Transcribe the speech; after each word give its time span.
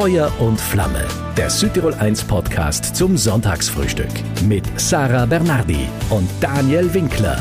Feuer 0.00 0.32
und 0.38 0.60
Flamme, 0.60 1.04
der 1.36 1.50
Südtirol 1.50 1.92
1 1.92 2.22
Podcast 2.22 2.94
zum 2.94 3.16
Sonntagsfrühstück 3.16 4.12
mit 4.44 4.62
Sarah 4.78 5.26
Bernardi 5.26 5.88
und 6.10 6.30
Daniel 6.40 6.94
Winkler. 6.94 7.36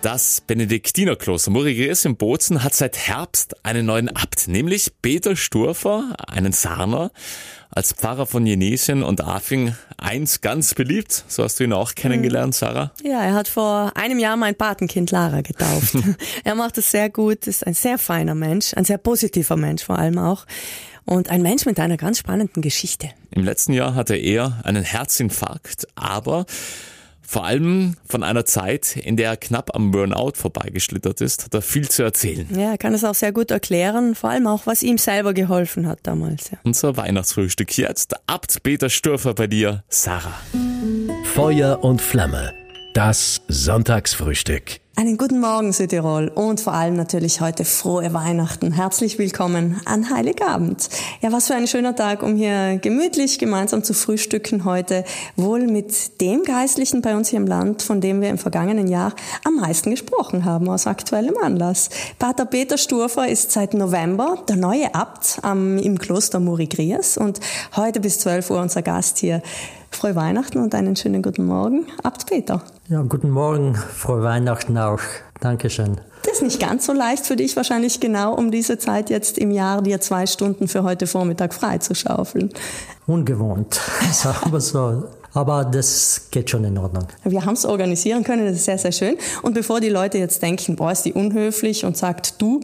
Das 0.00 0.40
Benediktinerkloster 0.40 1.50
Murigries 1.50 2.06
in 2.06 2.16
Bozen 2.16 2.64
hat 2.64 2.72
seit 2.72 2.96
Herbst 2.96 3.66
einen 3.66 3.84
neuen 3.84 4.08
Abt, 4.08 4.48
nämlich 4.48 4.92
Peter 5.02 5.36
Sturfer, 5.36 6.16
einen 6.26 6.52
Sarner, 6.52 7.10
als 7.70 7.92
Pfarrer 7.92 8.26
von 8.26 8.46
Jenesien 8.46 9.02
und 9.02 9.22
Afing 9.22 9.74
eins 9.98 10.40
ganz 10.40 10.74
beliebt. 10.74 11.24
So 11.28 11.42
hast 11.42 11.60
du 11.60 11.64
ihn 11.64 11.72
auch 11.72 11.94
kennengelernt, 11.94 12.54
Sarah? 12.54 12.92
Ja, 13.02 13.22
er 13.22 13.34
hat 13.34 13.48
vor 13.48 13.92
einem 13.96 14.18
Jahr 14.18 14.36
mein 14.36 14.54
Patenkind 14.54 15.10
Lara 15.10 15.40
getauft. 15.40 15.94
er 16.44 16.54
macht 16.54 16.78
es 16.78 16.90
sehr 16.90 17.10
gut, 17.10 17.46
ist 17.46 17.66
ein 17.66 17.74
sehr 17.74 17.98
feiner 17.98 18.34
Mensch, 18.34 18.74
ein 18.74 18.84
sehr 18.84 18.98
positiver 18.98 19.56
Mensch 19.56 19.84
vor 19.84 19.98
allem 19.98 20.18
auch. 20.18 20.46
Und 21.04 21.30
ein 21.30 21.42
Mensch 21.42 21.66
mit 21.66 21.78
einer 21.78 21.96
ganz 21.96 22.18
spannenden 22.18 22.62
Geschichte. 22.62 23.10
Im 23.30 23.44
letzten 23.44 23.72
Jahr 23.72 23.94
hatte 23.94 24.16
er 24.16 24.60
einen 24.64 24.82
Herzinfarkt, 24.82 25.86
aber 25.94 26.46
vor 27.26 27.44
allem 27.44 27.96
von 28.06 28.22
einer 28.22 28.44
Zeit, 28.44 28.96
in 28.96 29.16
der 29.16 29.30
er 29.30 29.36
knapp 29.36 29.74
am 29.74 29.90
Burnout 29.90 30.32
vorbeigeschlittert 30.34 31.20
ist, 31.20 31.44
hat 31.44 31.54
er 31.54 31.62
viel 31.62 31.88
zu 31.88 32.02
erzählen. 32.02 32.46
Ja, 32.54 32.72
er 32.72 32.78
kann 32.78 32.94
es 32.94 33.04
auch 33.04 33.14
sehr 33.14 33.32
gut 33.32 33.50
erklären, 33.50 34.14
vor 34.14 34.30
allem 34.30 34.46
auch, 34.46 34.66
was 34.66 34.82
ihm 34.82 34.98
selber 34.98 35.34
geholfen 35.34 35.86
hat 35.86 36.00
damals. 36.04 36.50
Ja. 36.50 36.58
Unser 36.64 36.96
Weihnachtsfrühstück 36.96 37.76
jetzt. 37.76 38.14
Abt 38.26 38.62
Peter 38.62 38.88
Stürfer 38.88 39.34
bei 39.34 39.46
dir, 39.46 39.84
Sarah. 39.88 40.40
Feuer 41.34 41.82
und 41.82 42.00
Flamme. 42.00 42.54
Das 42.94 43.42
Sonntagsfrühstück. 43.48 44.80
Einen 44.98 45.18
guten 45.18 45.40
Morgen 45.40 45.74
Südtirol 45.74 46.28
und 46.34 46.58
vor 46.58 46.72
allem 46.72 46.96
natürlich 46.96 47.42
heute 47.42 47.66
frohe 47.66 48.14
Weihnachten. 48.14 48.72
Herzlich 48.72 49.18
willkommen 49.18 49.78
an 49.84 50.08
Heiligabend. 50.08 50.88
Ja, 51.20 51.32
was 51.32 51.48
für 51.48 51.54
ein 51.54 51.66
schöner 51.66 51.94
Tag, 51.94 52.22
um 52.22 52.34
hier 52.34 52.78
gemütlich 52.78 53.38
gemeinsam 53.38 53.84
zu 53.84 53.92
frühstücken 53.92 54.64
heute. 54.64 55.04
Wohl 55.36 55.66
mit 55.66 56.22
dem 56.22 56.44
Geistlichen 56.44 57.02
bei 57.02 57.14
uns 57.14 57.28
hier 57.28 57.40
im 57.40 57.46
Land, 57.46 57.82
von 57.82 58.00
dem 58.00 58.22
wir 58.22 58.30
im 58.30 58.38
vergangenen 58.38 58.88
Jahr 58.88 59.12
am 59.44 59.56
meisten 59.56 59.90
gesprochen 59.90 60.46
haben, 60.46 60.66
aus 60.70 60.86
aktuellem 60.86 61.36
Anlass. 61.42 61.90
Pater 62.18 62.46
Peter 62.46 62.78
Sturfer 62.78 63.28
ist 63.28 63.52
seit 63.52 63.74
November 63.74 64.38
der 64.48 64.56
neue 64.56 64.94
Abt 64.94 65.40
am, 65.42 65.76
im 65.76 65.98
Kloster 65.98 66.40
Murigrias 66.40 67.18
und 67.18 67.38
heute 67.76 68.00
bis 68.00 68.20
12 68.20 68.50
Uhr 68.50 68.62
unser 68.62 68.80
Gast 68.80 69.18
hier. 69.18 69.42
Frohe 69.96 70.14
Weihnachten 70.14 70.58
und 70.58 70.74
einen 70.74 70.94
schönen 70.94 71.22
guten 71.22 71.46
Morgen, 71.46 71.86
Abt 72.02 72.26
Peter. 72.26 72.60
Ja, 72.88 73.00
guten 73.00 73.30
Morgen, 73.30 73.74
frohe 73.74 74.22
Weihnachten 74.22 74.76
auch. 74.76 75.00
Dankeschön. 75.40 75.96
Das 76.22 76.34
ist 76.34 76.42
nicht 76.42 76.60
ganz 76.60 76.84
so 76.84 76.92
leicht 76.92 77.24
für 77.24 77.34
dich 77.34 77.56
wahrscheinlich 77.56 77.98
genau 77.98 78.34
um 78.34 78.50
diese 78.50 78.76
Zeit 78.76 79.08
jetzt 79.08 79.38
im 79.38 79.50
Jahr 79.50 79.80
dir 79.80 79.98
zwei 80.02 80.26
Stunden 80.26 80.68
für 80.68 80.82
heute 80.82 81.06
Vormittag 81.06 81.54
frei 81.54 81.78
zu 81.78 81.94
schaufeln. 81.94 82.52
Ungewohnt, 83.06 83.80
sagen 84.12 84.52
wir 84.52 84.60
so. 84.60 85.04
Aber 85.36 85.66
das 85.66 86.28
geht 86.30 86.48
schon 86.48 86.64
in 86.64 86.78
Ordnung. 86.78 87.08
Wir 87.22 87.44
haben 87.44 87.52
es 87.52 87.66
organisieren 87.66 88.24
können, 88.24 88.46
das 88.46 88.56
ist 88.56 88.64
sehr, 88.64 88.78
sehr 88.78 88.92
schön. 88.92 89.18
Und 89.42 89.52
bevor 89.52 89.80
die 89.80 89.90
Leute 89.90 90.16
jetzt 90.16 90.40
denken, 90.40 90.76
boah, 90.76 90.92
ist 90.92 91.02
die 91.02 91.12
unhöflich 91.12 91.84
und 91.84 91.94
sagt 91.94 92.40
du, 92.40 92.60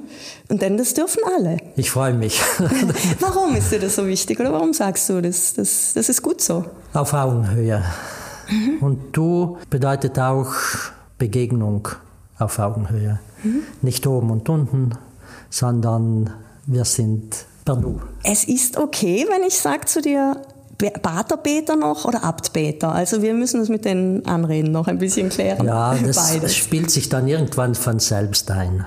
und 0.48 0.62
denn 0.62 0.78
das 0.78 0.94
dürfen 0.94 1.20
alle. 1.36 1.58
Ich 1.76 1.90
freue 1.90 2.14
mich. 2.14 2.40
warum 3.20 3.54
ist 3.56 3.72
dir 3.72 3.78
das 3.78 3.94
so 3.96 4.06
wichtig 4.06 4.40
oder 4.40 4.54
warum 4.54 4.72
sagst 4.72 5.10
du, 5.10 5.20
das, 5.20 5.52
das, 5.52 5.92
das 5.92 6.08
ist 6.08 6.22
gut 6.22 6.40
so? 6.40 6.64
Auf 6.94 7.12
Augenhöhe. 7.12 7.84
Mhm. 8.48 8.78
Und 8.80 8.98
du 9.12 9.58
bedeutet 9.68 10.18
auch 10.18 10.54
Begegnung 11.18 11.88
auf 12.38 12.58
Augenhöhe. 12.58 13.20
Mhm. 13.42 13.64
Nicht 13.82 14.06
oben 14.06 14.30
und 14.30 14.48
unten, 14.48 14.92
sondern 15.50 16.32
wir 16.64 16.86
sind 16.86 17.44
per 17.66 17.76
Du. 17.76 18.00
Es 18.24 18.44
ist 18.44 18.78
okay, 18.78 19.26
wenn 19.28 19.42
ich 19.42 19.58
sage 19.58 19.84
zu 19.84 20.00
dir, 20.00 20.40
Paterbeter 20.90 21.76
noch 21.76 22.04
oder 22.04 22.24
Abtbeter? 22.24 22.92
Also 22.92 23.22
wir 23.22 23.34
müssen 23.34 23.60
das 23.60 23.68
mit 23.68 23.84
den 23.84 24.26
Anreden 24.26 24.72
noch 24.72 24.88
ein 24.88 24.98
bisschen 24.98 25.28
klären. 25.28 25.66
Ja, 25.66 25.94
das 25.94 26.16
Beides. 26.16 26.56
spielt 26.56 26.90
sich 26.90 27.08
dann 27.08 27.28
irgendwann 27.28 27.74
von 27.74 27.98
selbst 27.98 28.50
ein. 28.50 28.84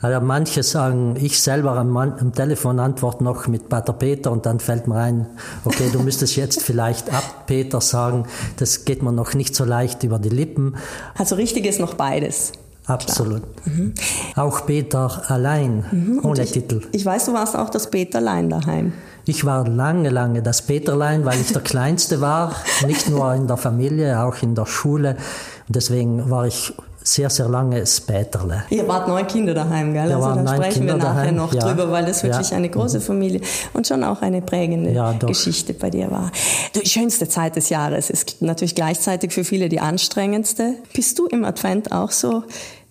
Also 0.00 0.20
manche 0.20 0.62
sagen, 0.62 1.16
ich 1.20 1.40
selber 1.40 1.72
am, 1.72 1.96
am, 1.96 2.32
Telefon 2.32 2.78
antworte 2.78 3.24
noch 3.24 3.48
mit 3.48 3.68
Pater 3.68 3.92
Peter 3.92 4.30
und 4.30 4.46
dann 4.46 4.60
fällt 4.60 4.86
mir 4.86 4.96
ein, 4.96 5.26
okay, 5.64 5.90
du 5.92 6.00
müsstest 6.00 6.36
jetzt 6.36 6.62
vielleicht 6.62 7.12
ab 7.12 7.46
Peter 7.46 7.80
sagen. 7.80 8.26
Das 8.58 8.84
geht 8.84 9.02
mir 9.02 9.12
noch 9.12 9.34
nicht 9.34 9.56
so 9.56 9.64
leicht 9.64 10.04
über 10.04 10.20
die 10.20 10.28
Lippen. 10.28 10.76
Also 11.16 11.34
richtig 11.34 11.66
ist 11.66 11.80
noch 11.80 11.94
beides. 11.94 12.52
Absolut. 12.86 13.42
Mhm. 13.66 13.92
Auch 14.36 14.64
Peter 14.66 15.22
allein, 15.26 15.84
mhm. 15.90 16.20
ohne 16.22 16.44
ich, 16.44 16.52
Titel. 16.52 16.82
Ich 16.92 17.04
weiß, 17.04 17.26
du 17.26 17.34
warst 17.34 17.56
auch 17.56 17.68
das 17.68 17.90
Peterlein 17.90 18.48
daheim. 18.48 18.92
Ich 19.28 19.44
war 19.44 19.68
lange, 19.68 20.08
lange 20.08 20.40
das 20.40 20.62
Peterlein, 20.62 21.26
weil 21.26 21.38
ich 21.38 21.52
der 21.52 21.60
Kleinste 21.60 22.22
war, 22.22 22.54
nicht 22.86 23.10
nur 23.10 23.34
in 23.34 23.46
der 23.46 23.58
Familie, 23.58 24.22
auch 24.22 24.40
in 24.40 24.54
der 24.54 24.64
Schule. 24.64 25.18
Und 25.66 25.76
deswegen 25.76 26.30
war 26.30 26.46
ich 26.46 26.72
sehr, 27.04 27.28
sehr 27.28 27.46
lange 27.46 27.78
das 27.78 28.00
Peterle. 28.00 28.64
Ihr 28.70 28.88
wart 28.88 29.06
neun 29.06 29.26
Kinder 29.26 29.52
daheim, 29.52 29.92
gell? 29.92 30.08
Wir 30.08 30.16
also 30.16 30.42
da 30.42 30.54
sprechen 30.54 30.78
Kinder 30.78 30.94
wir 30.94 31.04
nachher 31.04 31.14
daheim. 31.14 31.36
noch 31.36 31.52
ja. 31.52 31.60
drüber, 31.60 31.90
weil 31.90 32.06
das 32.06 32.22
wirklich 32.22 32.48
ja. 32.50 32.56
eine 32.56 32.70
große 32.70 33.02
Familie 33.02 33.42
und 33.74 33.86
schon 33.86 34.02
auch 34.02 34.22
eine 34.22 34.40
prägende 34.40 34.92
ja, 34.92 35.12
Geschichte 35.12 35.74
bei 35.74 35.90
dir 35.90 36.10
war. 36.10 36.32
Die 36.74 36.88
schönste 36.88 37.28
Zeit 37.28 37.54
des 37.56 37.68
Jahres 37.68 38.08
ist 38.08 38.40
natürlich 38.40 38.74
gleichzeitig 38.74 39.34
für 39.34 39.44
viele 39.44 39.68
die 39.68 39.80
anstrengendste. 39.80 40.76
Bist 40.94 41.18
du 41.18 41.26
im 41.26 41.44
Advent 41.44 41.92
auch 41.92 42.12
so 42.12 42.44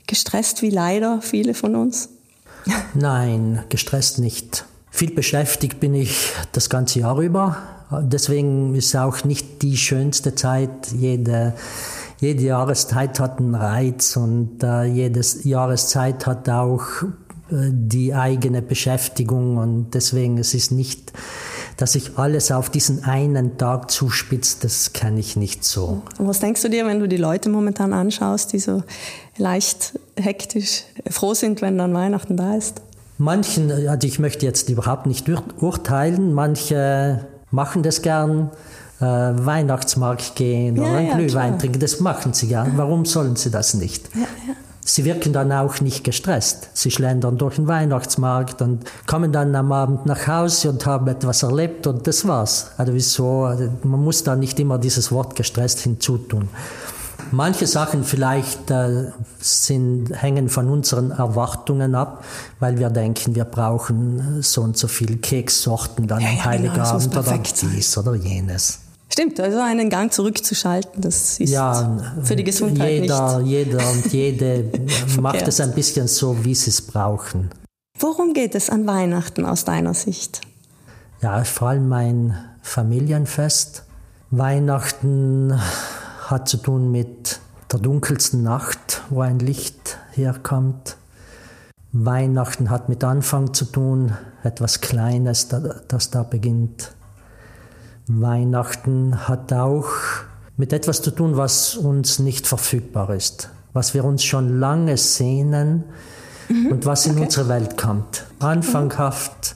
gestresst 0.06 0.62
wie 0.62 0.70
leider 0.70 1.20
viele 1.24 1.56
von 1.56 1.76
uns? 1.76 2.10
Nein, 2.94 3.64
gestresst 3.70 4.20
nicht. 4.20 4.66
Viel 4.90 5.14
beschäftigt 5.14 5.80
bin 5.80 5.94
ich 5.94 6.32
das 6.52 6.70
ganze 6.70 7.00
Jahr 7.00 7.20
über. 7.20 7.58
Deswegen 7.92 8.76
ist 8.76 8.96
auch 8.96 9.24
nicht 9.24 9.62
die 9.62 9.78
schönste 9.78 10.36
Zeit. 10.36 10.92
Jede, 10.92 11.54
jede 12.20 12.44
Jahreszeit 12.44 13.20
hat 13.20 13.40
einen 13.40 13.56
Reiz 13.56 14.18
und 14.18 14.64
äh, 14.64 14.84
jede 14.84 15.22
Jahreszeit 15.44 16.26
hat 16.26 16.50
auch 16.50 17.04
äh, 17.52 17.70
die 17.72 18.14
eigene 18.14 18.62
Beschäftigung 18.62 19.58
und 19.58 19.92
deswegen 19.94 20.38
es 20.38 20.54
ist 20.54 20.72
nicht, 20.72 21.14
dass 21.78 21.94
sich 21.94 22.18
alles 22.18 22.52
auf 22.52 22.70
diesen 22.70 23.04
einen 23.04 23.58
Tag 23.58 23.92
zuspitzt, 23.92 24.64
das 24.64 24.94
kann 24.94 25.16
ich 25.18 25.36
nicht 25.36 25.64
so. 25.64 26.02
Was 26.18 26.40
denkst 26.40 26.64
du 26.64 26.70
dir, 26.70 26.86
wenn 26.88 27.00
du 27.00 27.08
die 27.08 27.18
Leute 27.18 27.50
momentan 27.50 27.94
anschaust, 27.94 28.52
die 28.52 28.60
so 28.60 28.84
leicht 29.38 29.98
hektisch 30.16 30.84
froh 31.10 31.36
sind, 31.36 31.62
wenn 31.62 31.78
dann 31.78 31.94
Weihnachten 31.94 32.36
da 32.36 32.56
ist? 32.56 32.82
Manchen, 33.18 33.72
also 33.72 34.08
ich 34.08 34.20
möchte 34.20 34.46
jetzt 34.46 34.70
überhaupt 34.70 35.06
nicht 35.06 35.28
urteilen, 35.60 36.34
manche 36.34 37.26
machen 37.52 37.82
das 37.84 38.02
gern, 38.02 38.52
äh, 39.00 39.06
Weihnachtsmarkt 39.06 40.36
gehen 40.36 40.76
Ja, 40.76 40.84
oder 40.84 41.00
ja, 41.02 41.16
Glühwein 41.16 41.50
klar. 41.52 41.60
trinken, 41.60 41.80
das 41.80 42.00
machen 42.00 42.34
sie 42.34 42.48
gern. 42.48 42.74
Warum 42.76 43.06
sollen 43.06 43.36
sie 43.36 43.50
das 43.52 43.74
nicht? 43.74 44.10
Ja, 44.16 44.22
ja. 44.22 44.54
Sie 44.82 45.04
wirken 45.04 45.34
dann 45.34 45.52
auch 45.52 45.82
nicht 45.82 46.06
gestresst. 46.06 46.70
Sie 46.74 46.92
schlendern 46.92 47.38
durch 47.38 47.56
den 47.56 47.68
Weihnachtsmarkt 47.68 48.62
und 48.62 48.86
kommen 49.06 49.34
dann 49.34 49.54
am 49.54 49.72
Abend 49.74 50.06
nach 50.06 50.28
Hause 50.28 50.70
und 50.70 50.86
haben 50.86 51.08
etwas 51.10 51.44
erlebt 51.44 51.88
und 51.88 52.08
das 52.08 52.26
war's. 52.26 52.72
Also 52.78 52.94
wieso? 52.94 53.44
Also 53.44 53.70
Man 53.84 54.02
muss 54.02 54.24
da 54.24 54.38
nicht 54.38 54.58
immer 54.62 54.78
dieses 54.78 55.12
Wort 55.12 55.36
gestresst 55.36 55.80
hinzutun. 55.82 56.48
Manche 57.32 57.68
Sachen 57.68 58.04
vielleicht 58.04 58.72
äh, 58.72 59.12
sind, 59.40 60.10
hängen 60.22 60.50
von 60.50 60.70
unseren 60.70 61.12
Erwartungen 61.12 61.96
ab, 61.96 62.24
weil 62.60 62.78
wir 62.80 62.90
denken, 62.90 63.36
wir 63.36 63.46
brauchen 63.46 64.42
so 64.42 64.62
und 64.62 64.78
so 64.78 64.88
viele 64.88 65.18
Kekssorten 65.18 66.08
dann 66.08 66.22
Ja, 66.22 66.28
am 66.30 66.36
ja, 66.36 66.42
genau, 66.42 66.50
Heiligabend 66.52 67.06
oder 67.08 67.22
perfekt 67.22 67.58
sein. 67.58 67.72
dies 67.76 67.98
oder 67.98 68.16
jenes. 68.16 68.80
Stimmt, 69.10 69.40
also 69.40 69.60
einen 69.62 69.90
Gang 69.90 70.12
zurückzuschalten, 70.12 71.02
das 71.02 71.40
ist 71.40 71.50
Ja, 71.50 71.98
für 72.24 72.36
die 72.36 72.44
Gesundheit 72.44 73.02
jeder, 73.02 73.40
nicht. 73.40 73.50
jeder 73.50 73.90
und 73.92 74.06
jede 74.14 74.66
macht 75.22 75.48
es 75.48 75.60
ein 75.62 75.74
bisschen 75.74 76.08
so, 76.08 76.44
wie 76.44 76.54
sie 76.56 76.70
es 76.70 76.82
brauchen. 76.82 77.50
Worum 78.00 78.34
geht 78.34 78.54
es 78.54 78.70
an 78.70 78.86
Weihnachten 78.86 79.46
aus 79.46 79.64
deiner 79.66 79.94
Sicht? 79.94 80.42
Ja, 81.22 81.44
vor 81.46 81.70
allem 81.70 81.88
mein 81.90 82.38
Familienfest. 82.62 83.84
Weihnachten 84.30 85.58
hat 86.30 86.48
zu 86.50 86.58
tun 86.58 86.92
mit 86.92 87.40
der 87.72 87.80
dunkelsten 87.80 88.44
Nacht, 88.44 89.02
wo 89.10 89.22
ein 89.22 89.40
Licht 89.40 89.98
herkommt. 90.12 90.98
Weihnachten 91.94 92.70
hat 92.70 92.90
mit 92.90 93.04
Anfang 93.04 93.54
zu 93.54 93.66
tun, 93.66 94.14
etwas 94.44 94.82
Kleines, 94.82 95.48
da- 95.48 95.76
das 95.88 96.10
da 96.10 96.24
beginnt. 96.24 96.92
Weihnachten 98.08 99.28
hat 99.28 99.52
auch 99.54 99.88
mit 100.58 100.74
etwas 100.74 101.02
zu 101.02 101.12
tun, 101.12 101.38
was 101.38 101.76
uns 101.76 102.20
nicht 102.20 102.48
verfügbar 102.48 103.10
ist, 103.12 103.50
was 103.74 103.94
wir 103.94 104.04
uns 104.06 104.24
schon 104.24 104.60
lange 104.60 104.98
sehnen 104.98 105.84
und 106.50 106.86
was 106.86 107.06
in 107.06 107.20
unsere 107.20 107.50
Welt 107.50 107.78
kommt. 107.78 108.26
Anfanghaft 108.40 109.56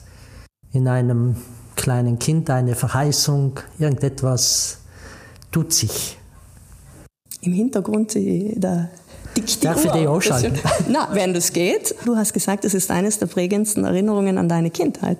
in 0.72 0.88
einem 0.88 1.36
kleinen 1.76 2.18
Kind 2.18 2.50
eine 2.50 2.74
Verheißung, 2.74 3.58
irgendetwas 3.78 4.78
tut 5.50 5.72
sich. 5.72 6.18
Im 7.42 7.52
Hintergrund 7.52 8.14
die, 8.14 8.54
der 8.58 8.88
tickt 9.34 9.62
die 9.62 9.66
Darf 9.66 9.84
ich 9.84 9.90
Uhr. 9.90 9.98
die 9.98 10.06
ausschalten? 10.06 10.58
Das- 10.62 10.72
Na, 10.88 11.08
wenn 11.12 11.34
das 11.34 11.52
geht. 11.52 11.94
Du 12.04 12.16
hast 12.16 12.32
gesagt, 12.32 12.64
es 12.64 12.72
ist 12.72 12.90
eines 12.90 13.18
der 13.18 13.26
prägendsten 13.26 13.84
Erinnerungen 13.84 14.38
an 14.38 14.48
deine 14.48 14.70
Kindheit. 14.70 15.18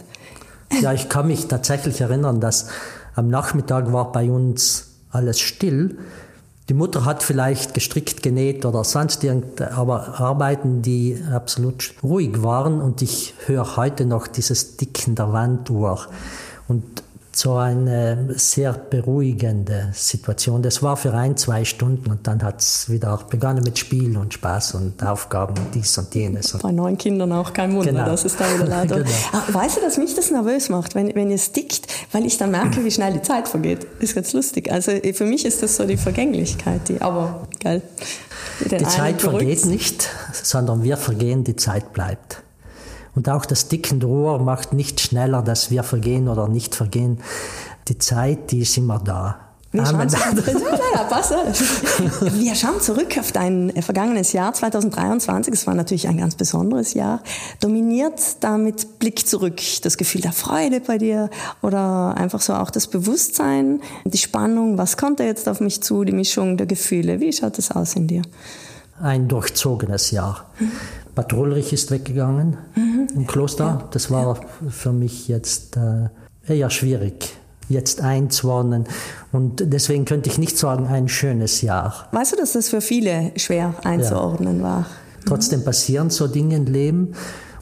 Ja, 0.80 0.92
ich 0.92 1.08
kann 1.08 1.26
mich 1.26 1.46
tatsächlich 1.48 2.00
erinnern, 2.00 2.40
dass 2.40 2.68
am 3.14 3.28
Nachmittag 3.28 3.92
war 3.92 4.10
bei 4.12 4.30
uns 4.30 4.86
alles 5.10 5.38
still. 5.40 5.98
Die 6.68 6.74
Mutter 6.74 7.04
hat 7.04 7.22
vielleicht 7.24 7.74
gestrickt, 7.74 8.22
genäht 8.22 8.64
oder 8.64 8.84
sonst 8.84 9.24
irgend, 9.24 9.60
aber 9.60 10.20
Arbeiten, 10.20 10.80
die 10.80 11.20
absolut 11.34 11.92
ruhig 12.04 12.42
waren 12.42 12.80
und 12.80 13.02
ich 13.02 13.34
höre 13.46 13.76
heute 13.76 14.06
noch 14.06 14.28
dieses 14.28 14.76
Dicken 14.76 15.16
der 15.16 15.32
Wanduhr. 15.32 16.06
Und 16.68 16.84
so 17.34 17.56
eine 17.56 18.34
sehr 18.36 18.72
beruhigende 18.72 19.88
Situation. 19.92 20.62
Das 20.62 20.82
war 20.82 20.96
für 20.96 21.14
ein, 21.14 21.36
zwei 21.36 21.64
Stunden 21.64 22.10
und 22.10 22.26
dann 22.26 22.42
hat 22.42 22.60
es 22.60 22.90
wieder 22.90 23.18
begonnen 23.30 23.62
mit 23.64 23.78
Spiel 23.78 24.16
und 24.16 24.34
Spaß 24.34 24.74
und 24.74 25.02
Aufgaben 25.02 25.54
und 25.56 25.74
dies 25.74 25.96
und 25.96 26.14
jenes. 26.14 26.56
Bei 26.62 26.72
neun 26.72 26.98
Kindern 26.98 27.32
auch 27.32 27.52
kein 27.52 27.74
Wunder, 27.74 27.92
genau. 27.92 28.04
dass 28.04 28.24
es 28.24 28.36
da 28.36 28.44
wieder 28.52 28.66
laut 28.66 28.88
genau. 28.88 29.04
Ah, 29.32 29.42
weißt 29.48 29.78
du, 29.78 29.80
dass 29.80 29.96
mich 29.96 30.14
das 30.14 30.30
nervös 30.30 30.68
macht, 30.68 30.94
wenn, 30.94 31.14
wenn 31.14 31.30
es 31.30 31.52
dickt, 31.52 31.86
weil 32.12 32.26
ich 32.26 32.36
dann 32.36 32.50
merke, 32.50 32.84
wie 32.84 32.90
schnell 32.90 33.14
die 33.14 33.22
Zeit 33.22 33.48
vergeht. 33.48 33.86
Ist 34.00 34.14
ganz 34.14 34.32
lustig. 34.32 34.70
Also 34.70 34.92
für 35.14 35.24
mich 35.24 35.44
ist 35.44 35.62
das 35.62 35.76
so 35.76 35.86
die 35.86 35.96
Vergänglichkeit, 35.96 36.88
die, 36.88 37.00
aber 37.00 37.48
geil. 37.60 37.82
Die 38.60 38.84
Zeit 38.84 39.22
vergeht 39.22 39.64
nicht, 39.64 40.08
sondern 40.32 40.82
wir 40.82 40.96
vergehen, 40.96 41.44
die 41.44 41.56
Zeit 41.56 41.92
bleibt. 41.92 42.42
Und 43.14 43.28
auch 43.28 43.44
das 43.44 43.68
Dicken 43.68 44.02
Rohr 44.02 44.38
macht 44.38 44.72
nicht 44.72 45.00
schneller, 45.00 45.42
dass 45.42 45.70
wir 45.70 45.82
vergehen 45.82 46.28
oder 46.28 46.48
nicht 46.48 46.74
vergehen. 46.74 47.18
Die 47.88 47.98
Zeit, 47.98 48.50
die 48.50 48.60
ist 48.60 48.76
immer 48.76 48.98
da. 48.98 49.52
Wir 49.72 49.86
schauen, 49.86 50.12
Wir 52.38 52.54
schauen 52.54 52.80
zurück 52.82 53.16
auf 53.18 53.32
dein 53.32 53.72
vergangenes 53.80 54.34
Jahr 54.34 54.52
2023. 54.52 55.54
Es 55.54 55.66
war 55.66 55.74
natürlich 55.74 56.08
ein 56.08 56.18
ganz 56.18 56.34
besonderes 56.34 56.92
Jahr. 56.92 57.22
Dominiert 57.58 58.20
damit 58.40 58.98
Blick 58.98 59.26
zurück, 59.26 59.62
das 59.82 59.96
Gefühl 59.96 60.20
der 60.20 60.32
Freude 60.32 60.80
bei 60.80 60.98
dir 60.98 61.30
oder 61.62 62.14
einfach 62.18 62.42
so 62.42 62.52
auch 62.52 62.70
das 62.70 62.86
Bewusstsein, 62.86 63.80
die 64.04 64.18
Spannung, 64.18 64.76
was 64.76 64.98
kommt 64.98 65.20
da 65.20 65.24
jetzt 65.24 65.48
auf 65.48 65.60
mich 65.60 65.82
zu, 65.82 66.04
die 66.04 66.12
Mischung 66.12 66.58
der 66.58 66.66
Gefühle. 66.66 67.20
Wie 67.20 67.32
schaut 67.32 67.56
das 67.56 67.70
aus 67.70 67.94
in 67.94 68.06
dir? 68.06 68.20
Ein 69.00 69.26
durchzogenes 69.26 70.10
Jahr. 70.10 70.44
Mhm. 71.12 71.14
Bad 71.14 71.32
Ulrich 71.32 71.72
ist 71.72 71.90
weggegangen 71.90 72.56
mhm. 72.74 73.08
im 73.14 73.26
Kloster. 73.26 73.64
Ja. 73.64 73.88
Das 73.90 74.10
war 74.10 74.40
für 74.68 74.92
mich 74.92 75.28
jetzt 75.28 75.76
äh, 75.76 76.08
eher 76.46 76.70
schwierig 76.70 77.36
jetzt 77.68 78.00
einzuordnen. 78.00 78.84
Und 79.32 79.72
deswegen 79.72 80.04
könnte 80.04 80.28
ich 80.28 80.38
nicht 80.38 80.58
sagen, 80.58 80.86
ein 80.86 81.08
schönes 81.08 81.62
Jahr. 81.62 82.08
Weißt 82.12 82.32
du, 82.32 82.36
dass 82.36 82.52
das 82.52 82.68
für 82.68 82.80
viele 82.80 83.32
schwer 83.36 83.74
einzuordnen 83.84 84.58
ja. 84.58 84.64
war? 84.64 84.86
Trotzdem 85.26 85.64
passieren 85.64 86.10
so 86.10 86.26
Dinge 86.26 86.56
im 86.56 86.66
Leben. 86.66 87.14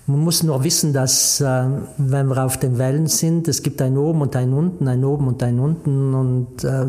Man 0.06 0.20
muss 0.20 0.43
nur 0.43 0.64
wissen, 0.64 0.93
dass 0.93 1.41
äh, 1.41 1.64
wenn 1.99 2.26
wir 2.26 2.44
auf 2.44 2.58
den 2.58 2.79
Wellen 2.79 3.06
sind, 3.06 3.47
es 3.47 3.62
gibt 3.62 3.81
ein 3.81 3.97
Oben 3.97 4.23
und 4.23 4.35
ein 4.35 4.52
Unten, 4.52 4.88
ein 4.88 5.05
Oben 5.05 5.29
und 5.29 5.43
ein 5.43 5.61
Unten 5.61 6.14
und 6.14 6.64
äh, 6.64 6.87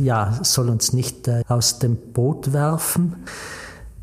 ja, 0.00 0.38
soll 0.42 0.68
uns 0.68 0.92
nicht 0.92 1.26
äh, 1.26 1.42
aus 1.48 1.80
dem 1.80 1.96
Boot 1.96 2.52
werfen. 2.52 3.16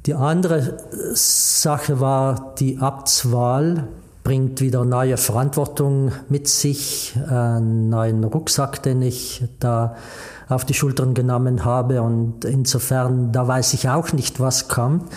Die 0.05 0.15
andere 0.15 0.77
Sache 1.13 1.99
war 1.99 2.55
die 2.57 2.79
Abtswahl 2.79 3.87
bringt 4.23 4.61
wieder 4.61 4.85
neue 4.85 5.17
Verantwortung 5.17 6.11
mit 6.29 6.47
sich, 6.47 7.17
einen 7.27 7.89
neuen 7.89 8.23
Rucksack, 8.23 8.83
den 8.83 9.01
ich 9.01 9.43
da 9.59 9.95
auf 10.47 10.65
die 10.65 10.73
Schultern 10.73 11.13
genommen 11.13 11.65
habe 11.65 12.01
und 12.01 12.45
insofern, 12.45 13.31
da 13.31 13.47
weiß 13.47 13.73
ich 13.73 13.89
auch 13.89 14.11
nicht, 14.13 14.39
was 14.39 14.67
kommt. 14.67 15.11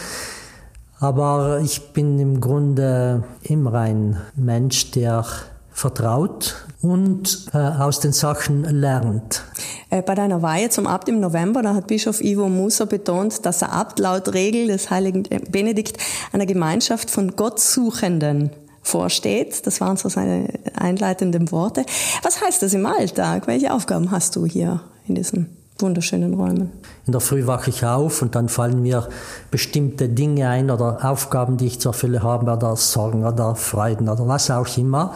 Aber 1.00 1.60
ich 1.62 1.92
bin 1.92 2.18
im 2.18 2.40
Grunde 2.40 3.24
immer 3.42 3.74
ein 3.74 4.16
Mensch, 4.36 4.90
der 4.92 5.24
vertraut 5.70 6.63
und 6.84 7.46
äh, 7.54 7.56
aus 7.56 8.00
den 8.00 8.12
Sachen 8.12 8.64
lernt. 8.64 9.42
Äh, 9.88 10.02
bei 10.02 10.14
deiner 10.14 10.42
Weihe 10.42 10.68
zum 10.68 10.86
Abt 10.86 11.08
im 11.08 11.18
November, 11.18 11.62
da 11.62 11.74
hat 11.74 11.86
Bischof 11.86 12.20
Ivo 12.20 12.48
Musa 12.48 12.84
betont, 12.84 13.46
dass 13.46 13.60
der 13.60 13.72
Abt 13.72 13.98
laut 13.98 14.34
Regel 14.34 14.66
des 14.66 14.90
heiligen 14.90 15.22
Benedikt 15.50 15.96
einer 16.32 16.44
Gemeinschaft 16.44 17.10
von 17.10 17.36
Gottsuchenden 17.36 18.50
vorsteht. 18.82 19.66
Das 19.66 19.80
waren 19.80 19.96
so 19.96 20.10
seine 20.10 20.48
einleitenden 20.76 21.50
Worte. 21.50 21.86
Was 22.22 22.42
heißt 22.44 22.62
das 22.62 22.74
im 22.74 22.84
Alltag? 22.84 23.46
Welche 23.46 23.72
Aufgaben 23.72 24.10
hast 24.10 24.36
du 24.36 24.44
hier 24.44 24.80
in 25.08 25.14
diesen 25.14 25.56
wunderschönen 25.78 26.34
Räumen? 26.34 26.70
In 27.06 27.12
der 27.12 27.22
Früh 27.22 27.46
wache 27.46 27.70
ich 27.70 27.82
auf 27.84 28.20
und 28.20 28.34
dann 28.34 28.50
fallen 28.50 28.82
mir 28.82 29.08
bestimmte 29.50 30.10
Dinge 30.10 30.48
ein 30.50 30.70
oder 30.70 30.98
Aufgaben, 31.02 31.56
die 31.56 31.66
ich 31.66 31.80
zu 31.80 31.88
erfüllen 31.88 32.22
habe, 32.22 32.52
oder 32.52 32.76
Sorgen 32.76 33.24
oder 33.24 33.54
Freuden 33.54 34.10
oder 34.10 34.28
was 34.28 34.50
auch 34.50 34.76
immer. 34.76 35.14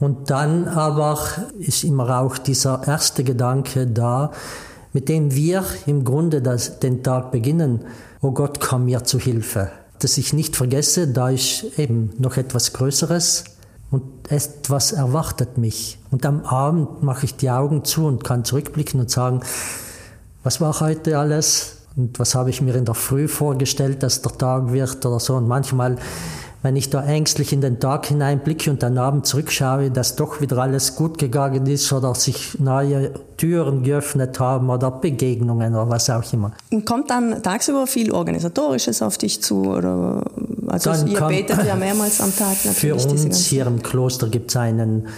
Und 0.00 0.30
dann 0.30 0.66
aber 0.66 1.18
ist 1.58 1.84
immer 1.84 2.20
auch 2.20 2.38
dieser 2.38 2.86
erste 2.86 3.22
Gedanke 3.22 3.86
da, 3.86 4.32
mit 4.92 5.08
dem 5.08 5.34
wir 5.34 5.64
im 5.86 6.04
Grunde 6.04 6.42
das, 6.42 6.80
den 6.80 7.02
Tag 7.02 7.30
beginnen. 7.30 7.84
Oh 8.22 8.32
Gott, 8.32 8.60
komm 8.60 8.86
mir 8.86 9.04
zu 9.04 9.18
Hilfe. 9.18 9.70
Dass 9.98 10.16
ich 10.16 10.32
nicht 10.32 10.56
vergesse, 10.56 11.08
da 11.08 11.28
ist 11.28 11.78
eben 11.78 12.10
noch 12.18 12.38
etwas 12.38 12.72
Größeres 12.72 13.44
und 13.90 14.02
etwas 14.30 14.92
erwartet 14.92 15.58
mich. 15.58 15.98
Und 16.10 16.24
am 16.24 16.44
Abend 16.44 17.02
mache 17.02 17.26
ich 17.26 17.36
die 17.36 17.50
Augen 17.50 17.84
zu 17.84 18.06
und 18.06 18.24
kann 18.24 18.44
zurückblicken 18.44 19.00
und 19.00 19.10
sagen, 19.10 19.40
was 20.42 20.60
war 20.60 20.80
heute 20.80 21.18
alles? 21.18 21.76
Und 21.96 22.18
was 22.18 22.34
habe 22.34 22.50
ich 22.50 22.62
mir 22.62 22.74
in 22.76 22.84
der 22.86 22.94
Früh 22.94 23.28
vorgestellt, 23.28 24.02
dass 24.02 24.22
der 24.22 24.32
Tag 24.32 24.72
wird 24.72 25.04
oder 25.04 25.20
so. 25.20 25.34
Und 25.34 25.48
manchmal 25.48 25.96
wenn 26.62 26.76
ich 26.76 26.90
da 26.90 27.02
ängstlich 27.02 27.52
in 27.52 27.60
den 27.60 27.80
Tag 27.80 28.06
hineinblicke 28.06 28.70
und 28.70 28.82
dann 28.82 28.98
abends 28.98 29.30
zurückschaue, 29.30 29.90
dass 29.90 30.16
doch 30.16 30.40
wieder 30.40 30.58
alles 30.58 30.94
gut 30.94 31.18
gegangen 31.18 31.66
ist 31.66 31.92
oder 31.92 32.14
sich 32.14 32.58
neue 32.58 33.12
Türen 33.36 33.82
geöffnet 33.82 34.38
haben 34.38 34.68
oder 34.68 34.90
Begegnungen 34.90 35.74
oder 35.74 35.88
was 35.88 36.10
auch 36.10 36.30
immer. 36.32 36.52
Kommt 36.84 37.10
dann 37.10 37.42
tagsüber 37.42 37.86
viel 37.86 38.12
Organisatorisches 38.12 39.00
auf 39.00 39.16
dich 39.16 39.42
zu? 39.42 39.62
Oder, 39.62 40.22
also 40.66 40.90
dann 40.90 41.06
ihr 41.06 41.20
betet 41.20 41.64
ja 41.64 41.76
mehrmals 41.76 42.20
am 42.20 42.34
Tag 42.36 42.56
natürlich. 42.64 42.76
Für 42.76 42.94
uns 42.94 43.38
hier 43.46 43.66
im 43.66 43.82
Kloster 43.82 44.28
gibt 44.28 44.50
es 44.50 44.56
einen 44.56 45.08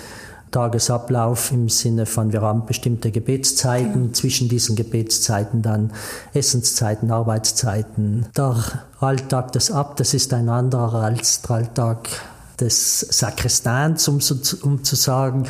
Tagesablauf 0.52 1.50
im 1.50 1.68
Sinne 1.68 2.06
von, 2.06 2.32
wir 2.32 2.42
haben 2.42 2.66
bestimmte 2.66 3.10
Gebetszeiten, 3.10 4.14
zwischen 4.14 4.48
diesen 4.48 4.76
Gebetszeiten 4.76 5.62
dann 5.62 5.92
Essenszeiten, 6.34 7.10
Arbeitszeiten. 7.10 8.26
Der 8.36 8.56
Alltag 9.00 9.52
des 9.52 9.72
Abtes 9.72 10.14
ist 10.14 10.32
ein 10.32 10.48
anderer 10.48 11.02
als 11.02 11.42
der 11.42 11.56
Alltag 11.56 12.08
des 12.60 13.00
Sakristans, 13.00 14.06
um, 14.08 14.20
um 14.62 14.84
zu 14.84 14.94
sagen. 14.94 15.44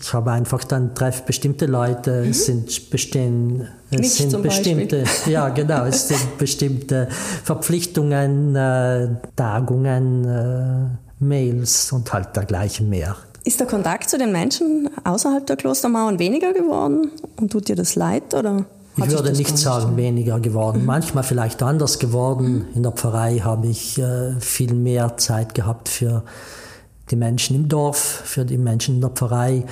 Ich 0.00 0.12
habe 0.12 0.32
einfach 0.32 0.64
dann 0.64 0.94
treffe 0.94 1.22
bestimmte 1.26 1.66
Leute, 1.66 2.22
mhm. 2.24 2.30
es 2.30 2.46
sind 2.46 2.90
bestehen, 2.90 3.68
es 3.90 4.16
sind 4.16 4.42
bestimmte, 4.42 5.02
Beispiel. 5.02 5.32
ja 5.32 5.48
genau, 5.50 5.84
es 5.84 6.08
sind 6.08 6.20
bestimmte 6.38 7.08
Verpflichtungen, 7.44 8.56
äh, 8.56 9.08
Tagungen, 9.36 10.24
äh, 10.24 11.24
Mails 11.24 11.92
und 11.92 12.12
halt 12.12 12.34
dergleichen 12.34 12.88
mehr. 12.88 13.16
Ist 13.44 13.58
der 13.58 13.66
Kontakt 13.66 14.10
zu 14.10 14.18
den 14.18 14.32
Menschen 14.32 14.90
außerhalb 15.04 15.46
der 15.46 15.56
Klostermauern 15.56 16.18
weniger 16.18 16.52
geworden 16.52 17.10
und 17.36 17.50
tut 17.50 17.68
dir 17.68 17.76
das 17.76 17.94
leid? 17.94 18.34
Oder 18.34 18.66
ich 18.96 19.10
würde 19.10 19.32
nicht 19.32 19.56
sagen 19.56 19.96
weniger 19.96 20.40
geworden. 20.40 20.80
Mhm. 20.80 20.86
Manchmal 20.86 21.24
vielleicht 21.24 21.62
anders 21.62 21.98
geworden. 21.98 22.52
Mhm. 22.52 22.66
In 22.74 22.82
der 22.82 22.92
Pfarrei 22.92 23.38
habe 23.38 23.68
ich 23.68 23.98
äh, 23.98 24.38
viel 24.40 24.74
mehr 24.74 25.16
Zeit 25.16 25.54
gehabt 25.54 25.88
für 25.88 26.22
die 27.10 27.16
Menschen 27.16 27.56
im 27.56 27.68
Dorf, 27.68 27.98
für 27.98 28.44
die 28.44 28.58
Menschen 28.58 28.96
in 28.96 29.00
der 29.00 29.10
Pfarrei. 29.10 29.64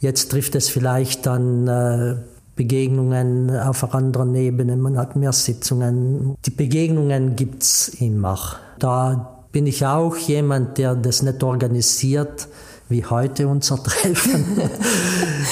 Jetzt 0.00 0.30
trifft 0.30 0.54
es 0.54 0.68
vielleicht 0.68 1.26
dann 1.26 1.66
äh, 1.66 2.16
Begegnungen 2.54 3.54
auf 3.54 3.84
einer 3.84 3.94
anderen 3.94 4.34
Ebene, 4.34 4.76
man 4.76 4.96
hat 4.96 5.14
mehr 5.14 5.32
Sitzungen. 5.32 6.36
Die 6.46 6.50
Begegnungen 6.50 7.36
gibt 7.36 7.62
es 7.62 7.88
immer. 8.00 8.38
Da 8.78 9.44
bin 9.52 9.66
ich 9.66 9.84
auch 9.84 10.16
jemand, 10.16 10.78
der 10.78 10.94
das 10.94 11.22
nicht 11.22 11.42
organisiert, 11.42 12.48
wie 12.88 13.04
heute 13.04 13.48
unser 13.48 13.76
Treffen. 13.82 14.60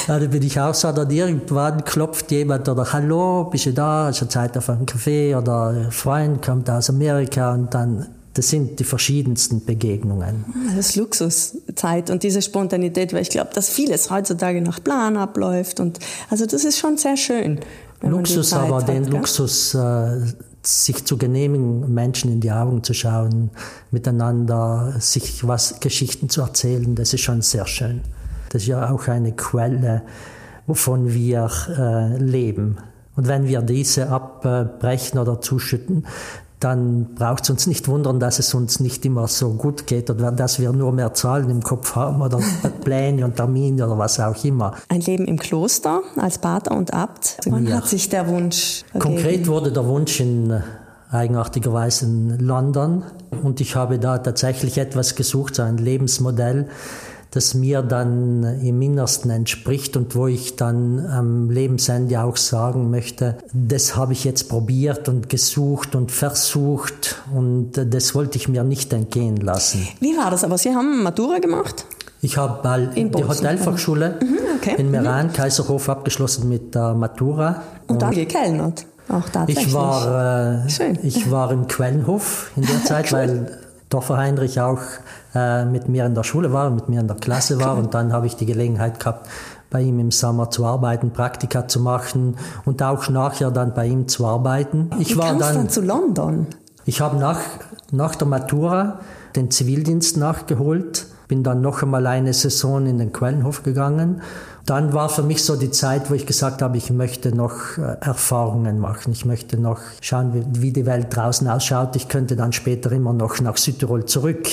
da 0.06 0.18
bin 0.18 0.42
ich 0.42 0.60
auch 0.60 0.74
so, 0.74 0.92
dann 0.92 1.10
irgendwann 1.10 1.84
klopft 1.84 2.30
jemand 2.30 2.68
oder 2.68 2.92
Hallo, 2.92 3.44
bist 3.44 3.66
du 3.66 3.72
da? 3.72 4.06
Hast 4.06 4.22
du 4.22 4.28
Zeit 4.28 4.56
auf 4.56 4.70
einen 4.70 4.86
Kaffee? 4.86 5.34
Oder 5.34 5.68
ein 5.68 5.90
Freund 5.90 6.42
kommt 6.42 6.70
aus 6.70 6.90
Amerika 6.90 7.52
und 7.52 7.74
dann 7.74 8.06
das 8.34 8.50
sind 8.50 8.80
die 8.80 8.84
verschiedensten 8.84 9.64
Begegnungen. 9.64 10.44
Das 10.76 10.88
ist 10.88 10.96
Luxuszeit 10.96 12.10
und 12.10 12.24
diese 12.24 12.42
Spontanität, 12.42 13.12
weil 13.12 13.22
ich 13.22 13.30
glaube, 13.30 13.50
dass 13.54 13.68
vieles 13.68 14.10
heutzutage 14.10 14.60
nach 14.60 14.82
Plan 14.82 15.16
abläuft 15.16 15.78
und 15.78 16.00
also 16.30 16.44
das 16.44 16.64
ist 16.64 16.78
schon 16.78 16.96
sehr 16.96 17.16
schön. 17.16 17.60
Luxus, 18.02 18.52
aber 18.52 18.78
hat, 18.78 18.88
den 18.88 19.04
gell? 19.04 19.12
Luxus 19.12 19.74
äh, 19.74 20.20
sich 20.66 21.04
zu 21.04 21.18
genehmigen, 21.18 21.92
Menschen 21.92 22.32
in 22.32 22.40
die 22.40 22.52
Augen 22.52 22.82
zu 22.82 22.94
schauen, 22.94 23.50
miteinander 23.90 24.94
sich 24.98 25.46
was 25.46 25.80
Geschichten 25.80 26.28
zu 26.28 26.40
erzählen, 26.42 26.94
das 26.94 27.14
ist 27.14 27.20
schon 27.20 27.42
sehr 27.42 27.66
schön. 27.66 28.00
Das 28.50 28.62
ist 28.62 28.68
ja 28.68 28.90
auch 28.90 29.08
eine 29.08 29.32
Quelle, 29.32 30.02
wovon 30.66 31.12
wir 31.12 31.50
äh, 31.76 32.16
leben. 32.18 32.78
Und 33.16 33.28
wenn 33.28 33.46
wir 33.46 33.62
diese 33.62 34.08
abbrechen 34.08 35.18
oder 35.18 35.40
zuschütten, 35.40 36.06
dann 36.64 37.14
braucht 37.14 37.44
es 37.44 37.50
uns 37.50 37.66
nicht 37.66 37.88
wundern, 37.88 38.18
dass 38.18 38.38
es 38.38 38.54
uns 38.54 38.80
nicht 38.80 39.04
immer 39.04 39.28
so 39.28 39.50
gut 39.50 39.86
geht 39.86 40.08
oder 40.08 40.32
dass 40.32 40.58
wir 40.58 40.72
nur 40.72 40.92
mehr 40.92 41.12
Zahlen 41.12 41.50
im 41.50 41.62
Kopf 41.62 41.94
haben 41.94 42.22
oder 42.22 42.40
Pläne 42.84 43.24
und 43.26 43.36
Termine 43.36 43.86
oder 43.86 43.98
was 43.98 44.18
auch 44.18 44.42
immer. 44.44 44.74
Ein 44.88 45.02
Leben 45.02 45.26
im 45.26 45.38
Kloster 45.38 46.00
als 46.16 46.38
Pater 46.38 46.74
und 46.74 46.94
Abt. 46.94 47.38
Wann 47.46 47.66
ja. 47.66 47.76
hat 47.76 47.88
sich 47.88 48.08
der 48.08 48.28
Wunsch 48.28 48.84
ergeben? 48.94 49.14
Konkret 49.14 49.46
wurde 49.46 49.72
der 49.72 49.86
Wunsch 49.86 50.20
in 50.20 50.62
eigenartigerweise 51.10 52.06
in 52.06 52.38
London 52.38 53.04
und 53.42 53.60
ich 53.60 53.76
habe 53.76 53.98
da 53.98 54.18
tatsächlich 54.18 54.78
etwas 54.78 55.14
gesucht, 55.14 55.56
so 55.56 55.62
ein 55.62 55.76
Lebensmodell, 55.76 56.68
das 57.34 57.54
mir 57.54 57.82
dann 57.82 58.60
im 58.62 58.80
Innersten 58.80 59.28
entspricht 59.30 59.96
und 59.96 60.14
wo 60.14 60.28
ich 60.28 60.54
dann 60.54 61.04
am 61.04 61.50
Lebensende 61.50 62.22
auch 62.22 62.36
sagen 62.36 62.90
möchte, 62.90 63.38
das 63.52 63.96
habe 63.96 64.12
ich 64.12 64.22
jetzt 64.22 64.48
probiert 64.48 65.08
und 65.08 65.28
gesucht 65.28 65.96
und 65.96 66.12
versucht 66.12 67.22
und 67.34 67.72
das 67.72 68.14
wollte 68.14 68.38
ich 68.38 68.48
mir 68.48 68.62
nicht 68.62 68.92
entgehen 68.92 69.38
lassen. 69.38 69.88
Wie 69.98 70.16
war 70.16 70.30
das 70.30 70.44
aber? 70.44 70.58
Sie 70.58 70.72
haben 70.72 71.02
Matura 71.02 71.38
gemacht? 71.38 71.84
Ich 72.20 72.36
habe 72.36 72.62
mal 72.62 72.92
in 72.94 73.10
die 73.10 73.24
Hotelfachschule 73.24 74.18
mhm, 74.22 74.38
okay. 74.56 74.76
in 74.78 74.92
Meran, 74.92 75.26
mhm. 75.26 75.32
Kaiserhof 75.32 75.88
abgeschlossen 75.88 76.48
mit 76.48 76.74
der 76.74 76.94
Matura. 76.94 77.62
Und, 77.88 77.94
und 77.94 78.02
da 78.02 78.10
gekellnert? 78.10 78.86
Auch 79.08 79.28
tatsächlich. 79.28 79.66
Ich 79.66 79.74
war, 79.74 80.62
äh, 80.62 80.98
ich 81.02 81.30
war 81.32 81.50
im 81.50 81.66
Quellenhof 81.66 82.52
in 82.54 82.62
der 82.62 82.84
Zeit, 82.84 83.12
weil 83.12 83.58
Dorfer 83.90 84.16
Heinrich 84.16 84.60
auch 84.60 84.80
äh, 85.34 85.64
mit 85.64 85.88
mir 85.88 86.06
in 86.06 86.14
der 86.14 86.22
Schule 86.22 86.52
war, 86.52 86.70
mit 86.70 86.88
mir 86.88 87.00
in 87.00 87.08
der 87.08 87.16
Klasse 87.16 87.60
war 87.60 87.76
und 87.78 87.94
dann 87.94 88.12
habe 88.12 88.26
ich 88.26 88.36
die 88.36 88.46
Gelegenheit 88.46 89.00
gehabt, 89.00 89.28
bei 89.70 89.82
ihm 89.82 89.98
im 89.98 90.10
Sommer 90.10 90.50
zu 90.50 90.64
arbeiten, 90.64 91.10
Praktika 91.10 91.66
zu 91.66 91.80
machen 91.80 92.36
und 92.64 92.82
auch 92.82 93.08
nachher 93.08 93.50
dann 93.50 93.74
bei 93.74 93.86
ihm 93.86 94.08
zu 94.08 94.26
arbeiten. 94.26 94.90
Ich 94.98 95.14
Wie 95.14 95.18
war 95.18 95.36
dann, 95.36 95.54
dann 95.54 95.68
zu 95.68 95.80
London. 95.80 96.46
Ich 96.84 97.00
habe 97.00 97.16
nach, 97.16 97.40
nach 97.90 98.14
der 98.14 98.28
Matura 98.28 99.00
den 99.34 99.50
Zivildienst 99.50 100.16
nachgeholt, 100.16 101.06
bin 101.26 101.42
dann 101.42 101.60
noch 101.60 101.82
einmal 101.82 102.06
eine 102.06 102.32
Saison 102.32 102.86
in 102.86 102.98
den 102.98 103.12
Quellenhof 103.12 103.62
gegangen 103.62 104.20
dann 104.66 104.94
war 104.94 105.10
für 105.10 105.22
mich 105.22 105.44
so 105.44 105.56
die 105.56 105.70
Zeit, 105.70 106.10
wo 106.10 106.14
ich 106.14 106.26
gesagt 106.26 106.62
habe, 106.62 106.76
ich 106.78 106.90
möchte 106.90 107.34
noch 107.34 107.76
äh, 107.76 107.96
Erfahrungen 108.00 108.78
machen. 108.78 109.12
Ich 109.12 109.24
möchte 109.24 109.58
noch 109.58 109.80
schauen, 110.00 110.46
wie 110.52 110.72
die 110.72 110.86
Welt 110.86 111.08
draußen 111.10 111.46
ausschaut. 111.48 111.96
Ich 111.96 112.08
könnte 112.08 112.34
dann 112.34 112.52
später 112.52 112.90
immer 112.92 113.12
noch 113.12 113.40
nach 113.40 113.58
Südtirol 113.58 114.06
zurück, 114.06 114.48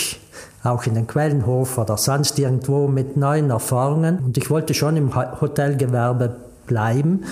auch 0.64 0.86
in 0.86 0.96
den 0.96 1.08
Quellenhof 1.08 1.78
oder 1.78 1.98
sonst 1.98 2.38
irgendwo 2.40 2.88
mit 2.88 3.18
neuen 3.18 3.50
Erfahrungen. 3.50 4.20
Und 4.20 4.38
ich 4.38 4.50
wollte 4.50 4.74
schon 4.74 4.98
im 4.98 5.16
Hotelgewerbe 5.16 6.36
bleiben. 6.68 7.24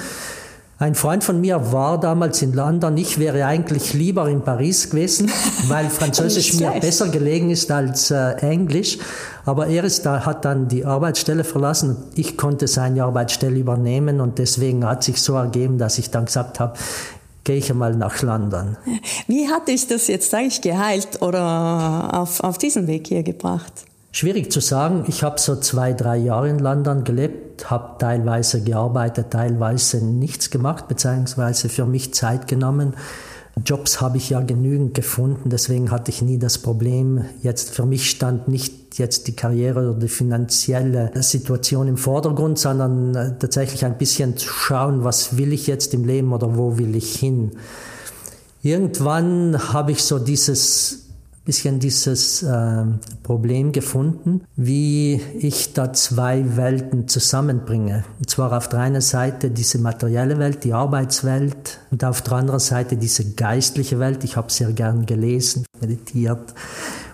Ein 0.82 0.96
Freund 0.96 1.26
von 1.26 1.42
mir 1.42 1.74
war 1.74 2.00
damals 2.00 2.42
in 2.42 2.54
London. 2.54 2.96
Ich 2.96 3.20
wäre 3.20 3.46
eigentlich 3.46 3.94
lieber 3.94 4.30
in 4.30 4.44
Paris 4.44 4.90
gewesen, 4.90 5.30
weil 5.68 5.90
Französisch 5.90 6.54
mir 6.54 6.72
besser 6.80 7.10
gelegen 7.10 7.50
ist 7.50 7.70
als 7.70 8.12
äh, 8.12 8.32
Englisch. 8.38 8.98
Aber 9.44 9.68
er 9.68 9.84
ist 9.84 10.06
da, 10.06 10.26
hat 10.26 10.46
dann 10.46 10.70
die 10.70 10.86
Arbeitsstelle 10.86 11.44
verlassen. 11.44 11.98
Ich 12.16 12.38
konnte 12.38 12.68
seine 12.68 13.04
Arbeitsstelle 13.04 13.58
übernehmen 13.58 14.22
und 14.22 14.40
deswegen 14.40 14.86
hat 14.86 15.04
sich 15.04 15.22
so 15.22 15.36
ergeben, 15.36 15.78
dass 15.78 15.98
ich 15.98 16.12
dann 16.12 16.26
gesagt 16.26 16.62
habe, 16.62 16.78
gehe 17.50 17.58
ich 17.58 17.72
einmal 17.72 17.96
nach 17.96 18.22
London. 18.22 18.78
Wie 19.26 19.48
hat 19.48 19.70
dich 19.70 19.88
das 19.88 20.06
jetzt 20.06 20.32
eigentlich 20.36 20.62
geheilt 20.62 21.24
oder 21.24 22.12
auf, 22.14 22.42
auf 22.42 22.60
diesen 22.60 22.86
Weg 22.86 23.08
hier 23.08 23.24
gebracht? 23.24 23.74
Schwierig 24.12 24.52
zu 24.52 24.60
sagen. 24.60 25.06
Ich 25.08 25.24
habe 25.24 25.40
so 25.40 25.56
zwei, 25.56 25.94
drei 25.94 26.18
Jahre 26.18 26.48
in 26.48 26.60
London 26.60 27.04
gelebt, 27.04 27.72
habe 27.72 27.98
teilweise 27.98 28.64
gearbeitet, 28.64 29.32
teilweise 29.32 30.06
nichts 30.06 30.52
gemacht, 30.52 30.88
beziehungsweise 30.88 31.70
für 31.70 31.88
mich 31.88 32.14
Zeit 32.14 32.48
genommen. 32.48 32.94
Jobs 33.66 34.00
habe 34.00 34.18
ich 34.18 34.30
ja 34.30 34.42
genügend 34.42 34.94
gefunden, 34.94 35.50
deswegen 35.50 35.90
hatte 35.90 36.12
ich 36.12 36.22
nie 36.22 36.38
das 36.38 36.60
Problem. 36.60 37.26
Jetzt 37.42 37.72
für 37.72 37.88
mich 37.88 38.12
stand 38.12 38.48
nicht 38.48 38.79
jetzt 38.98 39.28
die 39.28 39.36
Karriere 39.36 39.92
oder 39.92 40.00
die 40.00 40.08
finanzielle 40.08 41.12
Situation 41.22 41.88
im 41.88 41.98
Vordergrund, 41.98 42.58
sondern 42.58 43.16
äh, 43.16 43.38
tatsächlich 43.38 43.86
ein 43.86 43.98
bisschen 43.98 44.38
zu 44.38 44.48
schauen, 44.48 45.04
was 45.04 45.38
will 45.38 45.54
ich 45.54 45.68
jetzt 45.68 45.94
im 45.94 46.06
Leben 46.06 46.34
oder 46.34 46.58
wo 46.58 46.78
will 46.78 46.96
ich 46.96 47.16
hin. 47.16 47.52
Irgendwann 48.62 49.74
habe 49.74 49.92
ich 49.92 50.04
so 50.04 50.20
dieses 50.20 51.10
bisschen 51.50 51.80
dieses 51.80 52.44
äh, 52.44 52.84
Problem 53.24 53.72
gefunden, 53.72 54.42
wie 54.56 55.20
ich 55.40 55.74
da 55.74 55.92
zwei 55.94 56.58
Welten 56.58 57.08
zusammenbringe. 57.08 58.04
Und 58.20 58.30
zwar 58.30 58.56
auf 58.56 58.70
der 58.70 58.82
einen 58.82 59.02
Seite 59.02 59.50
diese 59.50 59.80
materielle 59.80 60.38
Welt, 60.38 60.64
die 60.64 60.74
Arbeitswelt 60.74 61.80
und 61.90 62.04
auf 62.04 62.22
der 62.22 62.34
anderen 62.34 62.60
Seite 62.60 62.98
diese 62.98 63.34
geistliche 63.34 63.98
Welt. 63.98 64.24
Ich 64.24 64.36
habe 64.36 64.52
sehr 64.52 64.72
gern 64.74 65.08
gelesen, 65.08 65.66
meditiert. 65.82 66.54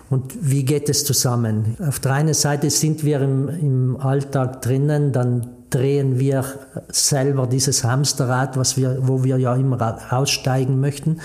Und 0.08 0.34
wie 0.40 0.64
geht 0.64 0.88
es 0.88 1.04
zusammen? 1.04 1.76
Auf 1.86 1.98
der 1.98 2.12
einen 2.12 2.34
Seite 2.34 2.70
sind 2.70 3.04
wir 3.04 3.20
im, 3.20 3.48
im 3.48 3.96
Alltag 4.00 4.62
drinnen, 4.62 5.12
dann 5.12 5.48
drehen 5.70 6.18
wir 6.18 6.44
selber 6.88 7.46
dieses 7.46 7.82
Hamsterrad, 7.82 8.56
was 8.56 8.76
wir, 8.76 8.98
wo 9.00 9.24
wir 9.24 9.36
ja 9.36 9.54
immer 9.56 9.98
aussteigen 10.10 10.80
möchten. 10.80 11.20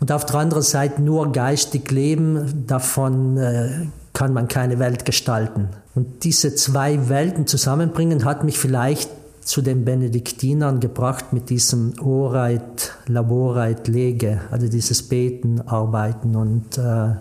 Und 0.00 0.10
auf 0.12 0.24
der 0.24 0.36
anderen 0.36 0.62
Seite 0.62 1.02
nur 1.02 1.30
geistig 1.32 1.90
leben, 1.90 2.64
davon 2.66 3.36
äh, 3.36 3.86
kann 4.14 4.32
man 4.32 4.48
keine 4.48 4.78
Welt 4.78 5.04
gestalten. 5.04 5.68
Und 5.94 6.24
diese 6.24 6.54
zwei 6.54 7.08
Welten 7.08 7.46
zusammenbringen 7.46 8.24
hat 8.24 8.44
mich 8.44 8.58
vielleicht 8.58 9.10
zu 9.42 9.60
den 9.60 9.84
Benediktinern 9.84 10.80
gebracht 10.80 11.32
mit 11.32 11.50
diesem 11.50 11.94
Oreit, 12.00 12.92
Laboreit, 13.06 13.88
Lege, 13.88 14.40
also 14.50 14.68
dieses 14.68 15.02
Beten, 15.02 15.60
Arbeiten 15.60 16.36
und 16.36 16.78
äh, 16.78 17.14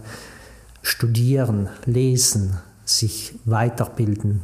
Studieren, 0.81 1.69
Lesen, 1.85 2.57
sich 2.85 3.33
weiterbilden. 3.45 4.41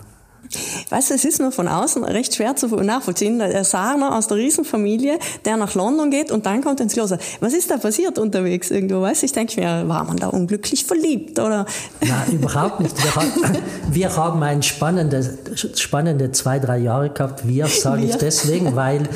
Weißt 0.90 1.10
du, 1.10 1.16
es 1.16 1.26
ist 1.26 1.40
nur 1.40 1.52
von 1.52 1.68
außen 1.68 2.04
recht 2.04 2.36
schwer 2.36 2.56
zu 2.56 2.68
nachvollziehen. 2.68 3.40
Der 3.40 3.64
Sarner 3.64 4.16
aus 4.16 4.28
der 4.28 4.38
Riesenfamilie, 4.38 5.20
der 5.44 5.58
nach 5.58 5.76
London 5.76 6.10
geht 6.10 6.32
und 6.32 6.46
dann 6.46 6.64
kommt 6.64 6.80
ins 6.80 6.94
Kloster. 6.94 7.18
Was 7.42 7.54
ist 7.54 7.70
da 7.70 7.78
passiert 7.78 8.18
unterwegs 8.18 8.72
irgendwo? 8.72 9.02
Weißt 9.02 9.24
du, 9.24 9.26
ich 9.26 9.34
denke 9.34 9.60
mir, 9.60 9.88
war 9.88 10.06
man 10.06 10.18
da 10.18 10.28
unglücklich 10.28 10.86
verliebt 10.86 11.40
oder? 11.40 11.66
Nein, 12.02 12.32
überhaupt 12.32 12.80
nicht. 12.80 12.96
Wir, 13.04 13.16
haben, 13.16 13.32
wir 13.92 14.16
haben 14.16 14.44
ein 14.44 14.64
spannende, 14.64 15.38
spannende 15.56 16.32
zwei, 16.32 16.60
drei 16.60 16.78
Jahre 16.78 17.10
gehabt. 17.10 17.46
Wir 17.48 17.68
sage 17.68 18.06
ich 18.06 18.16
deswegen, 18.16 18.76
weil 18.76 19.10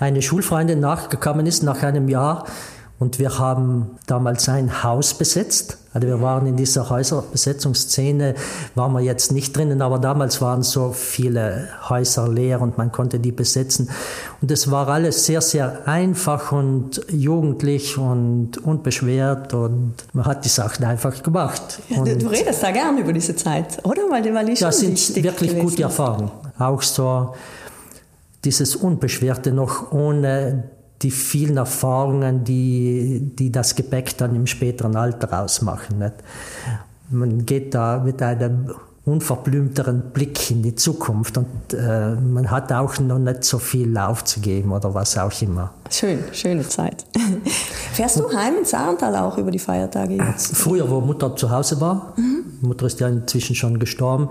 eine 0.00 0.22
Schulfreundin 0.22 0.80
nachgekommen 0.80 1.46
ist 1.46 1.62
nach 1.62 1.82
einem 1.82 2.08
Jahr 2.08 2.46
und 3.04 3.18
wir 3.18 3.38
haben 3.38 3.90
damals 4.06 4.48
ein 4.48 4.82
Haus 4.82 5.14
besetzt 5.14 5.78
also 5.94 6.08
wir 6.08 6.20
waren 6.20 6.44
in 6.48 6.56
dieser 6.56 6.90
Häuserbesetzungsszene, 6.90 8.34
waren 8.74 8.92
wir 8.94 9.00
jetzt 9.00 9.30
nicht 9.30 9.56
drinnen, 9.56 9.80
aber 9.80 10.00
damals 10.00 10.42
waren 10.42 10.64
so 10.64 10.90
viele 10.90 11.68
Häuser 11.88 12.26
leer 12.26 12.60
und 12.60 12.76
man 12.76 12.90
konnte 12.90 13.20
die 13.20 13.30
besetzen. 13.30 13.88
Und 14.42 14.50
es 14.50 14.72
war 14.72 14.88
alles 14.88 15.24
sehr, 15.24 15.40
sehr 15.40 15.86
einfach 15.86 16.50
und 16.50 17.00
jugendlich 17.10 17.96
und 17.96 18.58
unbeschwert 18.58 19.54
und 19.54 19.94
man 20.12 20.24
hat 20.24 20.44
die 20.44 20.48
Sachen 20.48 20.84
einfach 20.84 21.22
gemacht. 21.22 21.78
Ja, 21.88 22.02
du 22.02 22.26
redest 22.26 22.60
da 22.60 22.72
gern 22.72 22.98
über 22.98 23.12
diese 23.12 23.36
Zeit, 23.36 23.78
oder? 23.84 24.02
Weil, 24.10 24.34
weil 24.34 24.46
die 24.46 24.54
das 24.54 24.80
sind 24.80 25.22
wirklich 25.22 25.56
gute 25.56 25.84
Erfahrungen. 25.84 26.32
Auch 26.58 26.82
so 26.82 27.34
dieses 28.44 28.74
Unbeschwerte 28.74 29.52
noch 29.52 29.92
ohne 29.92 30.64
die 31.04 31.10
vielen 31.10 31.58
Erfahrungen, 31.58 32.44
die, 32.44 33.30
die 33.38 33.52
das 33.52 33.76
Gepäck 33.76 34.16
dann 34.16 34.34
im 34.34 34.46
späteren 34.46 34.96
Alter 34.96 35.42
ausmachen. 35.42 35.98
Nicht? 35.98 36.14
Man 37.10 37.44
geht 37.44 37.74
da 37.74 37.98
mit 37.98 38.22
einem 38.22 38.70
unverblümteren 39.04 40.12
Blick 40.14 40.50
in 40.50 40.62
die 40.62 40.74
Zukunft 40.74 41.36
und 41.36 41.74
äh, 41.74 42.14
man 42.14 42.50
hat 42.50 42.72
auch 42.72 42.98
noch 43.00 43.18
nicht 43.18 43.44
so 43.44 43.58
viel 43.58 43.98
aufzugeben 43.98 44.72
oder 44.72 44.94
was 44.94 45.18
auch 45.18 45.42
immer. 45.42 45.74
Schön, 45.90 46.20
schöne 46.32 46.66
Zeit. 46.66 47.04
Fährst 47.92 48.18
du 48.18 48.34
heim 48.34 48.56
ins 48.60 48.70
Saartal 48.70 49.14
auch 49.16 49.36
über 49.36 49.50
die 49.50 49.58
Feiertage 49.58 50.14
jetzt? 50.14 50.56
Früher, 50.56 50.90
wo 50.90 51.02
Mutter 51.02 51.36
zu 51.36 51.50
Hause 51.50 51.82
war, 51.82 52.14
mhm. 52.16 52.44
Mutter 52.62 52.86
ist 52.86 52.98
ja 52.98 53.08
inzwischen 53.08 53.54
schon 53.54 53.78
gestorben, 53.78 54.30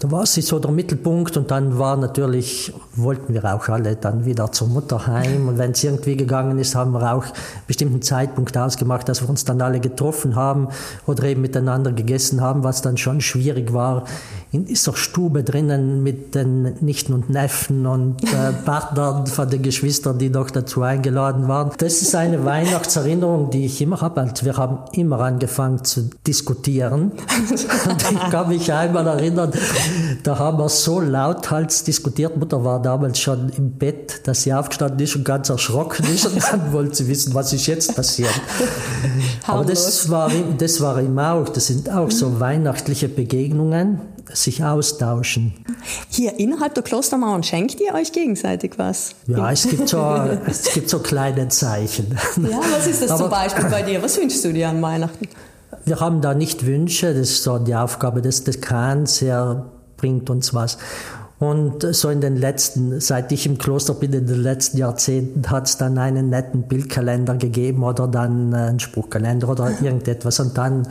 da 0.00 0.10
war 0.12 0.26
sie 0.26 0.42
so 0.42 0.60
der 0.60 0.70
Mittelpunkt 0.70 1.36
und 1.36 1.50
dann 1.50 1.78
war 1.78 1.96
natürlich, 1.96 2.72
wollten 2.94 3.34
wir 3.34 3.44
auch 3.44 3.68
alle 3.68 3.96
dann 3.96 4.24
wieder 4.24 4.52
zur 4.52 4.68
Mutter 4.68 5.08
heim 5.08 5.48
und 5.48 5.58
wenn 5.58 5.72
es 5.72 5.82
irgendwie 5.82 6.16
gegangen 6.16 6.58
ist, 6.60 6.76
haben 6.76 6.92
wir 6.92 7.12
auch 7.12 7.24
einen 7.24 7.32
bestimmten 7.66 8.00
Zeitpunkt 8.00 8.56
ausgemacht, 8.56 9.08
dass 9.08 9.22
wir 9.22 9.28
uns 9.28 9.44
dann 9.44 9.60
alle 9.60 9.80
getroffen 9.80 10.36
haben 10.36 10.68
oder 11.06 11.24
eben 11.24 11.40
miteinander 11.40 11.90
gegessen 11.90 12.40
haben, 12.40 12.62
was 12.62 12.80
dann 12.80 12.96
schon 12.96 13.20
schwierig 13.20 13.72
war 13.72 14.04
in 14.50 14.64
dieser 14.64 14.94
Stube 14.96 15.44
drinnen 15.44 16.02
mit 16.02 16.34
den 16.34 16.74
Nichten 16.80 17.12
und 17.12 17.28
Neffen 17.28 17.86
und 17.86 18.24
äh, 18.24 18.52
Partnern 18.64 19.26
von 19.26 19.50
den 19.50 19.62
Geschwistern, 19.62 20.18
die 20.18 20.30
noch 20.30 20.50
dazu 20.50 20.82
eingeladen 20.82 21.48
waren. 21.48 21.72
Das 21.78 22.00
ist 22.00 22.14
eine 22.14 22.44
Weihnachtserinnerung, 22.44 23.50
die 23.50 23.66
ich 23.66 23.80
immer 23.82 24.00
habe. 24.00 24.22
Also 24.22 24.46
wir 24.46 24.56
haben 24.56 24.78
immer 24.92 25.20
angefangen 25.20 25.84
zu 25.84 26.08
diskutieren. 26.26 27.12
Und 27.88 28.02
ich 28.10 28.30
kann 28.30 28.48
mich 28.48 28.72
einmal 28.72 29.06
erinnern, 29.06 29.52
da 30.22 30.38
haben 30.38 30.58
wir 30.58 30.68
so 30.68 31.00
lauthals 31.00 31.84
diskutiert. 31.84 32.36
Mutter 32.36 32.64
war 32.64 32.80
damals 32.80 33.18
schon 33.18 33.50
im 33.56 33.72
Bett, 33.72 34.26
dass 34.26 34.42
sie 34.42 34.52
aufgestanden 34.52 35.00
ist 35.00 35.16
und 35.16 35.24
ganz 35.24 35.48
erschrocken 35.48 36.06
ist 36.12 36.26
und 36.26 36.42
dann 36.42 36.72
wollte 36.72 36.96
sie 36.96 37.08
wissen, 37.08 37.34
was 37.34 37.52
ist 37.52 37.66
jetzt 37.66 37.94
passiert. 37.94 38.30
Aber 39.46 39.64
das 39.64 40.08
war, 40.10 40.30
das 40.58 40.80
war 40.80 41.00
ihm 41.00 41.18
auch, 41.18 41.48
das 41.48 41.68
sind 41.68 41.90
auch 41.90 42.10
so 42.10 42.40
weihnachtliche 42.40 43.08
Begegnungen, 43.08 44.00
sich 44.32 44.62
austauschen. 44.62 45.54
Hier 46.08 46.38
innerhalb 46.38 46.74
der 46.74 46.82
Klostermauern 46.82 47.42
schenkt 47.42 47.80
ihr 47.80 47.94
euch 47.94 48.12
gegenseitig 48.12 48.72
was? 48.76 49.14
Ja, 49.26 49.50
es 49.50 49.68
gibt 49.68 49.88
so, 49.88 49.98
es 50.46 50.72
gibt 50.72 50.90
so 50.90 50.98
kleine 50.98 51.48
Zeichen. 51.48 52.16
Ja, 52.36 52.60
was 52.72 52.86
ist 52.86 53.02
das 53.02 53.10
Aber, 53.10 53.22
zum 53.22 53.30
Beispiel 53.30 53.64
bei 53.66 53.82
dir? 53.82 54.02
Was 54.02 54.18
wünschst 54.18 54.44
du 54.44 54.52
dir 54.52 54.68
an 54.68 54.82
Weihnachten? 54.82 55.28
Wir 55.84 56.00
haben 56.00 56.20
da 56.20 56.34
nicht 56.34 56.66
Wünsche, 56.66 57.14
das 57.14 57.30
ist 57.30 57.42
so 57.42 57.58
die 57.58 57.74
Aufgabe 57.74 58.20
des 58.20 58.44
Dekans, 58.44 59.22
er 59.22 59.64
bringt 59.98 60.30
uns 60.30 60.54
was. 60.54 60.78
Und 61.38 61.82
so 61.94 62.08
in 62.08 62.20
den 62.20 62.36
letzten, 62.36 63.00
seit 63.00 63.30
ich 63.30 63.46
im 63.46 63.58
Kloster 63.58 63.94
bin, 63.94 64.12
in 64.12 64.26
den 64.26 64.42
letzten 64.42 64.78
Jahrzehnten 64.78 65.48
hat 65.50 65.68
es 65.68 65.76
dann 65.76 65.96
einen 65.96 66.30
netten 66.30 66.62
Bildkalender 66.62 67.36
gegeben 67.36 67.84
oder 67.84 68.08
dann 68.08 68.52
einen 68.52 68.80
Spruchkalender 68.80 69.48
oder 69.48 69.70
irgendetwas 69.82 70.40
und 70.40 70.58
dann 70.58 70.88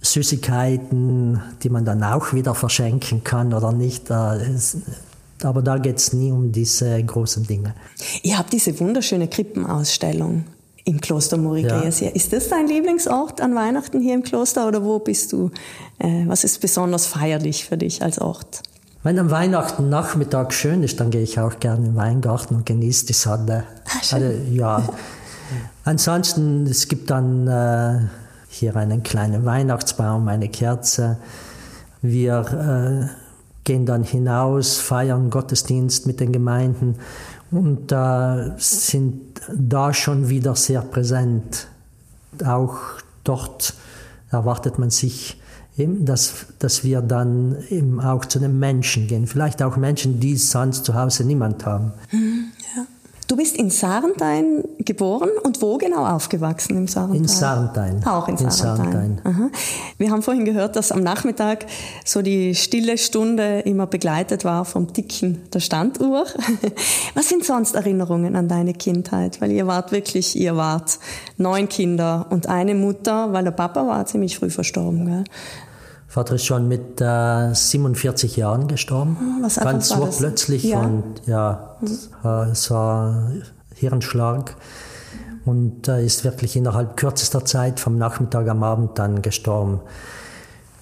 Süßigkeiten, 0.00 1.40
die 1.62 1.70
man 1.70 1.84
dann 1.84 2.02
auch 2.02 2.32
wieder 2.32 2.54
verschenken 2.54 3.22
kann 3.22 3.54
oder 3.54 3.72
nicht. 3.72 4.10
Aber 4.10 5.62
da 5.62 5.78
geht 5.78 5.98
es 5.98 6.12
nie 6.12 6.32
um 6.32 6.50
diese 6.50 7.00
großen 7.02 7.46
Dinge. 7.46 7.74
Ihr 8.22 8.38
habt 8.38 8.52
diese 8.52 8.78
wunderschöne 8.80 9.28
Krippenausstellung 9.28 10.44
im 10.88 11.02
Kloster 11.02 11.36
Morigreas 11.36 12.00
ja. 12.00 12.08
Ist 12.08 12.32
das 12.32 12.48
dein 12.48 12.66
Lieblingsort 12.66 13.42
an 13.42 13.54
Weihnachten 13.54 14.00
hier 14.00 14.14
im 14.14 14.22
Kloster 14.22 14.66
oder 14.66 14.82
wo 14.82 14.98
bist 14.98 15.32
du? 15.32 15.50
Äh, 15.98 16.24
was 16.26 16.44
ist 16.44 16.60
besonders 16.62 17.06
feierlich 17.06 17.66
für 17.66 17.76
dich 17.76 18.02
als 18.02 18.18
Ort? 18.18 18.62
Wenn 19.02 19.18
am 19.18 19.30
Weihnachten 19.30 19.90
Nachmittag 19.90 20.52
schön 20.54 20.82
ist, 20.82 20.98
dann 20.98 21.10
gehe 21.10 21.22
ich 21.22 21.38
auch 21.38 21.60
gerne 21.60 21.78
in 21.78 21.84
den 21.92 21.96
Weingarten 21.96 22.56
und 22.56 22.66
genieße 22.66 23.04
die 23.06 23.12
Sonne. 23.12 23.64
Ah, 23.84 23.98
also, 24.14 24.26
ja. 24.50 24.82
Ansonsten, 25.84 26.66
es 26.66 26.88
gibt 26.88 27.10
dann 27.10 27.46
äh, 27.46 28.06
hier 28.48 28.74
einen 28.74 29.02
kleinen 29.02 29.44
Weihnachtsbaum, 29.44 30.26
eine 30.28 30.48
Kerze. 30.48 31.18
Wir 32.00 33.10
äh, 33.10 33.28
gehen 33.64 33.84
dann 33.84 34.04
hinaus, 34.04 34.78
feiern 34.78 35.28
Gottesdienst 35.28 36.06
mit 36.06 36.20
den 36.20 36.32
Gemeinden 36.32 36.96
und 37.50 37.92
äh, 37.92 38.50
sind 38.58 39.40
da 39.56 39.94
schon 39.94 40.28
wieder 40.28 40.54
sehr 40.54 40.82
präsent. 40.82 41.68
Auch 42.44 42.78
dort 43.24 43.74
erwartet 44.30 44.78
man 44.78 44.90
sich, 44.90 45.40
eben, 45.78 46.04
dass, 46.04 46.46
dass 46.58 46.84
wir 46.84 47.00
dann 47.00 47.56
eben 47.70 48.00
auch 48.00 48.24
zu 48.24 48.38
den 48.38 48.58
Menschen 48.58 49.06
gehen. 49.06 49.26
Vielleicht 49.26 49.62
auch 49.62 49.76
Menschen, 49.76 50.20
die 50.20 50.36
sonst 50.36 50.84
zu 50.84 50.94
Hause 50.94 51.24
niemand 51.24 51.64
haben. 51.64 51.92
Mhm. 52.10 52.47
Du 53.28 53.36
bist 53.36 53.58
in 53.58 53.68
Sarntein 53.68 54.64
geboren 54.78 55.28
und 55.42 55.60
wo 55.60 55.76
genau 55.76 56.06
aufgewachsen 56.06 56.78
im 56.78 56.88
Sarntein? 56.88 57.20
In 57.20 57.28
Sarntein. 57.28 58.06
Auch 58.06 58.26
in 58.26 58.38
Sarntein. 58.38 59.20
In 59.22 59.50
Wir 59.98 60.10
haben 60.10 60.22
vorhin 60.22 60.46
gehört, 60.46 60.76
dass 60.76 60.90
am 60.90 61.02
Nachmittag 61.02 61.66
so 62.06 62.22
die 62.22 62.54
stille 62.54 62.96
Stunde 62.96 63.60
immer 63.60 63.86
begleitet 63.86 64.46
war 64.46 64.64
vom 64.64 64.94
Ticken 64.94 65.42
der 65.52 65.60
Standuhr. 65.60 66.24
Was 67.14 67.28
sind 67.28 67.44
sonst 67.44 67.74
Erinnerungen 67.74 68.34
an 68.34 68.48
deine 68.48 68.72
Kindheit? 68.72 69.42
Weil 69.42 69.52
ihr 69.52 69.66
wart 69.66 69.92
wirklich, 69.92 70.34
ihr 70.34 70.56
wart 70.56 70.98
neun 71.36 71.68
Kinder 71.68 72.28
und 72.30 72.46
eine 72.46 72.74
Mutter, 72.74 73.34
weil 73.34 73.44
der 73.44 73.50
Papa 73.50 73.86
war 73.86 74.06
ziemlich 74.06 74.38
früh 74.38 74.48
verstorben. 74.48 75.04
Gell? 75.04 75.24
Vater 76.08 76.36
ist 76.36 76.46
schon 76.46 76.68
mit 76.68 77.00
äh, 77.02 77.54
47 77.54 78.36
Jahren 78.36 78.66
gestorben. 78.66 79.16
Ah, 79.20 79.42
was 79.42 79.56
Ganz 79.56 79.88
so 79.88 80.08
plötzlich 80.18 80.64
ja. 80.64 80.80
und 80.80 81.20
ja, 81.26 81.76
mhm. 81.80 82.50
es 82.50 82.70
war 82.70 83.30
Hirnschlag 83.74 84.56
und 85.44 85.86
äh, 85.86 86.04
ist 86.04 86.24
wirklich 86.24 86.56
innerhalb 86.56 86.96
kürzester 86.96 87.44
Zeit 87.44 87.78
vom 87.78 87.98
Nachmittag 87.98 88.48
am 88.48 88.62
Abend 88.62 88.98
dann 88.98 89.20
gestorben. 89.20 89.80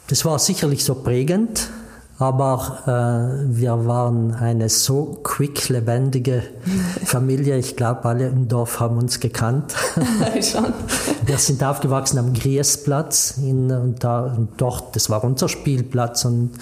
Das 0.07 0.25
war 0.25 0.39
sicherlich 0.39 0.85
so 0.85 0.95
prägend, 0.95 1.71
aber 2.19 2.79
äh, 2.87 3.57
wir 3.57 3.87
waren 3.87 4.35
eine 4.35 4.69
so 4.69 5.21
quick 5.23 5.69
lebendige 5.69 6.43
Familie. 7.05 7.59
Ich 7.59 7.77
glaube, 7.77 8.05
alle 8.07 8.29
im 8.29 8.49
Dorf 8.49 8.81
haben 8.81 8.97
uns 8.97 9.21
gekannt. 9.21 9.75
wir 11.27 11.39
sind 11.39 11.63
aufgewachsen 11.63 12.19
am 12.19 12.33
Griesplatz 12.33 13.39
in, 13.39 13.71
und, 13.71 14.03
da, 14.03 14.35
und 14.37 14.49
dort, 14.57 14.97
das 14.97 15.11
war 15.11 15.23
unser 15.25 15.49
Spielplatz 15.49 16.25
und 16.25 16.53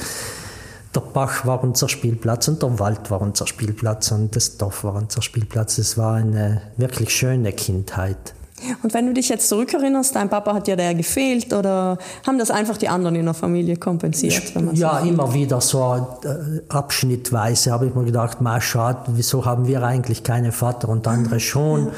der 0.95 1.01
Bach 1.01 1.45
war 1.45 1.63
unser 1.63 1.89
Spielplatz 1.89 2.47
und 2.49 2.63
der 2.63 2.79
Wald 2.79 3.11
war 3.11 3.21
unser 3.21 3.47
Spielplatz 3.47 4.13
und 4.13 4.37
das 4.37 4.57
Dorf 4.57 4.85
war 4.85 4.95
unser 4.95 5.23
Spielplatz. 5.23 5.79
Es 5.79 5.99
war 5.99 6.15
eine 6.15 6.63
wirklich 6.77 7.11
schöne 7.11 7.53
Kindheit. 7.53 8.35
Und 8.83 8.95
wenn 8.95 9.07
du 9.07 9.13
dich 9.13 9.29
jetzt 9.29 9.49
zurückerinnerst, 9.49 10.15
dein 10.15 10.29
Papa 10.31 10.55
hat 10.55 10.69
ja 10.69 10.77
der 10.77 10.95
gefehlt 10.95 11.53
oder 11.53 11.99
haben 12.27 12.39
das 12.39 12.51
einfach 12.51 12.77
die 12.77 12.89
anderen 12.89 13.17
in 13.17 13.25
der 13.25 13.35
Familie 13.35 13.77
kompensiert? 13.77 14.53
ja, 14.75 15.01
so 15.01 15.09
immer 15.09 15.35
wieder 15.35 15.61
so 15.61 16.07
äh, 16.25 16.61
abschnittweise 16.69 17.73
habe 17.73 17.87
ich 17.87 17.95
mir 17.95 18.05
gedacht, 18.05 18.41
mal 18.41 18.61
schade, 18.61 19.01
wieso 19.09 19.45
haben 19.45 19.67
wir 19.67 19.83
eigentlich 19.83 20.23
keine 20.23 20.53
Vater 20.53 20.89
und 20.89 21.07
andere 21.09 21.41
schon. 21.41 21.87
Ja. 21.87 21.93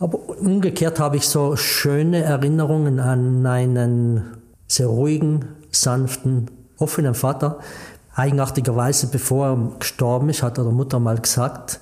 Aber 0.00 0.18
umgekehrt 0.40 0.98
habe 0.98 1.16
ich 1.16 1.28
so 1.28 1.56
schöne 1.56 2.22
Erinnerungen 2.22 2.98
an 2.98 3.46
einen 3.46 4.24
sehr 4.66 4.86
ruhigen, 4.86 5.44
sanften, 5.70 6.50
offenen 6.78 7.14
Vater. 7.14 7.58
Eigenartigerweise, 8.14 9.06
bevor 9.08 9.46
er 9.46 9.58
gestorben 9.78 10.30
ist, 10.30 10.42
hat 10.42 10.58
er 10.58 10.64
der 10.64 10.72
Mutter 10.72 10.98
mal 10.98 11.18
gesagt, 11.18 11.80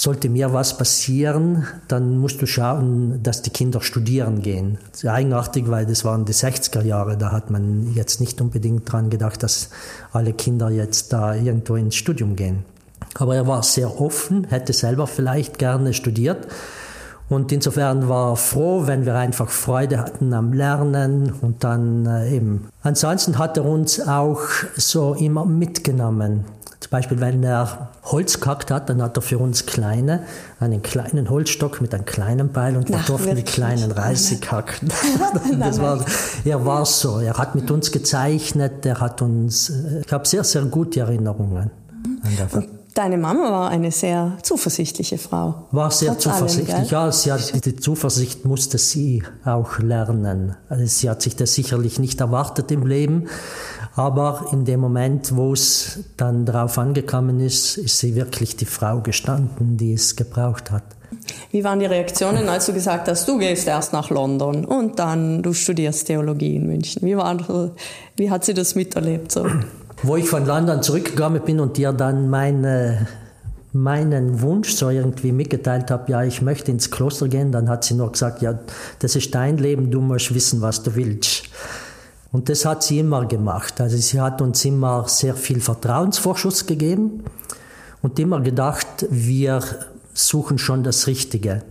sollte 0.00 0.30
mir 0.30 0.54
was 0.54 0.78
passieren, 0.78 1.66
dann 1.86 2.16
musst 2.16 2.40
du 2.40 2.46
schauen, 2.46 3.22
dass 3.22 3.42
die 3.42 3.50
Kinder 3.50 3.82
studieren 3.82 4.40
gehen. 4.40 4.78
Eigenartig, 5.04 5.68
weil 5.68 5.84
das 5.84 6.06
waren 6.06 6.24
die 6.24 6.32
60er 6.32 6.82
Jahre, 6.82 7.18
da 7.18 7.32
hat 7.32 7.50
man 7.50 7.92
jetzt 7.92 8.18
nicht 8.18 8.40
unbedingt 8.40 8.90
dran 8.90 9.10
gedacht, 9.10 9.42
dass 9.42 9.68
alle 10.10 10.32
Kinder 10.32 10.70
jetzt 10.70 11.12
da 11.12 11.34
irgendwo 11.34 11.74
ins 11.74 11.96
Studium 11.96 12.34
gehen. 12.34 12.64
Aber 13.16 13.36
er 13.36 13.46
war 13.46 13.62
sehr 13.62 14.00
offen, 14.00 14.44
hätte 14.44 14.72
selber 14.72 15.06
vielleicht 15.06 15.58
gerne 15.58 15.92
studiert. 15.92 16.48
Und 17.28 17.52
insofern 17.52 18.08
war 18.08 18.32
er 18.32 18.36
froh, 18.36 18.86
wenn 18.86 19.04
wir 19.04 19.16
einfach 19.16 19.50
Freude 19.50 19.98
hatten 19.98 20.32
am 20.32 20.54
Lernen 20.54 21.30
und 21.42 21.62
dann 21.62 22.06
äh, 22.06 22.34
eben. 22.34 22.68
Ansonsten 22.82 23.36
hat 23.36 23.58
er 23.58 23.66
uns 23.66 24.00
auch 24.00 24.40
so 24.76 25.12
immer 25.12 25.44
mitgenommen. 25.44 26.46
Zum 26.80 26.90
Beispiel, 26.90 27.20
wenn 27.20 27.44
er 27.44 27.90
Holz 28.04 28.40
gehackt 28.40 28.70
hat, 28.70 28.88
dann 28.88 29.02
hat 29.02 29.16
er 29.16 29.22
für 29.22 29.38
uns 29.38 29.66
kleine, 29.66 30.24
einen 30.58 30.82
kleinen 30.82 31.28
Holzstock 31.28 31.80
mit 31.80 31.94
einem 31.94 32.04
kleinen 32.06 32.50
Beil 32.50 32.76
und 32.76 32.88
wir 32.88 32.96
Ach, 32.98 33.06
durften 33.06 33.28
wirklich? 33.28 33.44
die 33.44 33.52
kleinen 33.52 33.92
Reisig 33.92 34.50
hacken. 34.50 34.88
das 35.58 35.80
war, 35.80 36.04
er 36.44 36.64
war 36.64 36.86
so. 36.86 37.18
Er 37.20 37.34
hat 37.34 37.54
mit 37.54 37.70
uns 37.70 37.92
gezeichnet, 37.92 38.86
er 38.86 39.00
hat 39.00 39.22
uns, 39.22 39.70
äh, 39.70 40.02
ich 40.04 40.12
habe 40.12 40.26
sehr, 40.26 40.44
sehr 40.44 40.62
gute 40.62 41.00
Erinnerungen 41.00 41.70
an 42.22 42.36
der 42.36 42.48
Deine 42.94 43.18
Mama 43.18 43.52
war 43.52 43.70
eine 43.70 43.92
sehr 43.92 44.36
zuversichtliche 44.42 45.16
Frau. 45.16 45.68
War 45.70 45.92
sehr 45.92 46.12
Trotz 46.12 46.24
zuversichtlich, 46.24 46.94
allem, 46.96 47.06
ja. 47.06 47.12
Sie 47.12 47.30
hat, 47.30 47.64
die 47.64 47.76
Zuversicht 47.76 48.44
musste 48.44 48.78
sie 48.78 49.22
auch 49.44 49.78
lernen. 49.78 50.56
Also 50.68 50.84
sie 50.86 51.08
hat 51.08 51.22
sich 51.22 51.36
das 51.36 51.54
sicherlich 51.54 52.00
nicht 52.00 52.20
erwartet 52.20 52.72
im 52.72 52.84
Leben, 52.84 53.28
aber 53.96 54.46
in 54.52 54.64
dem 54.64 54.80
Moment, 54.80 55.34
wo 55.34 55.52
es 55.52 56.04
dann 56.16 56.46
darauf 56.46 56.78
angekommen 56.78 57.40
ist, 57.40 57.76
ist 57.76 57.98
sie 57.98 58.14
wirklich 58.14 58.56
die 58.56 58.66
Frau 58.66 59.00
gestanden, 59.00 59.76
die 59.76 59.94
es 59.94 60.16
gebraucht 60.16 60.70
hat. 60.70 60.84
Wie 61.50 61.64
waren 61.64 61.80
die 61.80 61.86
Reaktionen, 61.86 62.48
als 62.48 62.66
du 62.66 62.72
gesagt 62.72 63.08
hast, 63.08 63.26
du 63.26 63.38
gehst 63.38 63.66
erst 63.66 63.92
nach 63.92 64.10
London 64.10 64.64
und 64.64 64.98
dann 64.98 65.42
du 65.42 65.52
studierst 65.52 66.06
Theologie 66.06 66.56
in 66.56 66.66
München? 66.66 67.02
Wie, 67.02 67.16
war, 67.16 67.36
wie 68.16 68.30
hat 68.30 68.44
sie 68.44 68.54
das 68.54 68.74
miterlebt? 68.74 69.32
So? 69.32 69.46
Wo 70.02 70.16
ich 70.16 70.28
von 70.28 70.46
London 70.46 70.82
zurückgekommen 70.82 71.42
bin 71.44 71.60
und 71.60 71.76
dir 71.76 71.92
dann 71.92 72.30
meine, 72.30 73.08
meinen 73.72 74.40
Wunsch 74.40 74.72
so 74.72 74.88
irgendwie 74.88 75.32
mitgeteilt 75.32 75.90
habe, 75.90 76.10
ja, 76.12 76.22
ich 76.22 76.42
möchte 76.42 76.70
ins 76.70 76.90
Kloster 76.90 77.28
gehen, 77.28 77.52
dann 77.52 77.68
hat 77.68 77.84
sie 77.84 77.94
nur 77.94 78.12
gesagt, 78.12 78.40
ja, 78.40 78.58
das 79.00 79.16
ist 79.16 79.34
dein 79.34 79.58
Leben, 79.58 79.90
du 79.90 80.00
musst 80.00 80.32
wissen, 80.32 80.60
was 80.62 80.82
du 80.82 80.94
willst. 80.94 81.42
Und 82.32 82.48
das 82.48 82.64
hat 82.64 82.82
sie 82.82 83.00
immer 83.00 83.26
gemacht. 83.26 83.80
Also 83.80 83.96
sie 83.96 84.20
hat 84.20 84.40
uns 84.40 84.64
immer 84.64 85.08
sehr 85.08 85.34
viel 85.34 85.60
Vertrauensvorschuss 85.60 86.66
gegeben 86.66 87.24
und 88.02 88.18
immer 88.18 88.40
gedacht, 88.40 89.06
wir 89.10 89.62
suchen 90.14 90.58
schon 90.58 90.84
das 90.84 91.06
Richtige. 91.06 91.62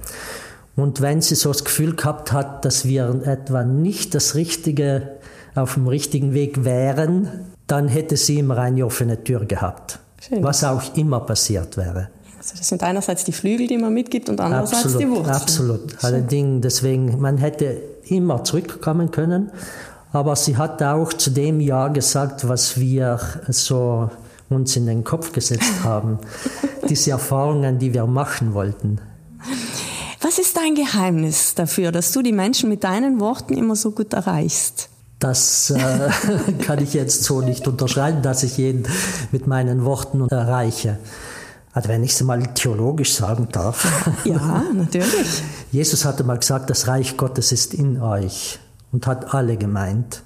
Und 0.75 1.01
wenn 1.01 1.21
sie 1.21 1.35
so 1.35 1.49
das 1.51 1.63
Gefühl 1.63 1.95
gehabt 1.95 2.31
hat, 2.31 2.65
dass 2.65 2.85
wir 2.85 3.21
etwa 3.25 3.63
nicht 3.63 4.15
das 4.15 4.35
Richtige 4.35 5.17
auf 5.55 5.73
dem 5.75 5.87
richtigen 5.87 6.33
Weg 6.33 6.63
wären, 6.63 7.47
dann 7.67 7.87
hätte 7.87 8.17
sie 8.17 8.39
immer 8.39 8.57
eine 8.57 8.85
offene 8.85 9.23
Tür 9.23 9.45
gehabt. 9.45 9.99
Schön. 10.21 10.43
Was 10.43 10.63
auch 10.63 10.95
immer 10.95 11.21
passiert 11.21 11.77
wäre. 11.77 12.09
Also 12.37 12.55
das 12.57 12.67
sind 12.67 12.83
einerseits 12.83 13.25
die 13.25 13.31
Flügel, 13.31 13.67
die 13.67 13.77
man 13.77 13.93
mitgibt 13.93 14.29
und 14.29 14.39
andererseits 14.39 14.85
absolut, 14.85 15.01
die 15.01 15.09
Wurzeln. 15.09 15.35
Absolut. 15.35 16.03
Allerdings, 16.03 16.61
deswegen, 16.61 17.19
man 17.19 17.37
hätte 17.37 17.81
immer 18.05 18.43
zurückkommen 18.43 19.11
können, 19.11 19.51
Aber 20.11 20.35
sie 20.35 20.57
hat 20.57 20.81
auch 20.81 21.13
zu 21.13 21.29
dem 21.29 21.59
Ja 21.59 21.87
gesagt, 21.87 22.47
was 22.47 22.79
wir 22.79 23.19
so 23.47 24.09
uns 24.49 24.75
in 24.75 24.87
den 24.87 25.03
Kopf 25.03 25.31
gesetzt 25.31 25.71
haben. 25.83 26.19
Diese 26.87 27.11
Erfahrungen, 27.11 27.77
die 27.79 27.93
wir 27.93 28.05
machen 28.07 28.53
wollten. 28.53 28.99
Was 30.21 30.39
ist 30.39 30.57
dein 30.57 30.75
Geheimnis 30.75 31.55
dafür, 31.55 31.91
dass 31.91 32.11
du 32.11 32.21
die 32.21 32.31
Menschen 32.31 32.69
mit 32.69 32.83
deinen 32.83 33.19
Worten 33.19 33.53
immer 33.53 33.75
so 33.75 33.91
gut 33.91 34.13
erreichst? 34.13 34.89
Das 35.19 35.69
äh, 35.69 36.09
kann 36.61 36.81
ich 36.81 36.93
jetzt 36.93 37.23
so 37.23 37.41
nicht 37.41 37.67
unterschreiben, 37.67 38.21
dass 38.21 38.43
ich 38.43 38.57
jeden 38.57 38.87
mit 39.31 39.47
meinen 39.47 39.85
Worten 39.85 40.27
erreiche. 40.29 40.97
Also 41.71 41.89
wenn 41.89 42.03
ich 42.03 42.11
es 42.11 42.21
mal 42.23 42.41
theologisch 42.53 43.13
sagen 43.13 43.47
darf. 43.51 43.87
Ja, 44.25 44.63
natürlich. 44.73 45.43
Jesus 45.71 46.03
hatte 46.03 46.23
mal 46.23 46.39
gesagt, 46.39 46.69
das 46.69 46.87
Reich 46.87 47.15
Gottes 47.15 47.51
ist 47.51 47.73
in 47.73 48.01
euch 48.01 48.59
und 48.91 49.07
hat 49.07 49.33
alle 49.33 49.57
gemeint. 49.57 50.23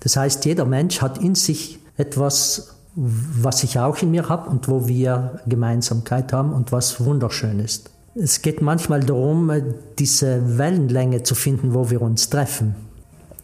Das 0.00 0.16
heißt, 0.16 0.44
jeder 0.44 0.64
Mensch 0.64 1.00
hat 1.00 1.18
in 1.18 1.34
sich 1.34 1.78
etwas, 1.96 2.74
was 2.94 3.64
ich 3.64 3.78
auch 3.78 3.98
in 4.02 4.10
mir 4.10 4.28
habe 4.28 4.50
und 4.50 4.68
wo 4.68 4.86
wir 4.86 5.40
Gemeinsamkeit 5.46 6.32
haben 6.32 6.52
und 6.52 6.72
was 6.72 7.04
wunderschön 7.04 7.58
ist. 7.60 7.90
Es 8.14 8.42
geht 8.42 8.62
manchmal 8.62 9.00
darum, 9.00 9.50
diese 9.98 10.58
Wellenlänge 10.58 11.24
zu 11.24 11.34
finden, 11.34 11.74
wo 11.74 11.90
wir 11.90 12.00
uns 12.00 12.30
treffen. 12.30 12.76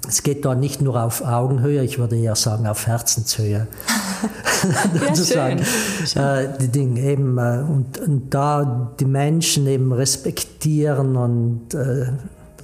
Es 0.09 0.22
geht 0.22 0.44
da 0.44 0.54
nicht 0.54 0.80
nur 0.80 1.02
auf 1.02 1.22
Augenhöhe, 1.22 1.83
ich 1.83 1.98
würde 1.98 2.16
eher 2.16 2.37
sagen 2.37 2.66
auf 2.66 2.87
Herzenshöhe. 2.87 3.66
ja, 5.06 5.16
schön. 5.24 5.59
Äh, 6.22 6.59
die 6.59 6.68
Dinge 6.68 7.00
eben 7.00 7.37
äh, 7.37 7.64
und, 7.68 7.98
und, 7.98 8.33
da 8.33 8.92
die 8.98 9.04
Menschen 9.04 9.66
eben 9.66 9.92
respektieren 9.92 11.16
und 11.16 11.74
äh, 11.74 12.06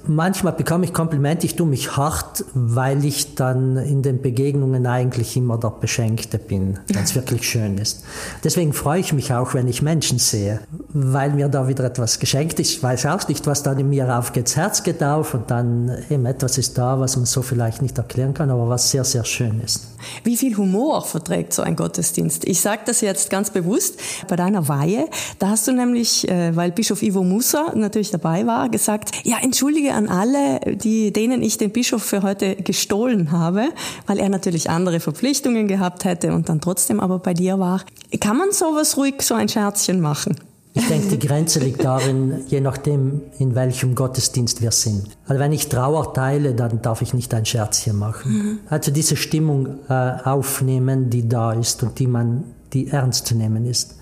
manchmal 0.07 0.53
bekomme 0.53 0.85
ich 0.85 0.93
Komplimente, 0.93 1.45
ich 1.45 1.55
tue 1.55 1.67
mich 1.67 1.95
hart, 1.97 2.43
weil 2.53 3.05
ich 3.05 3.35
dann 3.35 3.77
in 3.77 4.01
den 4.01 4.21
Begegnungen 4.21 4.85
eigentlich 4.85 5.37
immer 5.37 5.57
der 5.57 5.69
Beschenkte 5.69 6.37
bin, 6.37 6.79
wenn 6.87 7.03
es 7.03 7.15
wirklich 7.15 7.47
schön 7.47 7.77
ist. 7.77 8.03
Deswegen 8.43 8.73
freue 8.73 8.99
ich 8.99 9.13
mich 9.13 9.33
auch, 9.33 9.53
wenn 9.53 9.67
ich 9.67 9.81
Menschen 9.81 10.19
sehe, 10.19 10.61
weil 10.89 11.31
mir 11.31 11.49
da 11.49 11.67
wieder 11.67 11.83
etwas 11.83 12.19
geschenkt 12.19 12.59
ist. 12.59 12.71
Ich 12.71 12.83
weiß 12.83 13.05
auch 13.07 13.27
nicht, 13.27 13.47
was 13.47 13.63
dann 13.63 13.79
in 13.79 13.89
mir 13.89 14.17
aufgeht. 14.17 14.47
Das 14.47 14.55
Herz 14.55 14.83
geht 14.83 15.03
auf 15.03 15.33
und 15.33 15.51
dann 15.51 15.91
eben 16.09 16.25
etwas 16.25 16.57
ist 16.57 16.77
da, 16.77 16.99
was 16.99 17.17
man 17.17 17.25
so 17.25 17.41
vielleicht 17.41 17.81
nicht 17.81 17.97
erklären 17.97 18.33
kann, 18.33 18.49
aber 18.49 18.69
was 18.69 18.91
sehr, 18.91 19.03
sehr 19.03 19.25
schön 19.25 19.61
ist. 19.61 19.87
Wie 20.23 20.37
viel 20.37 20.55
Humor 20.57 21.03
verträgt 21.03 21.53
so 21.53 21.61
ein 21.61 21.75
Gottesdienst? 21.75 22.45
Ich 22.45 22.61
sage 22.61 22.81
das 22.85 23.01
jetzt 23.01 23.29
ganz 23.29 23.49
bewusst. 23.49 23.99
Bei 24.27 24.35
deiner 24.35 24.67
Weihe, 24.67 25.07
da 25.39 25.49
hast 25.49 25.67
du 25.67 25.73
nämlich, 25.73 26.27
äh, 26.29 26.55
weil 26.55 26.71
Bischof 26.71 27.01
Ivo 27.01 27.23
Musa 27.23 27.73
natürlich 27.75 28.11
dabei 28.11 28.45
war, 28.45 28.69
gesagt, 28.69 29.11
ja, 29.23 29.37
entschuldige 29.41 29.93
an 29.97 30.09
alle, 30.09 30.59
die, 30.75 31.11
denen 31.11 31.41
ich 31.41 31.57
den 31.57 31.71
Bischof 31.71 32.03
für 32.03 32.21
heute 32.21 32.55
gestohlen 32.55 33.31
habe, 33.31 33.69
weil 34.05 34.19
er 34.19 34.29
natürlich 34.29 34.69
andere 34.69 34.99
Verpflichtungen 34.99 35.67
gehabt 35.67 36.05
hätte 36.05 36.33
und 36.33 36.49
dann 36.49 36.61
trotzdem 36.61 36.99
aber 36.99 37.19
bei 37.19 37.33
dir 37.33 37.57
war. 37.57 37.81
Kann 38.21 38.37
man 38.37 38.51
sowas 38.51 38.95
ruhig, 38.95 39.21
so 39.21 39.33
ein 39.33 39.49
Scherzchen 39.49 39.99
machen? 39.99 40.35
Ich 40.75 40.87
denke, 40.87 41.17
die 41.17 41.27
Grenze 41.27 41.59
liegt 41.59 41.83
darin, 41.83 42.41
je 42.47 42.61
nachdem, 42.61 43.21
in 43.39 43.55
welchem 43.55 43.95
Gottesdienst 43.95 44.61
wir 44.61 44.71
sind. 44.71 45.17
Also 45.25 45.39
wenn 45.39 45.51
ich 45.51 45.69
Trauer 45.69 46.13
teile, 46.13 46.53
dann 46.53 46.83
darf 46.83 47.01
ich 47.01 47.15
nicht 47.15 47.33
ein 47.33 47.47
Scherzchen 47.47 47.97
machen. 47.97 48.31
Mhm. 48.31 48.59
Also 48.69 48.91
diese 48.91 49.15
Stimmung 49.15 49.79
äh, 49.89 49.93
aufnehmen, 49.93 51.09
die 51.09 51.27
da 51.27 51.53
ist 51.53 51.81
und 51.81 51.97
die 51.97 52.05
man, 52.05 52.43
die 52.73 52.89
ernst 52.89 53.25
zu 53.25 53.33
nehmen 53.33 53.65
ist. 53.65 53.95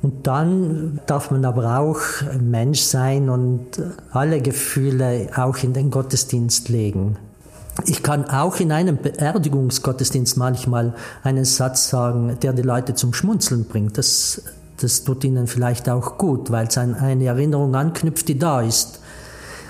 Und 0.00 0.26
dann 0.26 1.00
darf 1.06 1.30
man 1.30 1.44
aber 1.44 1.78
auch 1.78 1.98
Mensch 2.40 2.80
sein 2.80 3.28
und 3.28 3.82
alle 4.12 4.40
Gefühle 4.40 5.28
auch 5.36 5.56
in 5.58 5.72
den 5.72 5.90
Gottesdienst 5.90 6.68
legen. 6.68 7.16
Ich 7.86 8.02
kann 8.02 8.28
auch 8.30 8.60
in 8.60 8.72
einem 8.72 8.96
Beerdigungsgottesdienst 8.96 10.36
manchmal 10.36 10.94
einen 11.22 11.44
Satz 11.44 11.90
sagen, 11.90 12.36
der 12.42 12.52
die 12.52 12.62
Leute 12.62 12.94
zum 12.94 13.12
Schmunzeln 13.12 13.64
bringt. 13.64 13.98
Das 13.98 14.42
das 14.80 15.04
tut 15.04 15.24
ihnen 15.24 15.46
vielleicht 15.46 15.88
auch 15.88 16.18
gut, 16.18 16.50
weil 16.50 16.66
es 16.68 16.78
an 16.78 16.94
eine 16.94 17.26
Erinnerung 17.26 17.74
anknüpft, 17.74 18.28
die 18.28 18.38
da 18.38 18.60
ist. 18.60 19.00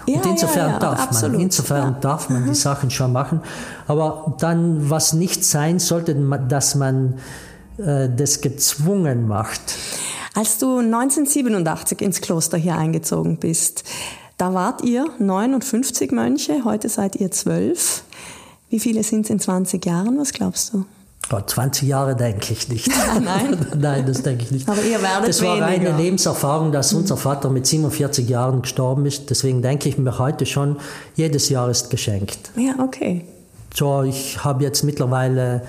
Und 0.06 0.24
ja, 0.24 0.30
insofern 0.30 0.66
ja, 0.68 0.72
ja, 0.72 0.78
darf 0.78 1.02
absolut. 1.02 1.32
man, 1.32 1.40
insofern 1.42 1.96
darf 2.00 2.30
man 2.30 2.46
die 2.46 2.54
Sachen 2.54 2.90
schon 2.90 3.12
machen. 3.12 3.40
Aber 3.86 4.36
dann, 4.38 4.88
was 4.88 5.12
nicht 5.12 5.44
sein 5.44 5.78
sollte, 5.78 6.14
dass 6.48 6.74
man 6.74 7.14
äh, 7.78 8.08
das 8.14 8.40
gezwungen 8.40 9.28
macht. 9.28 9.76
Als 10.38 10.58
du 10.58 10.78
1987 10.78 12.00
ins 12.00 12.20
Kloster 12.20 12.56
hier 12.56 12.76
eingezogen 12.76 13.38
bist, 13.38 13.82
da 14.36 14.54
wart 14.54 14.84
ihr 14.84 15.04
59 15.18 16.12
Mönche, 16.12 16.64
heute 16.64 16.88
seid 16.88 17.16
ihr 17.16 17.32
zwölf. 17.32 18.04
Wie 18.70 18.78
viele 18.78 19.02
sind 19.02 19.24
es 19.24 19.30
in 19.30 19.40
20 19.40 19.84
Jahren? 19.84 20.16
Was 20.16 20.32
glaubst 20.32 20.72
du? 20.72 20.84
Oh, 21.32 21.40
20 21.44 21.88
Jahre 21.88 22.14
denke 22.14 22.52
ich 22.52 22.68
nicht. 22.68 22.88
Nein? 23.20 23.66
Nein, 23.80 24.06
das 24.06 24.22
denke 24.22 24.44
ich 24.44 24.52
nicht. 24.52 24.68
Aber 24.68 24.80
ihr 24.80 25.02
werdet 25.02 25.28
Das 25.28 25.42
war 25.42 25.56
weniger. 25.56 25.90
eine 25.90 26.00
Lebenserfahrung, 26.00 26.70
dass 26.70 26.92
unser 26.92 27.16
Vater 27.16 27.50
mit 27.50 27.66
47 27.66 28.28
Jahren 28.28 28.62
gestorben 28.62 29.06
ist. 29.06 29.30
Deswegen 29.30 29.60
denke 29.60 29.88
ich 29.88 29.98
mir 29.98 30.20
heute 30.20 30.46
schon, 30.46 30.76
jedes 31.16 31.48
Jahr 31.48 31.68
ist 31.68 31.90
geschenkt. 31.90 32.52
Ja, 32.54 32.74
okay. 32.78 33.24
So, 33.74 34.04
ich 34.04 34.44
habe 34.44 34.62
jetzt 34.62 34.84
mittlerweile 34.84 35.62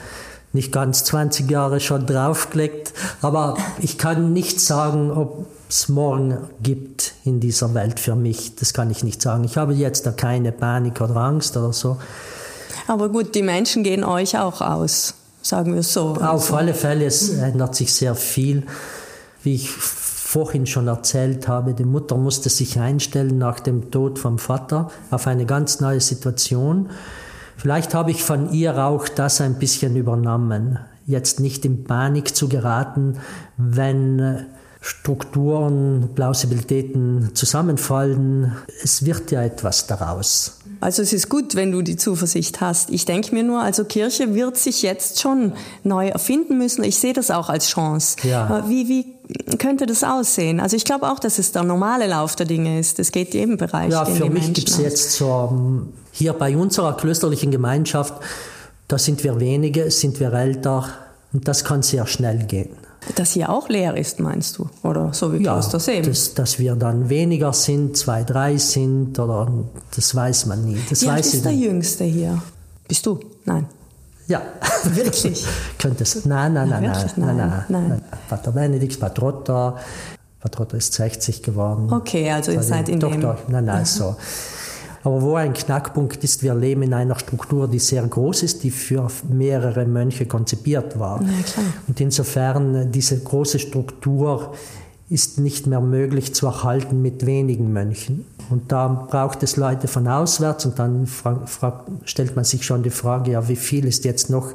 nicht 0.54 0.72
ganz 0.72 1.04
20 1.04 1.50
Jahre 1.50 1.80
schon 1.80 2.06
draufgelegt, 2.06 2.94
aber 3.22 3.58
ich 3.80 3.98
kann 3.98 4.34
nicht 4.34 4.60
sagen, 4.60 5.12
ob 5.12 5.48
es 5.70 5.90
morgen 5.90 6.38
gibt 6.64 7.14
in 7.24 7.40
dieser 7.40 7.74
Welt 7.76 8.00
für 8.00 8.16
mich. 8.16 8.56
Das 8.56 8.74
kann 8.74 8.90
ich 8.90 9.04
nicht 9.04 9.22
sagen. 9.22 9.44
Ich 9.44 9.58
habe 9.58 9.74
jetzt 9.74 10.06
da 10.06 10.12
keine 10.12 10.52
Panik 10.52 11.00
oder 11.02 11.18
Angst 11.18 11.56
oder 11.56 11.74
so. 11.74 11.98
Aber 12.88 13.10
gut, 13.10 13.36
die 13.36 13.44
Menschen 13.44 13.84
gehen 13.84 14.04
euch 14.04 14.38
auch 14.38 14.62
aus 14.62 15.14
sagen 15.42 15.76
wir 15.76 15.84
so. 15.84 16.16
Auf 16.16 16.54
alle 16.54 16.74
Fälle, 16.74 17.06
es 17.06 17.30
ändert 17.30 17.76
sich 17.76 17.94
sehr 17.94 18.16
viel. 18.16 18.64
Wie 19.44 19.56
ich 19.56 19.70
vorhin 19.70 20.68
schon 20.68 20.88
erzählt 20.88 21.48
habe, 21.48 21.74
die 21.74 21.86
Mutter 21.86 22.16
musste 22.16 22.50
sich 22.50 22.80
einstellen 22.80 23.38
nach 23.38 23.60
dem 23.60 23.90
Tod 23.90 24.20
vom 24.20 24.38
Vater 24.38 24.92
auf 25.12 25.28
eine 25.28 25.46
ganz 25.46 25.80
neue 25.80 26.02
Situation. 26.02 26.90
Vielleicht 27.60 27.94
habe 27.94 28.10
ich 28.12 28.24
von 28.24 28.54
ihr 28.54 28.78
auch 28.78 29.10
das 29.10 29.42
ein 29.42 29.56
bisschen 29.56 29.98
übernommen. 29.98 30.80
Jetzt 31.06 31.42
nicht 31.42 31.66
in 31.66 31.84
Panik 31.84 32.34
zu 32.34 32.48
geraten, 32.48 33.18
wenn 33.58 34.46
Strukturen, 34.80 36.12
Plausibilitäten 36.16 37.32
zusammenfallen. 37.36 38.54
Es 38.82 39.04
wird 39.06 39.32
ja 39.32 39.44
etwas 39.44 39.88
daraus. 39.88 40.60
Also 40.80 41.02
es 41.02 41.12
ist 41.12 41.28
gut, 41.28 41.56
wenn 41.56 41.74
du 41.74 41.82
die 41.82 41.98
Zuversicht 41.98 42.62
hast. 42.62 42.92
Ich 42.92 43.04
denke 43.04 43.36
mir 43.36 43.44
nur, 43.44 43.62
also 43.62 43.84
Kirche 43.84 44.34
wird 44.34 44.56
sich 44.56 44.82
jetzt 44.82 45.20
schon 45.20 45.52
neu 45.84 46.08
erfinden 46.08 46.58
müssen. 46.58 46.86
Ich 46.86 46.98
sehe 46.98 47.12
das 47.12 47.30
auch 47.30 47.50
als 47.50 47.68
Chance. 47.68 48.16
Ja. 48.24 48.64
Wie, 48.70 48.88
wie 48.88 49.19
könnte 49.58 49.86
das 49.86 50.04
aussehen? 50.04 50.60
Also 50.60 50.76
ich 50.76 50.86
glaube 50.86 51.10
auch, 51.12 51.20
dass 51.20 51.38
es 51.40 51.52
der 51.52 51.64
normale 51.64 52.08
Lauf 52.08 52.36
der 52.36 52.46
Dinge 52.46 52.80
ist. 52.80 53.00
Es 53.00 53.12
geht 53.12 53.34
jedem 53.34 53.58
Bereich. 53.58 53.92
Ja, 53.92 54.06
für 54.06 54.30
mich 54.30 54.54
gibt 54.54 54.70
es 54.70 54.78
jetzt 54.78 55.12
so, 55.14 55.86
hier 56.12 56.34
bei 56.34 56.58
unserer 56.58 56.98
klösterlichen 56.98 57.52
Gemeinschaft, 57.52 58.14
da 58.88 58.98
sind 58.98 59.24
wir 59.24 59.40
wenige, 59.40 59.92
sind 59.92 60.20
wir 60.20 60.34
älter 60.34 60.86
und 61.32 61.48
das 61.48 61.64
kann 61.64 61.84
sehr 61.84 62.08
schnell 62.08 62.46
gehen. 62.46 62.70
Dass 63.16 63.32
hier 63.32 63.50
auch 63.50 63.70
leer 63.70 63.96
ist, 63.96 64.20
meinst 64.20 64.58
du? 64.58 64.70
Oder 64.84 65.14
so 65.14 65.32
wie 65.32 65.44
ja, 65.44 65.54
Kloster 65.54 65.80
Seem? 65.80 66.04
Dass, 66.04 66.34
dass 66.34 66.60
wir 66.60 66.76
dann 66.76 67.10
weniger 67.10 67.54
sind, 67.54 67.96
zwei, 67.96 68.24
drei 68.24 68.58
sind, 68.58 69.18
oder 69.20 69.48
das 69.96 70.14
weiß 70.14 70.48
man 70.48 70.66
nie. 70.66 70.78
Das 70.90 71.04
wie 71.04 71.08
weiß 71.08 71.14
alt 71.14 71.26
ist 71.26 71.46
der 71.46 71.54
Jüngste 71.54 72.04
hier? 72.04 72.42
Bist 72.88 73.06
du? 73.06 73.20
Nein. 73.46 73.68
Ja. 74.30 74.42
Wirklich? 74.84 75.46
Könnte 75.78 76.04
es. 76.04 76.24
Nein, 76.26 76.54
nein, 76.54 76.70
nein, 76.70 76.84
nein, 76.84 77.12
nein, 77.18 77.38
nein, 77.38 77.64
nein. 77.68 78.02
Pater 78.30 78.52
Benedikt, 78.52 79.00
Patrotta. 79.00 79.76
Patrotta 80.40 80.78
ist 80.78 80.94
60 80.94 81.44
geworden. 81.44 81.92
Okay, 81.92 82.32
also 82.32 82.52
ihr 82.52 82.64
seid 82.64 82.88
in 82.88 83.00
doch, 83.00 83.12
dem... 83.12 83.22
Doch, 83.22 83.48
nein, 83.50 83.66
nein, 83.66 83.86
so. 83.86 84.16
Aber 85.04 85.22
wo 85.22 85.36
ein 85.36 85.54
Knackpunkt 85.54 86.24
ist, 86.24 86.44
wir 86.44 86.54
leben 86.54 86.84
in 86.84 86.94
einer 86.94 87.18
Struktur, 87.18 87.68
die 87.68 87.80
sehr 87.80 88.06
groß 88.06 88.44
ist, 88.44 88.64
die 88.64 88.72
für 88.72 89.08
mehrere 89.30 89.86
Mönche 89.86 90.26
konzipiert 90.26 91.00
war. 91.00 91.22
Ja, 91.22 91.28
und 91.88 92.00
insofern 92.00 92.92
diese 92.92 93.20
große 93.20 93.60
Struktur 93.60 94.54
ist 95.10 95.40
nicht 95.40 95.66
mehr 95.66 95.82
möglich 95.82 96.36
zu 96.36 96.46
erhalten 96.46 97.02
mit 97.02 97.26
wenigen 97.26 97.74
Mönchen. 97.74 98.26
Und 98.50 98.72
da 98.72 98.88
braucht 98.88 99.42
es 99.44 99.58
Leute 99.58 99.88
von 99.88 100.08
auswärts 100.08 100.66
und 100.66 100.78
dann 100.78 101.08
stellt 102.06 102.36
man 102.36 102.46
sich 102.46 102.66
schon 102.66 102.84
die 102.84 102.90
Frage, 102.90 103.32
ja, 103.32 103.48
wie 103.48 103.56
viel 103.56 103.86
ist 103.86 104.06
jetzt 104.06 104.30
noch 104.30 104.54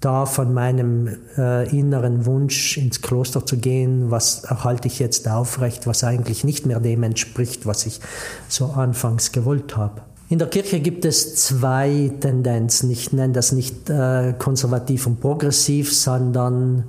da 0.00 0.26
von 0.26 0.52
meinem 0.52 1.08
äh, 1.38 1.68
inneren 1.76 2.26
Wunsch 2.26 2.76
ins 2.76 3.02
Kloster 3.02 3.46
zu 3.46 3.56
gehen, 3.56 4.10
was 4.10 4.44
erhalte 4.44 4.88
ich 4.88 4.98
jetzt 4.98 5.28
aufrecht, 5.28 5.86
was 5.86 6.02
eigentlich 6.02 6.42
nicht 6.42 6.66
mehr 6.66 6.80
dem 6.80 7.04
entspricht, 7.04 7.66
was 7.66 7.86
ich 7.86 8.00
so 8.48 8.66
anfangs 8.66 9.30
gewollt 9.30 9.76
habe. 9.76 10.02
In 10.28 10.38
der 10.38 10.48
Kirche 10.48 10.80
gibt 10.80 11.04
es 11.04 11.36
zwei 11.36 12.10
Tendenzen. 12.20 12.90
Ich 12.90 13.12
nenne 13.12 13.32
das 13.32 13.52
nicht 13.52 13.90
äh, 13.90 14.34
konservativ 14.38 15.06
und 15.06 15.20
progressiv, 15.20 15.94
sondern 15.94 16.84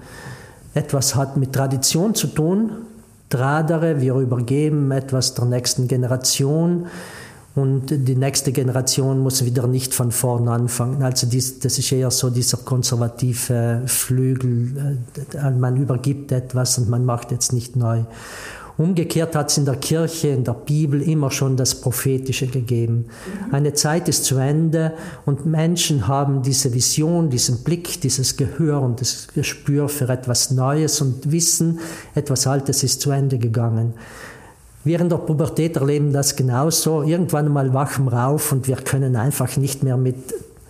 etwas 0.73 1.15
hat 1.15 1.38
mit 1.38 1.53
Tradition 1.53 2.15
zu 2.15 2.27
tun. 2.27 2.71
Tradere, 3.29 4.01
wir 4.01 4.15
übergeben 4.15 4.91
etwas 4.91 5.33
der 5.33 5.45
nächsten 5.45 5.88
Generation 5.88 6.88
und 7.55 7.86
die 7.89 8.15
nächste 8.15 8.51
Generation 8.51 9.19
muss 9.19 9.45
wieder 9.45 9.67
nicht 9.67 9.93
von 9.93 10.12
vorn 10.12 10.47
anfangen. 10.47 11.03
Also 11.03 11.27
dies, 11.27 11.59
das 11.59 11.77
ist 11.77 11.91
eher 11.91 12.09
so 12.09 12.31
dieser 12.31 12.57
konservative 12.57 13.83
Flügel, 13.86 14.97
äh, 15.33 15.51
man 15.51 15.77
übergibt 15.77 16.31
etwas 16.31 16.79
und 16.79 16.89
man 16.89 17.05
macht 17.05 17.31
jetzt 17.31 17.53
nicht 17.53 17.75
neu. 17.75 18.03
Umgekehrt 18.77 19.36
hat 19.36 19.51
es 19.51 19.57
in 19.57 19.65
der 19.65 19.75
Kirche, 19.75 20.29
in 20.29 20.43
der 20.43 20.53
Bibel 20.53 21.01
immer 21.01 21.29
schon 21.29 21.57
das 21.57 21.75
Prophetische 21.75 22.47
gegeben. 22.47 23.05
Eine 23.51 23.73
Zeit 23.73 24.09
ist 24.09 24.25
zu 24.25 24.38
Ende 24.38 24.93
und 25.25 25.45
Menschen 25.45 26.07
haben 26.07 26.41
diese 26.41 26.73
Vision, 26.73 27.29
diesen 27.29 27.63
Blick, 27.63 28.01
dieses 28.01 28.36
Gehör 28.36 28.81
und 28.81 28.99
das 28.99 29.27
Gespür 29.36 29.89
für 29.89 30.09
etwas 30.09 30.49
Neues 30.49 31.01
und 31.01 31.31
wissen, 31.31 31.79
etwas 32.15 32.47
Altes 32.47 32.83
ist 32.83 33.01
zu 33.01 33.12
Ende 33.12 33.38
gegangen. 33.38 33.93
Wir 34.83 34.99
in 34.99 35.07
der 35.07 35.17
Pubertät 35.17 35.77
erleben 35.77 36.12
das 36.12 36.36
genauso. 36.36 37.03
Irgendwann 37.03 37.49
mal 37.53 37.73
wachen 37.73 38.05
wir 38.05 38.27
auf 38.27 38.51
und 38.51 38.67
wir 38.67 38.75
können 38.75 39.15
einfach 39.15 39.55
nicht 39.55 39.83
mehr 39.83 39.97
mit, 39.97 40.17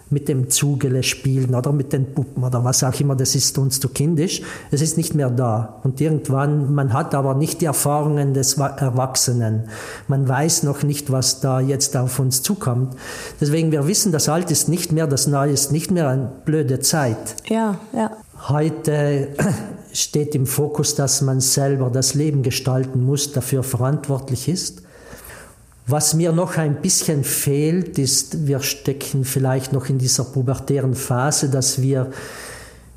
mit 0.09 0.27
dem 0.27 0.49
Zugele 0.49 1.03
spielen 1.03 1.55
oder 1.55 1.71
mit 1.71 1.93
den 1.93 2.13
Puppen 2.13 2.43
oder 2.43 2.63
was 2.63 2.83
auch 2.83 2.99
immer 2.99 3.15
das 3.15 3.35
ist 3.35 3.57
uns 3.57 3.79
zu 3.79 3.89
kindisch. 3.89 4.41
Es 4.71 4.81
ist 4.81 4.97
nicht 4.97 5.15
mehr 5.15 5.29
da. 5.29 5.79
Und 5.83 5.99
irgendwann, 6.01 6.73
man 6.73 6.93
hat 6.93 7.15
aber 7.15 7.33
nicht 7.33 7.61
die 7.61 7.65
Erfahrungen 7.65 8.33
des 8.33 8.53
Erwachsenen. 8.57 9.69
Man 10.07 10.27
weiß 10.27 10.63
noch 10.63 10.83
nicht, 10.83 11.11
was 11.11 11.39
da 11.39 11.59
jetzt 11.59 11.97
auf 11.97 12.19
uns 12.19 12.41
zukommt. 12.41 12.95
Deswegen, 13.41 13.71
wir 13.71 13.87
wissen, 13.87 14.11
das 14.11 14.29
Alte 14.29 14.53
ist 14.53 14.69
nicht 14.69 14.91
mehr, 14.91 15.07
das 15.07 15.27
Neue 15.27 15.51
ist 15.51 15.71
nicht 15.71 15.91
mehr 15.91 16.09
eine 16.09 16.31
blöde 16.45 16.79
Zeit. 16.79 17.35
Ja, 17.47 17.79
ja. 17.93 18.11
Heute 18.49 19.29
steht 19.93 20.35
im 20.35 20.45
Fokus, 20.45 20.95
dass 20.95 21.21
man 21.21 21.39
selber 21.39 21.89
das 21.89 22.13
Leben 22.13 22.43
gestalten 22.43 23.03
muss, 23.03 23.31
dafür 23.31 23.63
verantwortlich 23.63 24.47
ist. 24.49 24.82
Was 25.85 26.13
mir 26.13 26.31
noch 26.31 26.57
ein 26.57 26.81
bisschen 26.81 27.25
fehlt, 27.25 27.99
ist, 27.99 28.47
wir 28.47 28.61
stecken 28.61 29.25
vielleicht 29.25 29.73
noch 29.73 29.89
in 29.89 29.97
dieser 29.97 30.23
pubertären 30.23 30.95
Phase, 30.95 31.49
dass 31.49 31.81
wir 31.81 32.11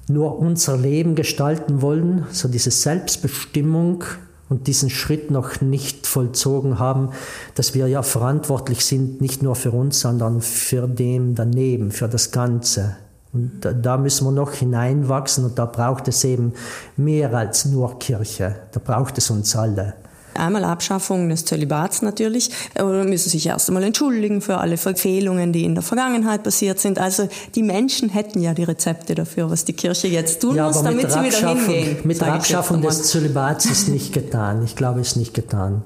nur 0.09 0.39
unser 0.39 0.77
Leben 0.77 1.17
gestalten 1.17 1.83
wollen, 1.83 2.27
so 2.31 2.47
diese 2.47 2.71
Selbstbestimmung 2.71 4.05
und 4.49 4.69
diesen 4.69 4.89
Schritt 4.89 5.33
noch 5.33 5.61
nicht 5.61 6.07
vollzogen 6.07 6.79
haben, 6.79 7.11
dass 7.57 7.75
wir 7.75 7.89
ja 7.89 8.05
verantwortlich 8.05 8.85
sind, 8.85 9.21
nicht 9.21 9.43
nur 9.43 9.57
für 9.57 9.73
uns, 9.73 10.01
sondern 10.01 10.41
für 10.41 10.87
dem 10.87 11.35
daneben, 11.35 11.91
für 11.91 12.09
das 12.09 12.31
Ganze. 12.31 12.97
Und 13.33 13.69
da 13.83 13.99
müssen 13.99 14.25
wir 14.25 14.31
noch 14.31 14.53
hineinwachsen 14.53 15.45
und 15.45 15.59
da 15.59 15.67
braucht 15.67 16.07
es 16.07 16.23
eben 16.23 16.53
mehr 16.97 17.35
als 17.35 17.65
nur 17.65 17.99
Kirche. 17.99 18.55
Da 18.71 18.81
braucht 18.83 19.19
es 19.19 19.29
uns 19.31 19.57
alle. 19.57 19.95
Einmal 20.37 20.65
Abschaffung 20.65 21.29
des 21.29 21.45
Zölibats 21.45 22.03
natürlich, 22.03 22.51
oder 22.75 23.05
müssen 23.05 23.31
sich 23.31 23.47
erst 23.47 23.69
einmal 23.69 23.85
entschuldigen 23.85 24.41
für 24.41 24.59
alle 24.59 24.77
Verfehlungen, 24.77 25.53
die 25.53 25.65
in 25.65 25.75
der 25.75 25.83
Vergangenheit 25.83 26.43
passiert 26.43 26.79
sind. 26.79 26.99
Also 26.99 27.29
die 27.55 27.63
Menschen 27.63 28.09
hätten 28.09 28.41
ja 28.41 28.55
die 28.55 28.65
Rezepte 28.65 29.15
dafür, 29.15 29.51
was 29.51 29.65
die 29.65 29.73
Kirche 29.73 30.09
jetzt 30.09 30.41
tun 30.41 30.57
ja, 30.57 30.67
muss, 30.67 30.83
damit 30.83 31.11
sie 31.11 31.23
wieder 31.23 31.49
hingehen. 31.49 31.99
Mit 32.05 32.21
der 32.21 32.35
Abschaffung 32.35 32.83
des 32.83 33.05
Zölibats 33.05 33.67
ist 33.67 33.89
nicht 33.89 34.13
getan. 34.13 34.63
Ich 34.65 34.77
glaube, 34.77 35.01
es 35.01 35.09
ist 35.09 35.17
nicht 35.17 35.35
getan. 35.35 35.83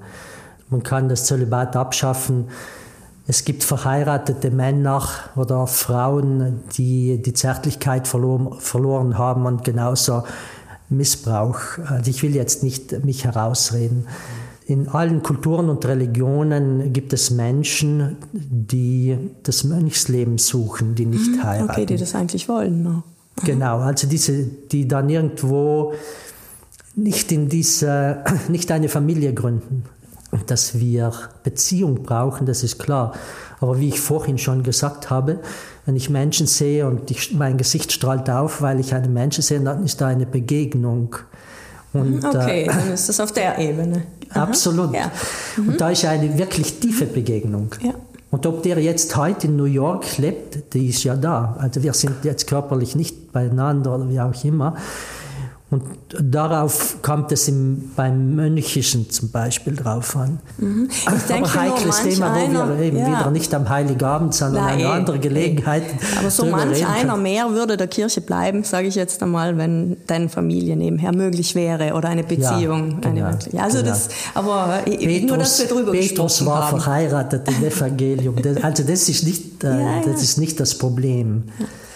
Man 0.69 0.83
kann 0.83 1.09
das 1.09 1.25
Zölibat 1.25 1.75
abschaffen 1.75 2.47
es 3.31 3.45
gibt 3.45 3.63
verheiratete 3.63 4.51
Männer 4.51 5.09
oder 5.37 5.69
Frauen, 5.69 6.65
die 6.77 7.23
die 7.23 7.33
Zärtlichkeit 7.33 8.09
verloren, 8.09 8.59
verloren 8.59 9.19
haben 9.19 9.47
und 9.47 9.63
genauso 9.63 10.25
Missbrauch. 10.89 11.61
Also 11.87 12.11
ich 12.11 12.25
will 12.25 12.35
jetzt 12.35 12.65
nicht 12.65 13.05
mich 13.05 13.25
herausreden. 13.25 14.09
In 14.71 14.87
allen 14.87 15.25
Kulturen 15.25 15.69
und 15.69 15.85
Religionen 15.85 16.93
gibt 16.93 17.13
es 17.13 17.33
Menschen, 17.33 18.19
die 18.33 19.19
das 19.43 19.65
Mönchsleben 19.65 20.39
suchen, 20.39 20.95
die 20.95 21.07
nicht 21.07 21.33
mhm, 21.33 21.43
heiraten. 21.43 21.71
Okay, 21.71 21.87
die 21.87 21.97
das 21.97 22.15
eigentlich 22.15 22.49
wollen. 22.49 22.85
No. 22.85 23.03
Genau, 23.43 23.81
also 23.81 24.07
diese, 24.07 24.45
die 24.45 24.87
dann 24.87 25.09
irgendwo 25.11 25.95
nicht 26.95 27.33
in 27.33 27.49
diese, 27.49 28.23
nicht 28.49 28.71
eine 28.71 28.89
Familie 28.89 29.35
gründen, 29.35 29.87
dass 30.47 30.79
wir 30.79 31.15
Beziehung 31.43 32.05
brauchen, 32.05 32.47
das 32.47 32.63
ist 32.63 32.79
klar. 32.79 33.15
Aber 33.59 33.81
wie 33.81 33.89
ich 33.89 33.99
vorhin 33.99 34.39
schon 34.39 34.63
gesagt 34.63 35.11
habe, 35.11 35.41
wenn 35.85 35.97
ich 35.97 36.11
Menschen 36.11 36.47
sehe 36.47 36.87
und 36.87 37.11
ich, 37.11 37.35
mein 37.35 37.57
Gesicht 37.57 37.91
strahlt 37.91 38.31
auf, 38.31 38.63
weil 38.63 38.79
ich 38.79 38.95
einen 38.95 39.13
Menschen 39.13 39.43
sehe, 39.43 39.59
dann 39.59 39.85
ist 39.85 40.01
da 40.01 40.07
eine 40.07 40.27
Begegnung. 40.27 41.17
Und, 41.93 42.25
okay, 42.25 42.63
äh, 42.63 42.67
dann 42.67 42.93
ist 42.93 43.09
das 43.09 43.21
auf 43.21 43.33
der 43.33 43.59
Ebene. 43.59 44.05
Aha. 44.31 44.43
Absolut. 44.45 44.95
Ja. 44.95 45.11
Mhm. 45.57 45.69
Und 45.69 45.81
da 45.81 45.91
ist 45.91 46.05
eine 46.05 46.39
wirklich 46.39 46.79
tiefe 46.79 47.07
Begegnung. 47.07 47.75
Ja. 47.83 47.95
Und 48.31 48.47
ob 48.47 48.63
der 48.63 48.79
jetzt 48.79 49.17
heute 49.17 49.49
in 49.49 49.57
New 49.57 49.65
York 49.65 50.19
lebt, 50.19 50.73
die 50.73 50.89
ist 50.89 51.03
ja 51.03 51.17
da. 51.17 51.57
Also 51.59 51.83
wir 51.83 51.93
sind 51.95 52.25
jetzt 52.25 52.47
körperlich 52.47 52.95
nicht 52.95 53.33
beieinander 53.33 53.97
oder 53.97 54.09
wie 54.09 54.21
auch 54.21 54.45
immer. 54.45 54.77
Und 55.71 55.83
darauf 56.19 56.97
kommt 57.03 57.31
es 57.33 57.49
im, 57.49 57.93
beim 57.95 58.35
Mönchischen 58.35 59.11
zum 59.11 59.31
Beispiel 59.31 59.77
drauf 59.77 60.17
an. 60.17 60.41
Mhm. 60.59 60.89
Ich 60.91 61.23
denke 61.25 61.49
aber 61.51 61.61
heikles 61.61 62.03
Thema, 62.03 62.35
wo 62.35 62.39
einer, 62.39 62.69
wir 62.69 62.85
eben 62.85 62.99
ja. 62.99 63.07
wieder 63.07 63.31
nicht 63.31 63.55
am 63.55 63.69
Heiligabend, 63.69 64.35
sondern 64.35 64.65
Nein, 64.65 64.79
eine 64.81 64.89
andere 64.91 65.19
Gelegenheit. 65.19 65.85
Aber 66.19 66.31
so 66.31 66.47
manch 66.47 66.85
einer 66.87 67.17
mehr 67.17 67.51
würde 67.51 67.77
der 67.77 67.87
Kirche 67.87 68.21
bleiben, 68.21 68.65
sage 68.65 68.89
ich 68.89 68.95
jetzt 68.95 69.23
einmal, 69.23 69.57
wenn 69.57 69.97
deine 70.07 70.29
Familie 70.29 70.77
nebenher 70.77 71.13
möglich 71.13 71.55
wäre 71.55 71.95
oder 71.95 72.09
eine 72.09 72.25
Beziehung. 72.25 72.91
Ja, 72.91 73.11
genau, 73.11 73.27
eine 73.27 73.33
wirklich. 73.33 73.61
Also 73.61 73.79
genau. 73.79 73.91
das, 73.91 74.09
aber 74.35 74.81
Petrus, 74.85 75.29
nur, 75.29 75.39
dass 75.39 75.59
wir 75.61 75.69
drüber 75.69 75.93
Petrus 75.93 76.45
war 76.45 76.71
haben. 76.71 76.81
verheiratet 76.81 77.49
im 77.49 77.65
Evangelium. 77.65 78.37
Also 78.63 78.83
das 78.83 79.09
ist 79.09 79.25
nicht, 79.25 79.63
äh, 79.65 79.81
ja, 79.81 80.01
das 80.05 80.23
ist 80.23 80.39
nicht 80.39 80.59
das 80.59 80.77
Problem. 80.77 81.45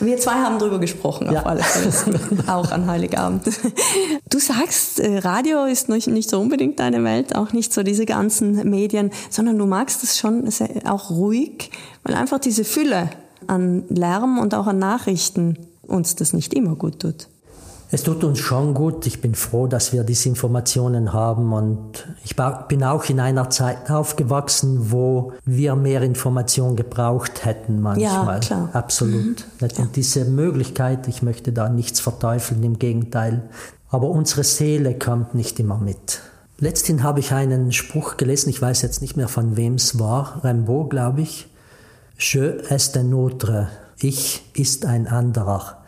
Wir 0.00 0.18
zwei 0.18 0.33
haben 0.33 0.59
drüber 0.59 0.79
gesprochen, 0.79 1.31
ja. 1.33 1.40
auf 1.40 1.46
alle 1.46 1.62
Fälle. 1.62 2.20
auch 2.46 2.70
an 2.70 2.87
Heiligabend. 2.87 3.44
Du 4.28 4.38
sagst, 4.38 5.00
äh, 5.00 5.18
Radio 5.18 5.64
ist 5.64 5.88
nicht 5.88 6.30
so 6.30 6.40
unbedingt 6.40 6.80
deine 6.80 7.04
Welt, 7.04 7.34
auch 7.36 7.52
nicht 7.52 7.72
so 7.72 7.82
diese 7.82 8.06
ganzen 8.06 8.68
Medien, 8.68 9.10
sondern 9.30 9.58
du 9.58 9.66
magst 9.66 10.02
es 10.02 10.18
schon 10.18 10.48
auch 10.86 11.10
ruhig, 11.10 11.70
weil 12.02 12.14
einfach 12.14 12.38
diese 12.38 12.64
Fülle 12.64 13.10
an 13.46 13.84
Lärm 13.88 14.38
und 14.38 14.54
auch 14.54 14.66
an 14.66 14.78
Nachrichten 14.78 15.58
uns 15.82 16.16
das 16.16 16.32
nicht 16.32 16.54
immer 16.54 16.74
gut 16.74 17.00
tut. 17.00 17.28
Es 17.94 18.02
tut 18.02 18.24
uns 18.24 18.40
schon 18.40 18.74
gut. 18.74 19.06
Ich 19.06 19.20
bin 19.20 19.36
froh, 19.36 19.68
dass 19.68 19.92
wir 19.92 20.02
diese 20.02 20.28
Informationen 20.28 21.12
haben. 21.12 21.52
Und 21.52 22.08
ich 22.24 22.34
bin 22.68 22.82
auch 22.82 23.04
in 23.04 23.20
einer 23.20 23.50
Zeit 23.50 23.88
aufgewachsen, 23.88 24.90
wo 24.90 25.32
wir 25.44 25.76
mehr 25.76 26.02
Information 26.02 26.74
gebraucht 26.74 27.44
hätten 27.44 27.80
manchmal. 27.80 28.34
Ja, 28.34 28.40
klar. 28.40 28.68
Absolut. 28.72 29.46
Mhm. 29.60 29.68
Ja. 29.68 29.86
Diese 29.94 30.24
Möglichkeit, 30.24 31.06
ich 31.06 31.22
möchte 31.22 31.52
da 31.52 31.68
nichts 31.68 32.00
verteufeln, 32.00 32.64
im 32.64 32.80
Gegenteil. 32.80 33.48
Aber 33.94 34.11
unsere 34.11 34.44
Seele 34.44 34.98
kommt 34.98 35.35
nicht 35.35 35.59
immer 35.61 35.78
mit. 35.78 36.20
Letzthin 36.59 37.02
habe 37.02 37.20
ich 37.20 37.33
einen 37.33 37.72
Spruch 37.72 38.16
gelesen, 38.16 38.50
ich 38.50 38.61
weiß 38.61 38.83
jetzt 38.83 39.00
nicht 39.00 39.16
mehr 39.16 39.28
von 39.28 39.57
wem 39.57 39.74
es 39.74 39.98
war, 39.98 40.40
Rimbaud, 40.44 40.90
glaube 40.90 41.22
ich. 41.22 41.46
Je 42.18 42.59
est 42.68 42.96
un 42.96 43.14
autre. 43.14 43.68
Ich 43.98 44.42
ist 44.54 44.85
ein 44.85 45.07
anderer 45.07 45.85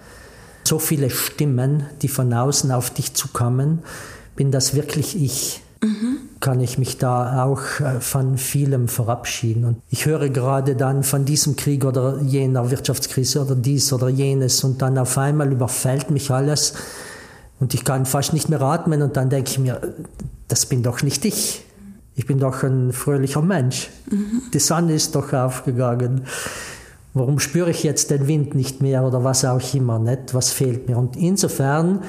so 0.67 0.79
viele 0.79 1.11
Stimmen, 1.11 1.85
die 2.03 2.09
von 2.09 2.33
außen 2.33 2.73
auf 2.73 2.91
dich 2.91 3.15
zukommen. 3.15 3.81
Bin 4.35 4.51
das 4.51 4.75
wirklich 4.75 5.21
ich? 5.21 5.63
Mhm. 5.83 6.19
Kann 6.41 6.61
ich 6.61 6.79
mich 6.79 6.99
da 6.99 7.45
auch 7.45 7.81
äh, 7.81 8.01
von 8.01 8.37
vielem 8.37 8.89
verabschieden? 8.89 9.65
Und 9.65 9.77
ich 9.91 10.07
höre 10.07 10.29
gerade 10.29 10.77
dann 10.77 11.03
von 11.03 11.25
diesem 11.25 11.57
Krieg 11.57 11.85
oder 11.85 12.21
jener 12.21 12.71
Wirtschaftskrise 12.71 13.43
oder 13.43 13.55
dies 13.55 13.93
oder 13.93 14.09
jenes 14.09 14.65
und 14.65 14.83
dann 14.83 14.99
auf 14.99 15.17
einmal 15.17 15.53
überfällt 15.53 16.11
mich 16.11 16.31
alles 16.31 16.75
und 17.61 17.75
ich 17.75 17.85
kann 17.85 18.07
fast 18.07 18.33
nicht 18.33 18.49
mehr 18.49 18.61
atmen 18.61 19.03
und 19.03 19.17
dann 19.17 19.31
denke 19.31 19.51
ich 19.51 19.59
mir, 19.59 19.81
das 20.49 20.67
bin 20.67 20.83
doch 20.83 21.03
nicht 21.03 21.25
ich. 21.25 21.65
Ich 22.15 22.27
bin 22.27 22.39
doch 22.39 22.63
ein 22.63 22.93
fröhlicher 22.93 23.43
Mensch. 23.43 23.91
Mhm. 24.11 24.43
Die 24.53 24.59
Sonne 24.59 24.95
ist 24.95 25.15
doch 25.15 25.33
aufgegangen. 25.33 26.23
Warum 27.13 27.39
spüre 27.39 27.71
ich 27.71 27.83
jetzt 27.83 28.11
den 28.11 28.27
Wind 28.27 28.55
nicht 28.55 28.83
mehr 28.83 29.03
oder 29.05 29.25
was 29.25 29.45
auch 29.45 29.75
immer 29.75 29.99
nicht? 29.99 30.35
Was 30.35 30.51
fehlt 30.51 30.89
mir? 30.89 30.99
Und 30.99 31.17
insofern 31.17 32.03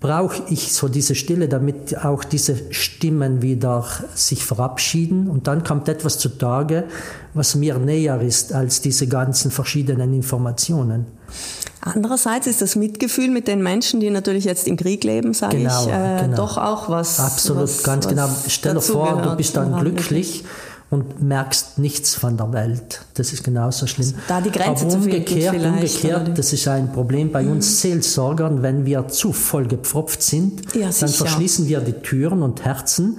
brauche 0.00 0.42
ich 0.48 0.72
so 0.72 0.88
diese 0.88 1.14
Stille, 1.14 1.48
damit 1.48 2.04
auch 2.04 2.24
diese 2.24 2.56
Stimmen 2.72 3.40
wieder 3.40 3.86
sich 4.14 4.44
verabschieden. 4.44 5.28
Und 5.28 5.46
dann 5.46 5.64
kommt 5.64 5.88
etwas 5.88 6.18
zutage, 6.18 6.84
was 7.34 7.54
mir 7.54 7.78
näher 7.78 8.20
ist 8.20 8.52
als 8.52 8.80
diese 8.80 9.06
ganzen 9.06 9.50
verschiedenen 9.50 10.12
Informationen. 10.12 11.06
Andererseits 11.84 12.46
ist 12.46 12.62
das 12.62 12.76
Mitgefühl 12.76 13.28
mit 13.28 13.48
den 13.48 13.60
Menschen, 13.60 13.98
die 13.98 14.08
natürlich 14.08 14.44
jetzt 14.44 14.68
im 14.68 14.76
Krieg 14.76 15.02
leben, 15.02 15.34
sage 15.34 15.58
genau, 15.58 15.82
ich, 15.82 15.88
äh, 15.88 16.22
genau. 16.22 16.36
doch 16.36 16.56
auch 16.56 16.88
was. 16.88 17.18
Absolut, 17.18 17.64
was, 17.64 17.82
ganz 17.82 18.04
was 18.04 18.10
genau. 18.10 18.28
Stell 18.46 18.74
dir 18.74 18.80
vor, 18.80 19.20
du 19.20 19.36
bist 19.36 19.56
dann 19.56 19.76
glücklich 19.80 20.44
und 20.90 21.20
merkst 21.20 21.78
nichts 21.78 22.14
von 22.14 22.36
der 22.36 22.52
Welt. 22.52 23.00
Das 23.14 23.32
ist 23.32 23.42
genauso 23.42 23.88
schlimm. 23.88 24.14
Da 24.28 24.40
die 24.40 24.52
Grenze 24.52 24.86
Aber 24.86 24.94
umgekehrt, 24.94 25.56
umgekehrt, 25.56 26.38
das 26.38 26.52
ist 26.52 26.68
ein 26.68 26.92
Problem 26.92 27.32
bei 27.32 27.42
mhm. 27.42 27.52
uns 27.52 27.80
Seelsorgern, 27.80 28.62
wenn 28.62 28.86
wir 28.86 29.08
zu 29.08 29.32
voll 29.32 29.66
gepfropft 29.66 30.22
sind, 30.22 30.74
ja, 30.76 30.88
dann 31.00 31.08
verschließen 31.08 31.66
wir 31.66 31.80
die 31.80 31.94
Türen 31.94 32.42
und 32.42 32.64
Herzen, 32.64 33.18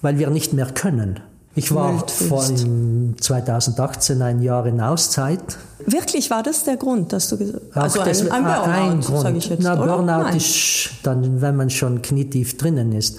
weil 0.00 0.18
wir 0.18 0.30
nicht 0.30 0.52
mehr 0.52 0.66
können. 0.66 1.18
Ich 1.56 1.74
war 1.74 2.06
vor 2.06 2.44
2018 2.44 4.22
ein 4.22 4.40
Jahr 4.40 4.66
in 4.66 4.80
Auszeit. 4.80 5.40
Wirklich, 5.84 6.30
war 6.30 6.42
das 6.42 6.62
der 6.64 6.76
Grund, 6.76 7.12
dass 7.12 7.28
du 7.28 7.38
gesagt 7.38 7.62
hast? 7.74 7.98
Also 7.98 8.30
ein, 8.30 8.32
ein 8.32 8.44
Burnout, 8.44 8.70
ein 8.70 9.00
Grund. 9.00 9.36
ich 9.36 9.48
jetzt. 9.48 9.62
Na, 9.62 9.74
oder? 9.74 9.96
Burnout 9.96 10.22
Nein. 10.24 10.36
ist 10.36 10.90
dann, 11.02 11.40
wenn 11.40 11.56
man 11.56 11.70
schon 11.70 12.02
knietief 12.02 12.56
drinnen 12.56 12.92
ist. 12.92 13.18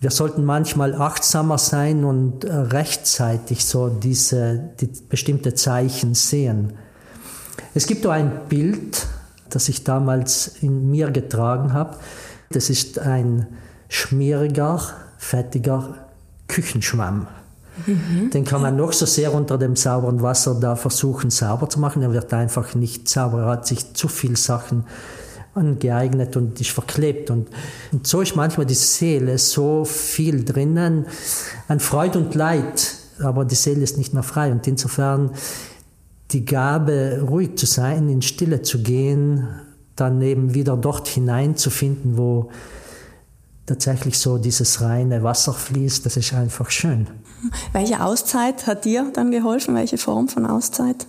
Wir 0.00 0.10
sollten 0.10 0.44
manchmal 0.44 0.94
achtsamer 0.94 1.58
sein 1.58 2.04
und 2.04 2.44
äh, 2.44 2.52
rechtzeitig 2.52 3.64
so 3.64 3.88
diese 3.88 4.70
die 4.80 4.86
bestimmte 4.86 5.54
Zeichen 5.54 6.14
sehen. 6.14 6.74
Es 7.74 7.86
gibt 7.86 8.04
da 8.04 8.12
ein 8.12 8.48
Bild, 8.48 9.06
das 9.48 9.68
ich 9.68 9.84
damals 9.84 10.56
in 10.60 10.90
mir 10.90 11.10
getragen 11.10 11.72
habe. 11.72 11.96
Das 12.50 12.68
ist 12.68 12.98
ein 12.98 13.46
schmieriger, 13.88 14.80
fettiger 15.18 16.09
Küchenschwamm. 16.50 17.26
Den 17.86 18.44
kann 18.44 18.60
man 18.60 18.76
noch 18.76 18.92
so 18.92 19.06
sehr 19.06 19.32
unter 19.32 19.56
dem 19.56 19.76
sauberen 19.76 20.20
Wasser 20.20 20.54
da 20.60 20.76
versuchen 20.76 21.30
sauber 21.30 21.68
zu 21.68 21.80
machen. 21.80 22.02
Er 22.02 22.12
wird 22.12 22.32
einfach 22.34 22.74
nicht 22.74 23.08
sauber. 23.08 23.42
Er 23.42 23.46
hat 23.46 23.66
sich 23.66 23.94
zu 23.94 24.08
viel 24.08 24.36
Sachen 24.36 24.84
angeeignet 25.54 26.36
und 26.36 26.60
ist 26.60 26.70
verklebt. 26.70 27.30
Und, 27.30 27.48
und 27.92 28.06
so 28.06 28.20
ist 28.20 28.36
manchmal 28.36 28.66
die 28.66 28.74
Seele 28.74 29.38
so 29.38 29.84
viel 29.84 30.44
drinnen 30.44 31.06
an 31.68 31.80
Freude 31.80 32.18
und 32.18 32.34
Leid. 32.34 32.96
Aber 33.22 33.44
die 33.44 33.54
Seele 33.54 33.82
ist 33.82 33.96
nicht 33.96 34.12
mehr 34.12 34.22
frei. 34.22 34.52
Und 34.52 34.66
insofern 34.66 35.30
die 36.32 36.44
Gabe, 36.44 37.24
ruhig 37.26 37.56
zu 37.56 37.66
sein, 37.66 38.08
in 38.08 38.22
Stille 38.22 38.62
zu 38.62 38.82
gehen, 38.82 39.48
dann 39.96 40.20
eben 40.22 40.54
wieder 40.54 40.76
dort 40.76 41.08
hineinzufinden, 41.08 42.16
wo 42.16 42.50
tatsächlich 43.70 44.18
so 44.18 44.36
dieses 44.36 44.80
reine 44.80 45.22
Wasser 45.22 45.52
fließt, 45.52 46.04
das 46.04 46.16
ist 46.16 46.34
einfach 46.34 46.70
schön. 46.70 47.06
Welche 47.72 48.02
Auszeit 48.02 48.66
hat 48.66 48.84
dir 48.84 49.12
dann 49.14 49.30
geholfen? 49.30 49.76
Welche 49.76 49.96
Form 49.96 50.26
von 50.26 50.44
Auszeit? 50.44 51.06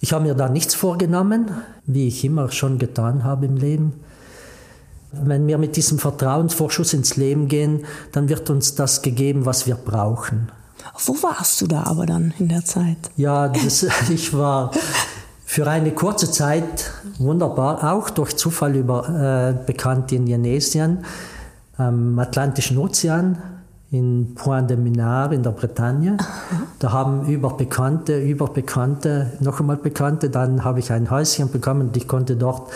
Ich 0.00 0.12
habe 0.12 0.24
mir 0.24 0.34
da 0.34 0.48
nichts 0.48 0.74
vorgenommen, 0.74 1.52
wie 1.86 2.08
ich 2.08 2.24
immer 2.24 2.50
schon 2.50 2.80
getan 2.80 3.22
habe 3.22 3.46
im 3.46 3.56
Leben. 3.56 3.92
Wenn 5.12 5.46
wir 5.46 5.58
mit 5.58 5.76
diesem 5.76 6.00
Vertrauensvorschuss 6.00 6.92
ins 6.92 7.16
Leben 7.16 7.46
gehen, 7.46 7.84
dann 8.10 8.28
wird 8.28 8.50
uns 8.50 8.74
das 8.74 9.02
gegeben, 9.02 9.46
was 9.46 9.68
wir 9.68 9.76
brauchen. 9.76 10.50
Wo 11.06 11.12
warst 11.22 11.60
du 11.60 11.68
da 11.68 11.84
aber 11.84 12.04
dann 12.04 12.34
in 12.40 12.48
der 12.48 12.64
Zeit? 12.64 12.98
Ja, 13.16 13.46
das, 13.46 13.86
ich 14.10 14.36
war 14.36 14.72
für 15.44 15.70
eine 15.70 15.92
kurze 15.92 16.28
Zeit 16.28 16.90
wunderbar, 17.18 17.92
auch 17.92 18.10
durch 18.10 18.34
Zufall 18.34 18.74
über, 18.74 19.54
äh, 19.60 19.66
bekannt 19.66 20.10
in 20.10 20.26
Indonesien, 20.26 21.04
am 21.88 22.18
Atlantischen 22.18 22.78
Ozean, 22.78 23.38
in 23.90 24.34
Point 24.34 24.70
de 24.70 24.76
Minard 24.76 25.32
in 25.32 25.42
der 25.42 25.50
Bretagne. 25.50 26.16
Da 26.78 26.90
haben 26.90 27.26
über 27.26 27.50
Bekannte, 27.56 28.18
über 28.18 28.48
Bekannte, 28.48 29.30
noch 29.38 29.60
einmal 29.60 29.76
Bekannte, 29.76 30.30
dann 30.30 30.64
habe 30.64 30.80
ich 30.80 30.90
ein 30.90 31.08
Häuschen 31.12 31.48
bekommen 31.48 31.82
und 31.82 31.96
ich 31.96 32.08
konnte 32.08 32.34
dort 32.34 32.72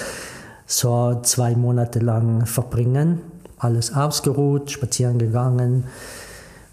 so 0.64 1.21
zwei 1.25 1.57
Monate 1.57 1.99
lang 1.99 2.47
verbringen. 2.47 3.21
Alles 3.59 3.92
ausgeruht, 3.97 4.71
spazieren 4.71 5.19
gegangen, 5.19 5.85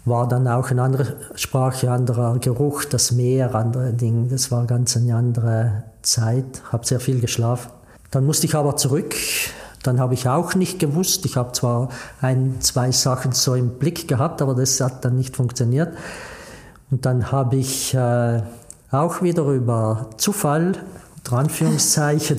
war 0.04 0.28
dann 0.28 0.46
auch 0.46 0.70
eine 0.70 0.82
andere 0.82 1.16
Sprache, 1.34 1.90
anderer 1.90 2.38
Geruch, 2.38 2.84
das 2.84 3.10
Meer, 3.10 3.52
andere 3.54 3.92
Dinge. 3.92 4.28
Das 4.28 4.52
war 4.52 4.64
ganz 4.66 4.96
eine 4.96 5.16
andere 5.16 5.82
Zeit, 6.02 6.62
habe 6.70 6.86
sehr 6.86 7.00
viel 7.00 7.20
geschlafen. 7.20 7.72
Dann 8.12 8.24
musste 8.24 8.46
ich 8.46 8.54
aber 8.54 8.76
zurück. 8.76 9.16
Dann 9.84 10.00
habe 10.00 10.14
ich 10.14 10.28
auch 10.28 10.54
nicht 10.54 10.78
gewusst. 10.78 11.24
Ich 11.26 11.36
habe 11.36 11.52
zwar 11.52 11.90
ein, 12.20 12.56
zwei 12.60 12.90
Sachen 12.90 13.32
so 13.32 13.54
im 13.54 13.78
Blick 13.78 14.08
gehabt, 14.08 14.42
aber 14.42 14.54
das 14.54 14.80
hat 14.80 15.04
dann 15.04 15.16
nicht 15.16 15.36
funktioniert. 15.36 15.94
Und 16.90 17.06
dann 17.06 17.30
habe 17.30 17.56
ich 17.56 17.94
äh, 17.94 18.42
auch 18.90 19.22
wieder 19.22 19.44
über 19.44 20.10
Zufall, 20.16 20.72
unter 21.18 21.36
Anführungszeichen, 21.36 22.38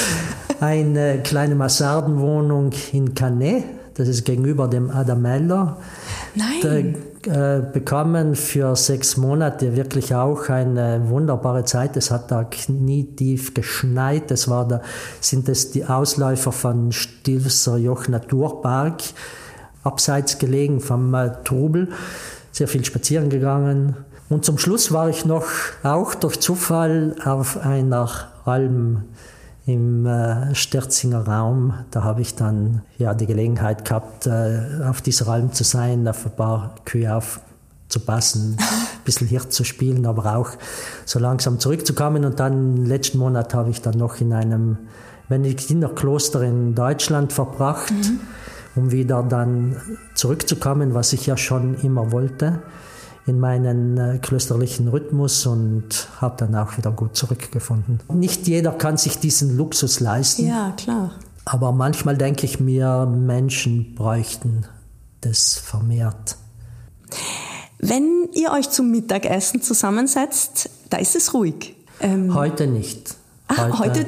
eine 0.60 1.20
kleine 1.22 1.54
Mansardenwohnung 1.56 2.70
in 2.92 3.14
Canet, 3.14 3.64
das 3.94 4.08
ist 4.08 4.24
gegenüber 4.24 4.68
dem 4.68 4.90
Adamello, 4.90 5.76
Nein. 6.34 6.96
Äh, 7.26 7.62
bekommen 7.72 8.34
für 8.34 8.76
sechs 8.76 9.16
Monate 9.16 9.76
wirklich 9.76 10.14
auch 10.14 10.48
eine 10.48 11.08
wunderbare 11.08 11.64
Zeit. 11.64 11.96
Es 11.96 12.10
hat 12.10 12.30
da 12.30 12.44
knietief 12.44 13.54
geschneit. 13.54 14.30
Es 14.30 14.48
war 14.48 14.66
da, 14.68 14.82
sind 15.20 15.48
es 15.48 15.70
die 15.70 15.84
Ausläufer 15.84 16.52
von 16.52 16.92
Stilfser 16.92 17.76
Joch 17.76 18.08
Naturpark, 18.08 19.02
abseits 19.82 20.38
gelegen 20.38 20.80
vom 20.80 21.14
äh, 21.14 21.30
Trubel. 21.44 21.88
Sehr 22.52 22.68
viel 22.68 22.84
spazieren 22.84 23.30
gegangen. 23.30 23.96
Und 24.28 24.44
zum 24.44 24.58
Schluss 24.58 24.92
war 24.92 25.08
ich 25.08 25.24
noch 25.24 25.46
auch 25.82 26.14
durch 26.14 26.40
Zufall 26.40 27.16
auf 27.24 27.58
einer 27.58 28.08
Alm 28.44 29.04
im 29.66 30.06
äh, 30.06 30.54
Sterzinger 30.54 31.26
Raum. 31.26 31.74
Da 31.90 32.04
habe 32.04 32.20
ich 32.20 32.34
dann 32.34 32.82
ja 32.98 33.14
die 33.14 33.26
Gelegenheit 33.26 33.84
gehabt, 33.84 34.26
äh, 34.26 34.60
auf 34.86 35.00
dieser 35.00 35.28
Alm 35.28 35.52
zu 35.52 35.64
sein, 35.64 36.06
auf 36.06 36.26
ein 36.26 36.36
paar 36.36 36.74
Kühe 36.84 37.14
aufzupassen, 37.14 38.56
ein 38.58 38.64
bisschen 39.04 39.26
Hirt 39.26 39.52
zu 39.52 39.64
spielen, 39.64 40.04
aber 40.06 40.36
auch 40.36 40.50
so 41.06 41.18
langsam 41.18 41.58
zurückzukommen. 41.58 42.24
Und 42.24 42.40
dann 42.40 42.84
letzten 42.84 43.18
Monat 43.18 43.54
habe 43.54 43.70
ich 43.70 43.80
dann 43.80 43.96
noch 43.96 44.20
in 44.20 44.32
einem 44.32 44.78
Benediktinerkloster 45.28 46.42
in 46.42 46.74
Deutschland 46.74 47.32
verbracht, 47.32 47.92
mhm. 47.92 48.20
um 48.76 48.92
wieder 48.92 49.22
dann 49.22 49.80
zurückzukommen, 50.14 50.92
was 50.92 51.14
ich 51.14 51.26
ja 51.26 51.38
schon 51.38 51.74
immer 51.80 52.12
wollte 52.12 52.60
in 53.26 53.40
meinen 53.40 53.96
äh, 53.96 54.18
klösterlichen 54.18 54.88
Rhythmus 54.88 55.46
und 55.46 56.08
habe 56.20 56.36
dann 56.38 56.54
auch 56.54 56.76
wieder 56.76 56.90
gut 56.90 57.16
zurückgefunden. 57.16 58.00
Nicht 58.12 58.46
jeder 58.46 58.72
kann 58.72 58.96
sich 58.96 59.18
diesen 59.18 59.56
Luxus 59.56 60.00
leisten. 60.00 60.46
Ja, 60.46 60.74
klar. 60.76 61.12
Aber 61.46 61.72
manchmal 61.72 62.16
denke 62.16 62.44
ich 62.44 62.60
mir, 62.60 63.06
Menschen 63.06 63.94
bräuchten 63.94 64.66
das 65.20 65.54
vermehrt. 65.54 66.36
Wenn 67.78 68.28
ihr 68.32 68.50
euch 68.52 68.70
zum 68.70 68.90
Mittagessen 68.90 69.62
zusammensetzt, 69.62 70.70
da 70.90 70.98
ist 70.98 71.16
es 71.16 71.34
ruhig. 71.34 71.76
Ähm, 72.00 72.34
heute 72.34 72.66
nicht. 72.66 73.14
Ah, 73.48 73.78
heute, 73.78 74.06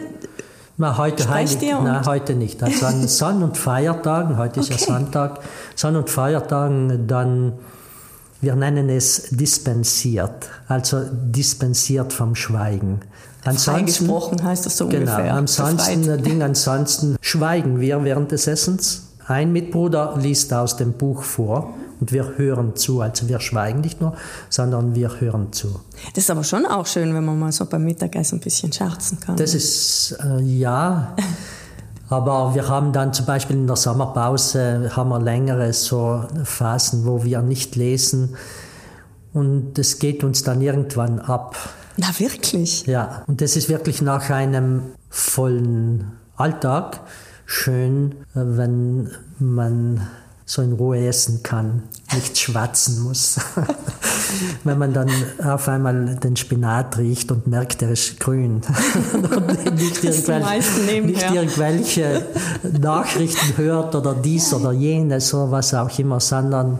na, 0.78 0.96
heute, 0.98 1.28
heilig, 1.28 1.58
nein, 1.60 2.06
heute 2.06 2.34
nicht. 2.34 2.62
Also 2.62 2.86
an 2.86 3.06
Sonn- 3.08 3.42
und 3.42 3.56
Feiertagen, 3.56 4.36
heute 4.38 4.60
okay. 4.60 4.74
ist 4.74 4.86
ja 4.86 4.94
Sonntag, 4.94 5.40
Sonn- 5.74 5.96
und 5.96 6.10
Feiertagen, 6.10 7.06
dann 7.06 7.54
wir 8.40 8.54
nennen 8.54 8.88
es 8.88 9.28
dispensiert, 9.30 10.48
also 10.68 11.02
dispensiert 11.10 12.12
vom 12.12 12.34
Schweigen. 12.34 13.00
Ansonsten, 13.44 13.86
gesprochen 13.86 14.42
heißt 14.42 14.66
das 14.66 14.76
so 14.76 14.88
genau, 14.88 15.12
ungefähr. 15.12 15.34
Ansonsten, 15.34 16.22
Ding, 16.22 16.42
ansonsten 16.42 17.16
schweigen 17.20 17.80
wir 17.80 18.02
während 18.04 18.32
des 18.32 18.46
Essens. 18.46 19.02
Ein 19.26 19.52
Mitbruder 19.52 20.16
liest 20.20 20.52
aus 20.52 20.76
dem 20.76 20.92
Buch 20.92 21.22
vor 21.22 21.74
und 22.00 22.12
wir 22.12 22.36
hören 22.36 22.76
zu. 22.76 23.00
Also 23.00 23.28
wir 23.28 23.40
schweigen 23.40 23.80
nicht 23.80 24.00
nur, 24.00 24.16
sondern 24.50 24.94
wir 24.94 25.20
hören 25.20 25.52
zu. 25.52 25.80
Das 26.14 26.24
ist 26.24 26.30
aber 26.30 26.44
schon 26.44 26.66
auch 26.66 26.86
schön, 26.86 27.14
wenn 27.14 27.24
man 27.24 27.38
mal 27.38 27.52
so 27.52 27.66
beim 27.66 27.84
Mittagessen 27.84 28.38
ein 28.38 28.40
bisschen 28.40 28.72
scherzen 28.72 29.18
kann. 29.20 29.36
Das 29.36 29.54
ist, 29.54 30.16
äh, 30.22 30.42
ja... 30.42 31.14
Aber 32.08 32.54
wir 32.54 32.68
haben 32.68 32.92
dann 32.92 33.12
zum 33.12 33.26
Beispiel 33.26 33.56
in 33.56 33.66
der 33.66 33.76
Sommerpause 33.76 34.90
haben 34.94 35.08
wir 35.08 35.20
längere 35.20 35.72
so 35.72 36.24
Phasen, 36.44 37.04
wo 37.04 37.24
wir 37.24 37.42
nicht 37.42 37.74
lesen 37.76 38.36
und 39.32 39.78
es 39.78 39.98
geht 39.98 40.24
uns 40.24 40.44
dann 40.44 40.62
irgendwann 40.62 41.18
ab. 41.18 41.56
Na 41.96 42.08
wirklich? 42.18 42.86
Ja, 42.86 43.22
und 43.26 43.40
das 43.40 43.56
ist 43.56 43.68
wirklich 43.68 44.02
nach 44.02 44.30
einem 44.30 44.82
vollen 45.10 46.12
Alltag 46.36 47.00
schön, 47.44 48.14
wenn 48.34 49.10
man 49.38 50.06
so 50.48 50.62
in 50.62 50.74
Ruhe 50.74 51.04
essen 51.04 51.42
kann, 51.42 51.82
nicht 52.14 52.38
schwatzen 52.38 53.02
muss. 53.02 53.36
Wenn 54.64 54.78
man 54.78 54.92
dann 54.92 55.10
auf 55.44 55.68
einmal 55.68 56.14
den 56.16 56.36
Spinat 56.36 56.98
riecht 56.98 57.32
und 57.32 57.48
merkt, 57.48 57.82
er 57.82 57.90
ist 57.90 58.20
grün. 58.20 58.62
und 59.12 59.74
nicht, 59.74 60.04
irgendwelche, 60.04 61.02
nicht 61.02 61.30
irgendwelche 61.32 62.26
Nachrichten 62.80 63.56
hört 63.56 63.96
oder 63.96 64.14
dies 64.14 64.54
oder 64.54 64.70
jenes 64.72 65.34
oder 65.34 65.50
was 65.50 65.74
auch 65.74 65.98
immer, 65.98 66.20
sondern 66.20 66.78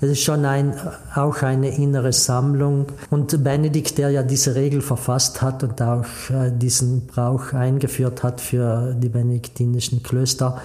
es 0.00 0.10
ist 0.10 0.22
schon 0.22 0.46
ein, 0.46 0.74
auch 1.14 1.42
eine 1.42 1.68
innere 1.76 2.14
Sammlung. 2.14 2.86
Und 3.10 3.44
Benedikt, 3.44 3.98
der 3.98 4.08
ja 4.08 4.22
diese 4.22 4.54
Regel 4.54 4.80
verfasst 4.80 5.42
hat 5.42 5.62
und 5.62 5.80
auch 5.82 6.04
äh, 6.30 6.50
diesen 6.50 7.06
Brauch 7.06 7.52
eingeführt 7.52 8.22
hat 8.22 8.40
für 8.40 8.94
die 8.94 9.10
benediktinischen 9.10 10.02
Klöster, 10.02 10.62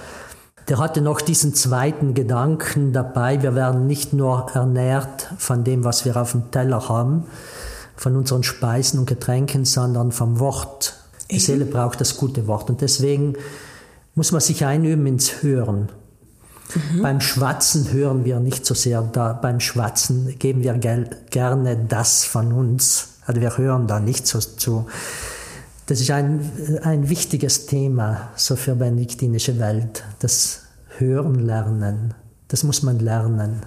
der 0.68 0.78
hatte 0.78 1.00
noch 1.00 1.20
diesen 1.20 1.54
zweiten 1.54 2.14
Gedanken 2.14 2.92
dabei, 2.92 3.42
wir 3.42 3.54
werden 3.54 3.86
nicht 3.86 4.12
nur 4.12 4.50
ernährt 4.52 5.32
von 5.38 5.64
dem, 5.64 5.84
was 5.84 6.04
wir 6.04 6.16
auf 6.16 6.32
dem 6.32 6.50
Teller 6.50 6.88
haben, 6.88 7.24
von 7.96 8.16
unseren 8.16 8.42
Speisen 8.42 9.00
und 9.00 9.06
Getränken, 9.06 9.64
sondern 9.64 10.12
vom 10.12 10.38
Wort. 10.38 10.94
Die 11.30 11.36
Eben. 11.36 11.44
Seele 11.44 11.64
braucht 11.64 12.00
das 12.00 12.16
gute 12.16 12.46
Wort 12.46 12.70
und 12.70 12.80
deswegen 12.80 13.34
muss 14.14 14.32
man 14.32 14.40
sich 14.40 14.64
einüben 14.64 15.06
ins 15.06 15.42
Hören. 15.42 15.88
Mhm. 16.74 17.02
Beim 17.02 17.20
Schwatzen 17.20 17.90
hören 17.92 18.24
wir 18.24 18.40
nicht 18.40 18.66
so 18.66 18.74
sehr. 18.74 19.02
Da, 19.02 19.32
beim 19.32 19.60
Schwatzen 19.60 20.38
geben 20.38 20.62
wir 20.62 20.74
gerne 20.74 21.86
das 21.88 22.24
von 22.24 22.52
uns. 22.52 23.14
Also 23.26 23.40
wir 23.40 23.56
hören 23.56 23.86
da 23.86 24.00
nicht 24.00 24.26
so 24.26 24.38
zu. 24.38 24.86
Das 25.88 26.02
ist 26.02 26.10
ein, 26.10 26.80
ein 26.82 27.08
wichtiges 27.08 27.64
Thema 27.64 28.28
so 28.36 28.56
für 28.56 28.72
die 28.72 28.80
benediktinische 28.80 29.58
Welt. 29.58 30.04
Das 30.18 30.60
Hören 30.98 31.46
lernen. 31.46 32.12
Das 32.48 32.62
muss 32.62 32.82
man 32.82 32.98
lernen. 32.98 33.62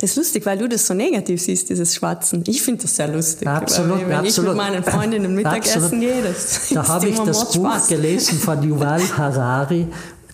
Das 0.00 0.10
ist 0.10 0.16
lustig, 0.16 0.46
weil 0.46 0.56
du 0.56 0.68
das 0.68 0.86
so 0.86 0.94
negativ 0.94 1.42
siehst, 1.42 1.70
dieses 1.70 1.96
Schwatzen. 1.96 2.44
Ich 2.46 2.62
finde 2.62 2.82
das 2.82 2.94
sehr 2.94 3.08
lustig. 3.08 3.48
Absolut, 3.48 4.06
wenn 4.06 4.12
absolut. 4.12 4.50
ich 4.50 4.56
mit 4.56 4.56
meinen 4.56 4.84
Freundinnen 4.84 5.34
Mittagessen 5.36 5.98
gehe, 5.98 6.22
das 6.22 6.70
Da 6.72 6.86
habe 6.86 7.08
ich 7.08 7.18
das 7.18 7.52
Buch 7.52 7.62
Mordspaß. 7.62 7.88
gelesen 7.88 8.38
von 8.38 8.62
Yuval 8.68 9.02
Harari, 9.16 9.88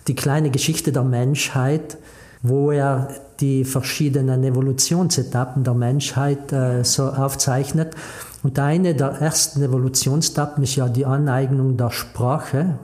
die 0.07 0.15
kleine 0.15 0.51
Geschichte 0.51 0.91
der 0.91 1.03
Menschheit, 1.03 1.97
wo 2.43 2.71
er 2.71 3.15
die 3.39 3.65
verschiedenen 3.65 4.43
Evolutionsetappen 4.43 5.63
der 5.63 5.73
Menschheit 5.73 6.51
äh, 6.51 6.83
so 6.83 7.05
aufzeichnet. 7.05 7.95
Und 8.43 8.57
eine 8.57 8.95
der 8.95 9.09
ersten 9.09 9.61
Evolutionsetappen 9.61 10.63
ist 10.63 10.75
ja 10.75 10.89
die 10.89 11.05
Aneignung 11.05 11.77
der 11.77 11.91
Sprache. 11.91 12.79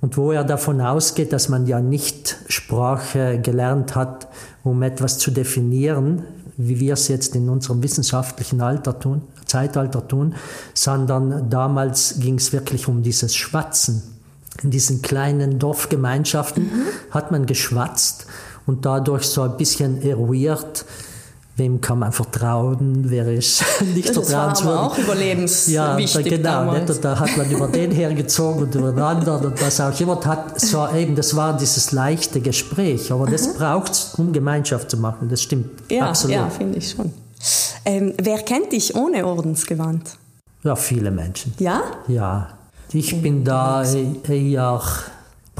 Und 0.00 0.16
wo 0.16 0.32
er 0.32 0.44
davon 0.44 0.80
ausgeht, 0.80 1.32
dass 1.32 1.48
man 1.48 1.66
ja 1.66 1.80
nicht 1.80 2.36
Sprache 2.48 3.38
gelernt 3.38 3.94
hat, 3.96 4.28
um 4.62 4.82
etwas 4.82 5.18
zu 5.18 5.30
definieren, 5.30 6.22
wie 6.56 6.80
wir 6.80 6.94
es 6.94 7.08
jetzt 7.08 7.34
in 7.36 7.48
unserem 7.48 7.82
wissenschaftlichen 7.82 8.60
Alter 8.60 8.98
tun, 8.98 9.22
Zeitalter 9.46 10.06
tun, 10.06 10.34
sondern 10.74 11.48
damals 11.50 12.16
ging 12.20 12.36
es 12.36 12.52
wirklich 12.52 12.88
um 12.88 13.02
dieses 13.02 13.34
Schwatzen. 13.34 14.02
In 14.62 14.70
diesen 14.70 15.00
kleinen 15.00 15.58
Dorfgemeinschaften 15.58 16.70
hat 17.10 17.30
man 17.30 17.46
geschwatzt 17.46 18.26
und 18.66 18.84
dadurch 18.84 19.24
so 19.24 19.42
ein 19.42 19.56
bisschen 19.56 20.02
eruiert, 20.02 20.84
wem 21.60 21.80
kann 21.80 22.00
man 22.00 22.10
vertrauen, 22.10 23.04
wer 23.04 23.28
ist 23.32 23.62
nicht 23.94 24.08
Das 24.08 24.16
war 24.16 24.24
vertrauenswürdig. 24.54 24.78
aber 24.78 24.86
auch 24.86 24.98
überlebenswichtig 24.98 25.74
Ja, 25.74 26.38
da, 26.38 26.62
genau. 26.64 26.72
Nicht? 26.72 26.90
Und 26.90 27.04
da 27.04 27.18
hat 27.20 27.36
man 27.36 27.50
über 27.50 27.68
den 27.68 27.90
hergezogen 27.92 28.62
und 28.64 28.74
über 28.74 28.90
den 28.90 29.02
anderen 29.02 29.44
und 29.46 29.62
was 29.62 29.80
auch 29.80 30.00
immer. 30.00 30.18
Hat 30.24 30.60
so 30.60 30.88
eben, 30.88 31.14
das 31.14 31.36
war 31.36 31.56
dieses 31.56 31.92
leichte 31.92 32.40
Gespräch. 32.40 33.12
Aber 33.12 33.26
das 33.26 33.54
braucht 33.54 33.92
es, 33.92 34.14
um 34.16 34.32
Gemeinschaft 34.32 34.90
zu 34.90 34.96
machen. 34.96 35.28
Das 35.28 35.42
stimmt. 35.42 35.70
Ja, 35.90 36.08
Absolut. 36.08 36.36
ja 36.36 36.48
finde 36.50 36.78
ich 36.78 36.90
schon. 36.90 37.12
Ähm, 37.84 38.14
wer 38.20 38.38
kennt 38.38 38.72
dich 38.72 38.94
ohne 38.94 39.24
Ordensgewand? 39.26 40.16
Ja, 40.62 40.76
viele 40.76 41.10
Menschen. 41.10 41.54
Ja? 41.58 41.82
Ja, 42.08 42.48
ich 42.92 43.20
bin 43.22 43.44
da 43.44 43.84
eher 44.28 44.80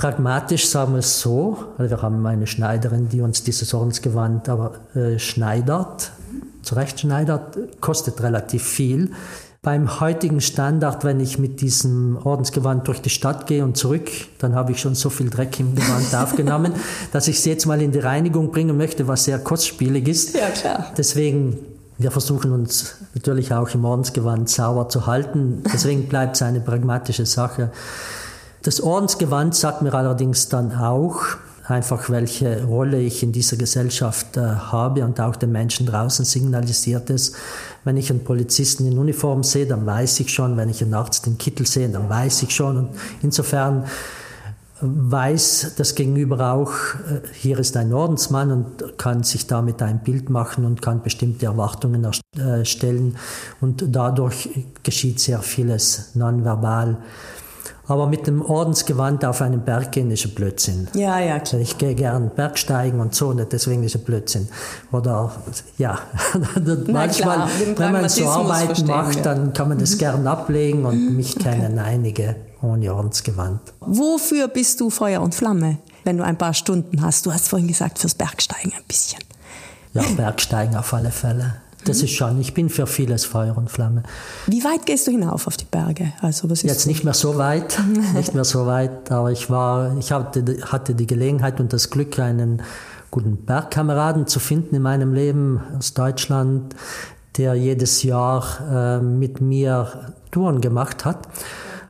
pragmatisch, 0.01 0.67
sagen 0.67 0.95
wir 0.95 1.01
es 1.01 1.21
so. 1.21 1.59
Also 1.77 1.91
wir 1.91 2.01
haben 2.01 2.25
eine 2.25 2.47
Schneiderin, 2.47 3.11
die 3.11 3.21
uns 3.21 3.43
dieses 3.43 3.75
Ordensgewand 3.75 4.49
aber 4.49 4.73
äh, 4.95 5.19
schneidert, 5.19 6.13
zurechtschneidert, 6.63 7.83
kostet 7.83 8.23
relativ 8.23 8.63
viel. 8.63 9.11
Beim 9.61 10.01
heutigen 10.01 10.41
Standard, 10.41 11.05
wenn 11.05 11.21
ich 11.21 11.39
mit 11.39 11.61
diesem 11.61 12.17
Ordensgewand 12.17 12.89
durch 12.89 13.03
die 13.03 13.11
Stadt 13.11 13.47
gehe 13.47 13.63
und 13.63 13.77
zurück, 13.77 14.11
dann 14.39 14.55
habe 14.55 14.73
ich 14.73 14.81
schon 14.81 14.95
so 14.95 15.11
viel 15.11 15.29
Dreck 15.29 15.61
im 15.61 15.75
Gewand 15.75 16.15
aufgenommen, 16.15 16.73
dass 17.13 17.29
ich 17.29 17.37
es 17.37 17.45
jetzt 17.45 17.67
mal 17.67 17.83
in 17.83 17.93
die 17.93 17.99
Reinigung 17.99 18.53
bringen 18.53 18.79
möchte, 18.79 19.07
was 19.07 19.25
sehr 19.25 19.39
kostspielig 19.39 20.09
ist. 20.09 20.35
Ja, 20.35 20.49
klar. 20.49 20.87
Deswegen, 20.97 21.59
wir 21.99 22.11
versuchen 22.11 22.53
uns 22.53 22.95
natürlich 23.13 23.53
auch 23.53 23.69
im 23.75 23.85
Ordensgewand 23.85 24.49
sauber 24.49 24.89
zu 24.89 25.07
halten. 25.07 25.63
Deswegen 25.71 26.09
bleibt 26.09 26.37
es 26.37 26.43
eine 26.43 26.61
pragmatische 26.61 27.27
Sache. 27.27 27.71
Das 28.63 28.83
Ordensgewand 28.83 29.55
sagt 29.55 29.81
mir 29.81 29.95
allerdings 29.95 30.49
dann 30.49 30.73
auch, 30.77 31.23
einfach 31.71 32.11
welche 32.11 32.65
Rolle 32.65 33.01
ich 33.01 33.23
in 33.23 33.33
dieser 33.33 33.57
Gesellschaft 33.57 34.37
äh, 34.37 34.41
habe 34.41 35.05
und 35.05 35.21
auch 35.21 35.37
den 35.37 35.53
Menschen 35.53 35.87
draußen 35.87 36.25
signalisiert 36.25 37.09
es. 37.11 37.33
Wenn 37.85 37.97
ich 37.97 38.11
einen 38.11 38.25
Polizisten 38.25 38.87
in 38.87 38.99
Uniform 38.99 39.43
sehe, 39.43 39.67
dann 39.67 39.87
weiß 39.87 40.21
ich 40.21 40.35
schon, 40.35 40.57
wenn 40.57 40.69
ich 40.69 40.83
einen 40.83 40.95
Arzt 40.95 41.27
in 41.27 41.39
Kittel 41.39 41.67
sehe, 41.67 41.89
dann 41.89 42.09
weiß 42.09 42.43
ich 42.43 42.55
schon. 42.55 42.77
Und 42.77 42.89
insofern 43.23 43.85
weiß 44.83 45.75
das 45.77 45.95
Gegenüber 45.95 46.53
auch, 46.53 46.73
äh, 46.73 47.21
hier 47.33 47.59
ist 47.59 47.77
ein 47.77 47.93
Ordensmann 47.95 48.51
und 48.51 48.99
kann 48.99 49.23
sich 49.23 49.47
damit 49.47 49.81
ein 49.81 50.03
Bild 50.03 50.29
machen 50.29 50.65
und 50.65 50.83
kann 50.83 51.03
bestimmte 51.03 51.47
Erwartungen 51.47 52.07
erstellen. 52.37 53.17
Und 53.61 53.85
dadurch 53.89 54.51
geschieht 54.83 55.21
sehr 55.21 55.41
vieles 55.41 56.15
nonverbal. 56.15 56.99
Aber 57.91 58.07
mit 58.07 58.29
dem 58.29 58.41
Ordensgewand 58.41 59.25
auf 59.25 59.43
einen 59.43 59.63
Berg 59.63 59.91
gehen 59.91 60.13
ist 60.13 60.25
ein 60.25 60.31
Blödsinn. 60.31 60.87
Ja, 60.95 61.19
ja, 61.19 61.41
klar. 61.41 61.61
Ich 61.61 61.77
gehe 61.77 61.97
gern 61.97 62.31
Bergsteigen 62.31 63.01
und 63.01 63.17
so, 63.17 63.33
nicht 63.33 63.53
deswegen 63.53 63.83
ist 63.83 63.97
ein 63.97 64.03
Blödsinn. 64.03 64.49
Oder 64.93 65.33
ja, 65.77 65.99
manchmal, 66.87 67.49
wenn 67.75 67.93
man 67.93 68.09
so 68.09 68.29
Arbeiten 68.29 68.87
macht, 68.87 69.17
wir. 69.17 69.23
dann 69.23 69.53
kann 69.55 69.71
man 69.71 69.79
das 69.79 69.99
gern 69.99 70.25
ablegen 70.29 70.87
und 70.87 71.17
mich 71.17 71.37
kennen 71.37 71.81
einige 71.81 72.37
ohne 72.63 72.95
Ordensgewand. 72.95 73.61
Wofür 73.81 74.47
bist 74.47 74.81
du 74.81 74.89
Feuer 74.89 75.21
und 75.21 75.35
Flamme, 75.35 75.79
wenn 76.05 76.17
du 76.17 76.23
ein 76.23 76.39
paar 76.39 76.55
Stunden 76.55 77.03
hast? 77.03 77.27
Du 77.27 77.33
hast 77.33 77.49
vorhin 77.49 77.67
gesagt, 77.67 77.99
fürs 77.99 78.15
Bergsteigen 78.15 78.73
ein 78.73 78.85
bisschen. 78.87 79.19
Ja, 79.95 80.03
Bergsteigen 80.17 80.77
auf 80.77 80.95
alle 80.95 81.11
Fälle. 81.11 81.55
Das 81.85 82.03
ist 82.03 82.11
schon, 82.11 82.41
ich 82.41 82.55
bin 82.55 82.69
für 82.69 82.87
vieles 82.87 83.25
Feuer 83.25 83.57
und 83.57 83.71
Flamme. 83.71 84.03
Wie 84.47 84.63
weit 84.65 84.87
gehst 84.87 85.07
du 85.07 85.13
hinauf 85.13 85.47
auf 85.47 85.57
die 85.57 85.65
Berge? 85.65 86.13
Also 86.21 86.51
was 86.51 86.63
ist 86.63 86.71
Jetzt 86.71 86.87
nicht 86.87 87.05
mehr 87.05 87.15
so 87.15 87.39
weit, 87.39 87.81
nicht 88.15 88.35
mehr 88.35 88.45
so 88.45 88.67
weit, 88.67 89.11
aber 89.11 89.33
ich 89.33 89.51
war, 89.51 89.97
ich 89.99 90.13
hatte, 90.13 90.45
hatte 90.67 90.95
die 90.95 91.07
Gelegenheit 91.07 91.61
und 91.61 91.73
das 91.73 91.91
Glück, 91.91 92.19
einen 92.19 92.63
guten 93.11 93.45
Bergkameraden 93.45 94.27
zu 94.27 94.41
finden 94.41 94.77
in 94.77 94.83
meinem 94.83 95.15
Leben 95.15 95.61
aus 95.79 95.95
Deutschland, 95.95 96.75
der 97.37 97.55
jedes 97.55 98.03
Jahr 98.03 98.99
äh, 99.01 99.03
mit 99.03 99.41
mir 99.41 100.13
Touren 100.31 100.61
gemacht 100.61 101.05
hat. 101.05 101.29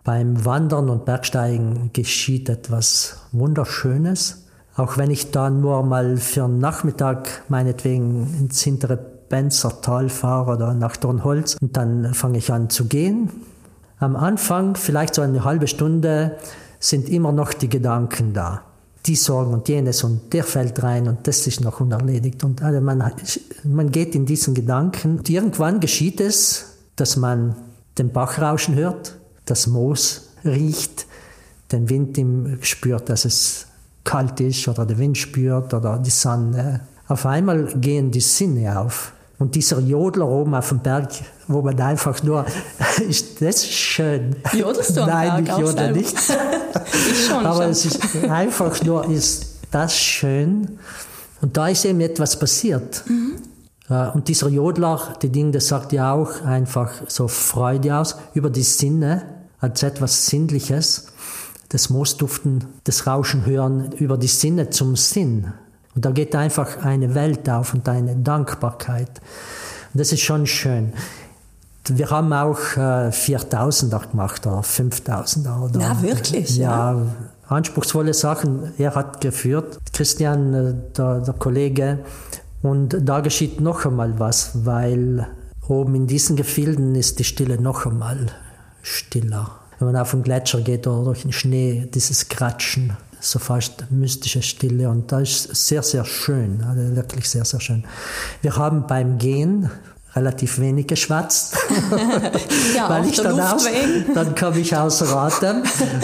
Beim 0.05 0.45
Wandern 0.45 0.89
und 0.89 1.05
Bergsteigen 1.05 1.91
geschieht 1.93 2.49
etwas 2.49 3.19
Wunderschönes. 3.33 4.47
Auch 4.77 4.97
wenn 4.97 5.11
ich 5.11 5.31
da 5.31 5.51
nur 5.51 5.83
mal 5.83 6.17
für 6.17 6.45
einen 6.45 6.59
Nachmittag 6.59 7.43
meinetwegen 7.49 8.35
ins 8.39 8.63
hintere 8.63 9.20
Benzer 9.31 9.81
Tal 9.81 10.11
fahre 10.11 10.57
oder 10.57 10.75
nach 10.75 10.97
Dornholz 10.97 11.57
und 11.63 11.77
dann 11.77 12.13
fange 12.13 12.37
ich 12.37 12.53
an 12.53 12.69
zu 12.69 12.85
gehen. 12.85 13.31
Am 13.99 14.17
Anfang, 14.17 14.75
vielleicht 14.75 15.15
so 15.15 15.23
eine 15.23 15.45
halbe 15.45 15.69
Stunde, 15.69 16.37
sind 16.81 17.09
immer 17.09 17.33
noch 17.33 17.55
die 17.55 17.69
Gedanken 17.69 18.35
da. 18.35 18.63
Die 19.07 19.15
Sorgen 19.17 19.55
und 19.55 19.69
jenes 19.69 20.03
und 20.05 20.33
der 20.33 20.45
fällt 20.45 20.83
rein 20.83 21.09
und 21.09 21.27
das 21.27 21.47
ist 21.47 21.61
noch 21.61 21.81
unerledigt. 21.81 22.43
Und 22.45 22.63
also 22.63 22.81
man, 22.81 23.13
man 23.65 23.91
geht 23.93 24.15
in 24.15 24.27
diesen 24.27 24.53
Gedanken. 24.53 25.19
Und 25.19 25.31
irgendwann 25.31 25.81
geschieht 25.81 26.21
es, 26.21 26.77
dass 26.97 27.17
man 27.17 27.55
den 27.99 28.13
Bach 28.13 28.41
rauschen 28.41 28.75
hört, 28.75 29.17
das 29.47 29.67
Moos 29.67 30.31
riecht, 30.45 31.07
den 31.71 31.89
Wind 31.89 32.19
im, 32.19 32.59
spürt, 32.63 33.09
dass 33.09 33.25
es 33.25 33.67
kalt 34.03 34.41
ist 34.41 34.67
oder 34.67 34.85
der 34.87 34.99
Wind 34.99 35.17
spürt 35.17 35.73
oder 35.73 35.99
die 35.99 36.11
Sonne. 36.11 36.81
Auf 37.07 37.27
einmal 37.27 37.67
gehen 37.77 38.11
die 38.11 38.21
Sinne 38.21 38.79
auf. 38.81 39.13
Und 39.41 39.55
dieser 39.55 39.81
Jodler 39.81 40.29
oben 40.29 40.55
auf 40.55 40.69
dem 40.69 40.81
Berg, 40.81 41.09
wo 41.49 41.63
man 41.63 41.81
einfach 41.81 42.23
nur, 42.23 42.45
ist 43.09 43.41
das 43.41 43.67
schön? 43.67 44.37
Jodelst 44.53 44.95
du 44.95 45.01
am 45.01 45.09
Nein, 45.09 45.47
ich 45.47 45.57
jodel 45.57 45.93
nicht. 45.93 46.15
ich 47.11 47.27
schon. 47.27 47.47
Aber 47.47 47.63
schon. 47.63 47.71
es 47.71 47.87
ist 47.87 48.25
einfach 48.29 48.83
nur, 48.83 49.09
ist 49.09 49.57
das 49.71 49.97
schön. 49.97 50.79
Und 51.41 51.57
da 51.57 51.69
ist 51.69 51.87
eben 51.87 52.03
etwas 52.03 52.39
passiert. 52.39 53.03
Ja, 53.89 54.11
Und 54.11 54.29
dieser 54.29 54.51
Jodler, 54.51 55.15
die 55.23 55.31
Ding, 55.31 55.53
das 55.53 55.69
sagt 55.69 55.95
ja 55.95 56.13
auch 56.13 56.43
einfach 56.45 56.93
so 57.09 57.27
Freude 57.27 57.97
aus 57.97 58.17
über 58.35 58.51
die 58.51 58.63
Sinne 58.63 59.23
als 59.59 59.83
etwas 59.83 60.27
Sinnliches. 60.27 61.07
Das 61.71 61.89
Moosduften, 61.89 62.67
das 62.85 63.07
Rauschen 63.07 63.47
hören 63.47 63.93
über 63.93 64.19
die 64.19 64.27
Sinne 64.27 64.69
zum 64.69 64.97
Sinn. 64.97 65.55
Und 65.95 66.05
da 66.05 66.11
geht 66.11 66.35
einfach 66.35 66.85
eine 66.85 67.15
Welt 67.15 67.49
auf 67.49 67.75
und 67.75 67.89
eine 67.89 68.17
Dankbarkeit. 68.17 69.21
Und 69.93 70.01
das 70.01 70.13
ist 70.13 70.21
schon 70.21 70.47
schön. 70.47 70.93
Wir 71.89 72.11
haben 72.11 72.33
auch 72.33 72.59
äh, 72.77 73.11
4000er 73.11 74.11
gemacht 74.11 74.47
oder 74.47 74.61
5000er. 74.61 75.63
Oder, 75.63 75.79
Na, 75.79 76.03
wirklich, 76.03 76.57
Ja, 76.57 77.03
anspruchsvolle 77.49 78.15
Sachen. 78.15 78.73
Er 78.79 78.95
hat 78.95 79.21
geführt, 79.21 79.79
Christian, 79.93 80.55
äh, 80.55 80.75
der, 80.97 81.21
der 81.21 81.35
Kollege. 81.35 81.99
Und 82.63 82.97
da 83.01 83.21
geschieht 83.21 83.61
noch 83.61 83.87
einmal 83.87 84.19
was, 84.19 84.65
weil 84.65 85.27
oben 85.67 85.95
in 85.95 86.07
diesen 86.07 86.37
Gefilden 86.37 86.95
ist 86.95 87.19
die 87.19 87.25
Stille 87.25 87.61
noch 87.61 87.87
einmal 87.87 88.27
stiller. 88.83 89.51
Wenn 89.79 89.93
man 89.93 89.97
auf 89.97 90.11
den 90.11 90.23
Gletscher 90.23 90.61
geht 90.61 90.87
oder 90.87 91.05
durch 91.05 91.23
den 91.23 91.33
Schnee, 91.33 91.89
dieses 91.93 92.29
Kratschen, 92.29 92.97
so 93.21 93.39
fast 93.39 93.91
mystische 93.91 94.43
Stille. 94.43 94.89
Und 94.89 95.13
da 95.13 95.21
ist 95.21 95.55
sehr, 95.55 95.83
sehr 95.83 96.05
schön, 96.05 96.63
also 96.63 96.97
wirklich 96.97 97.29
sehr, 97.29 97.45
sehr 97.45 97.61
schön. 97.61 97.85
Wir 98.43 98.57
haben 98.57 98.87
beim 98.87 99.19
Gehen 99.19 99.71
relativ 100.15 100.59
wenig 100.59 100.87
geschwatzt. 100.89 101.57
ja, 102.75 102.89
weil 102.89 103.07
ich 103.07 103.17
dann, 103.17 103.39
aus, 103.39 103.65
dann 104.15 104.35
komme 104.35 104.59
ich 104.59 104.75
außer 104.75 105.17
Atem. 105.17 105.63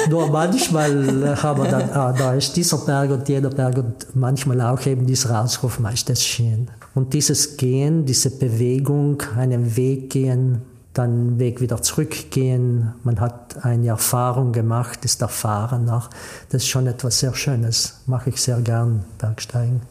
Nur 0.08 0.30
manchmal 0.30 1.42
haben 1.42 1.62
wir 1.62 1.70
dann, 1.70 1.90
ah, 1.90 2.12
da 2.12 2.34
ist 2.34 2.54
dieser 2.56 2.78
Berg 2.78 3.10
und 3.10 3.28
jener 3.28 3.50
Berg 3.50 3.78
und 3.78 4.06
manchmal 4.14 4.60
auch 4.60 4.84
eben 4.86 5.06
dieser 5.06 5.42
Ausruf, 5.42 5.80
ist 5.92 6.08
das 6.08 6.22
schön. 6.22 6.70
Und 6.94 7.14
dieses 7.14 7.56
Gehen, 7.56 8.04
diese 8.04 8.30
Bewegung, 8.30 9.22
einen 9.36 9.76
Weg 9.76 10.10
gehen, 10.10 10.62
dann 10.98 11.38
Weg 11.38 11.60
wieder 11.60 11.82
zurückgehen. 11.82 12.94
Man 13.02 13.20
hat 13.20 13.64
eine 13.64 13.88
Erfahrung 13.88 14.52
gemacht, 14.52 15.04
ist 15.04 15.22
erfahrener. 15.22 16.08
Das 16.50 16.62
ist 16.62 16.68
schon 16.68 16.86
etwas 16.86 17.18
sehr 17.18 17.34
Schönes. 17.34 18.00
Mache 18.06 18.30
ich 18.30 18.40
sehr 18.40 18.60
gern, 18.60 19.04
Bergsteigen. 19.18 19.82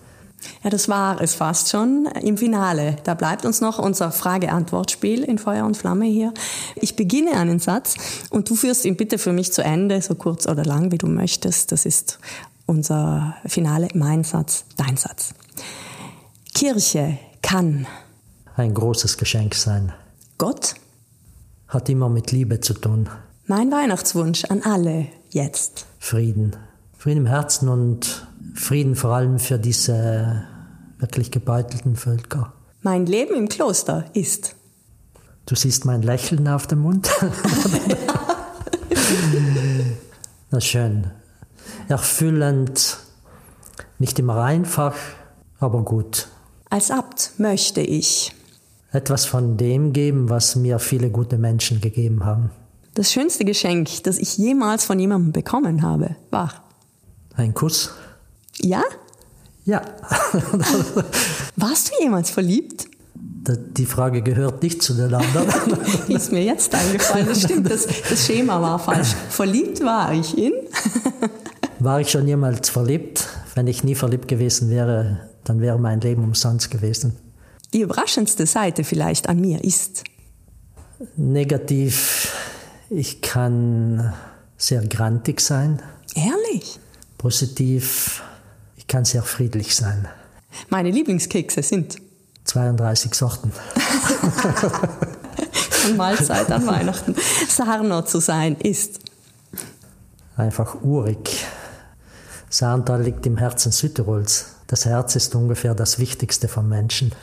Ja, 0.64 0.70
das 0.70 0.90
war 0.90 1.22
es 1.22 1.36
fast 1.36 1.70
schon 1.70 2.08
im 2.22 2.38
Finale. 2.38 2.98
Da 3.04 3.14
bleibt 3.14 3.46
uns 3.46 3.62
noch 3.62 3.80
unser 3.80 4.12
Frage-Antwort-Spiel 4.12 5.24
in 5.24 5.38
Feuer 5.38 5.66
und 5.66 5.78
Flamme 5.78 6.06
hier. 6.06 6.34
Ich 6.76 6.96
beginne 6.96 7.32
einen 7.34 7.60
Satz 7.60 7.96
und 8.30 8.50
du 8.50 8.56
führst 8.56 8.86
ihn 8.86 8.96
bitte 8.96 9.18
für 9.18 9.34
mich 9.34 9.54
zu 9.54 9.64
Ende, 9.64 10.02
so 10.02 10.16
kurz 10.16 10.48
oder 10.48 10.64
lang, 10.64 10.92
wie 10.92 10.98
du 10.98 11.08
möchtest. 11.08 11.72
Das 11.72 11.86
ist 11.86 12.20
unser 12.66 13.36
Finale, 13.46 13.88
mein 13.94 14.24
Satz, 14.24 14.66
dein 14.78 14.98
Satz. 14.98 15.34
Kirche 16.54 17.18
kann 17.42 17.88
ein 18.56 18.74
großes 18.74 19.18
Geschenk 19.18 19.56
sein. 19.56 19.94
Gott 20.38 20.76
hat 21.76 21.90
immer 21.90 22.10
mit 22.10 22.32
Liebe 22.32 22.60
zu 22.62 22.74
tun. 22.74 23.10
Mein 23.46 23.72
Weihnachtswunsch 23.72 24.46
an 24.46 24.64
alle 24.64 25.08
jetzt. 25.30 25.86
Frieden. 26.00 26.56
Frieden 26.98 27.20
im 27.20 27.28
Herzen 27.28 27.70
und 27.70 28.28
Frieden 28.56 28.96
vor 28.96 29.12
allem 29.12 29.38
für 29.38 29.60
diese 29.60 30.44
wirklich 30.98 31.30
gebeutelten 31.30 31.96
Völker. 31.96 32.54
Mein 32.82 33.06
Leben 33.06 33.36
im 33.36 33.50
Kloster 33.50 34.06
ist. 34.14 34.56
Du 35.46 35.56
siehst 35.56 35.86
mein 35.86 36.02
Lächeln 36.02 36.48
auf 36.48 36.66
dem 36.66 36.80
Mund. 36.80 37.10
Na 40.52 40.62
schön. 40.62 41.12
Erfüllend, 41.88 42.98
nicht 44.00 44.18
immer 44.18 44.44
einfach, 44.44 44.96
aber 45.60 45.84
gut. 45.84 46.28
Als 46.70 46.90
Abt 46.90 47.32
möchte 47.38 47.82
ich 47.82 48.35
etwas 48.96 49.26
von 49.26 49.58
dem 49.58 49.94
geben, 49.94 50.30
was 50.30 50.56
mir 50.56 50.80
viele 50.80 51.10
gute 51.10 51.38
Menschen 51.38 51.82
gegeben 51.82 52.26
haben. 52.26 52.52
Das 52.94 53.12
schönste 53.12 53.46
Geschenk, 53.46 54.04
das 54.04 54.18
ich 54.18 54.38
jemals 54.38 54.86
von 54.86 55.00
jemandem 55.00 55.34
bekommen 55.34 55.82
habe, 55.82 56.16
war 56.32 56.66
ein 57.36 57.54
Kuss. 57.54 57.92
Ja? 58.62 58.84
Ja. 59.66 59.82
Warst 61.56 61.90
du 61.90 62.04
jemals 62.04 62.30
verliebt? 62.30 62.88
Die 63.18 63.86
Frage 63.86 64.22
gehört 64.22 64.64
nicht 64.64 64.82
zu 64.82 64.94
den 64.94 65.14
anderen. 65.14 65.48
Ist 66.08 66.32
mir 66.32 66.44
jetzt 66.44 66.74
eingefallen. 66.74 67.28
Das 67.28 67.42
stimmt, 67.42 67.70
das, 67.70 67.88
das 68.10 68.26
Schema 68.26 68.62
war 68.62 68.80
falsch. 68.80 69.14
Verliebt 69.30 69.84
war 69.84 70.14
ich 70.14 70.38
in. 70.38 70.54
War 71.80 72.00
ich 72.00 72.10
schon 72.10 72.26
jemals 72.26 72.70
verliebt? 72.70 73.28
Wenn 73.54 73.68
ich 73.68 73.84
nie 73.84 73.96
verliebt 73.96 74.30
gewesen 74.30 74.70
wäre, 74.70 75.30
dann 75.44 75.60
wäre 75.60 75.78
mein 75.78 76.00
Leben 76.00 76.24
umsonst 76.24 76.72
gewesen. 76.72 77.18
Die 77.76 77.82
überraschendste 77.82 78.48
Seite 78.48 78.84
vielleicht 78.84 79.30
an 79.30 79.40
mir 79.40 79.64
ist? 79.64 80.04
Negativ. 81.16 82.34
Ich 82.90 83.22
kann 83.22 84.14
sehr 84.58 84.82
grantig 84.88 85.42
sein. 85.42 85.84
Ehrlich? 86.16 86.80
Positiv 87.20 88.24
ich 88.86 88.88
kann 88.88 89.04
sehr 89.04 89.24
friedlich 89.24 89.76
sein. 89.76 90.08
Meine 90.70 90.92
Lieblingskekse 90.92 91.64
sind 91.64 91.96
32 92.44 93.16
Sorten. 93.16 93.52
Von 95.52 95.98
Mahlzeit 95.98 96.52
an 96.52 96.68
Weihnachten. 96.68 97.16
Sarner 97.50 98.06
zu 98.06 98.20
sein 98.20 98.56
ist 98.58 99.00
einfach 100.38 100.84
urig. 100.84 101.46
Sarntal 102.48 103.02
liegt 103.02 103.26
im 103.26 103.38
Herzen 103.38 103.72
Südtirols. 103.72 104.55
Das 104.68 104.86
Herz 104.86 105.16
ist 105.16 105.36
ungefähr 105.36 105.76
das 105.76 106.00
Wichtigste 106.00 106.48
vom 106.48 106.70
Menschen. 106.70 107.12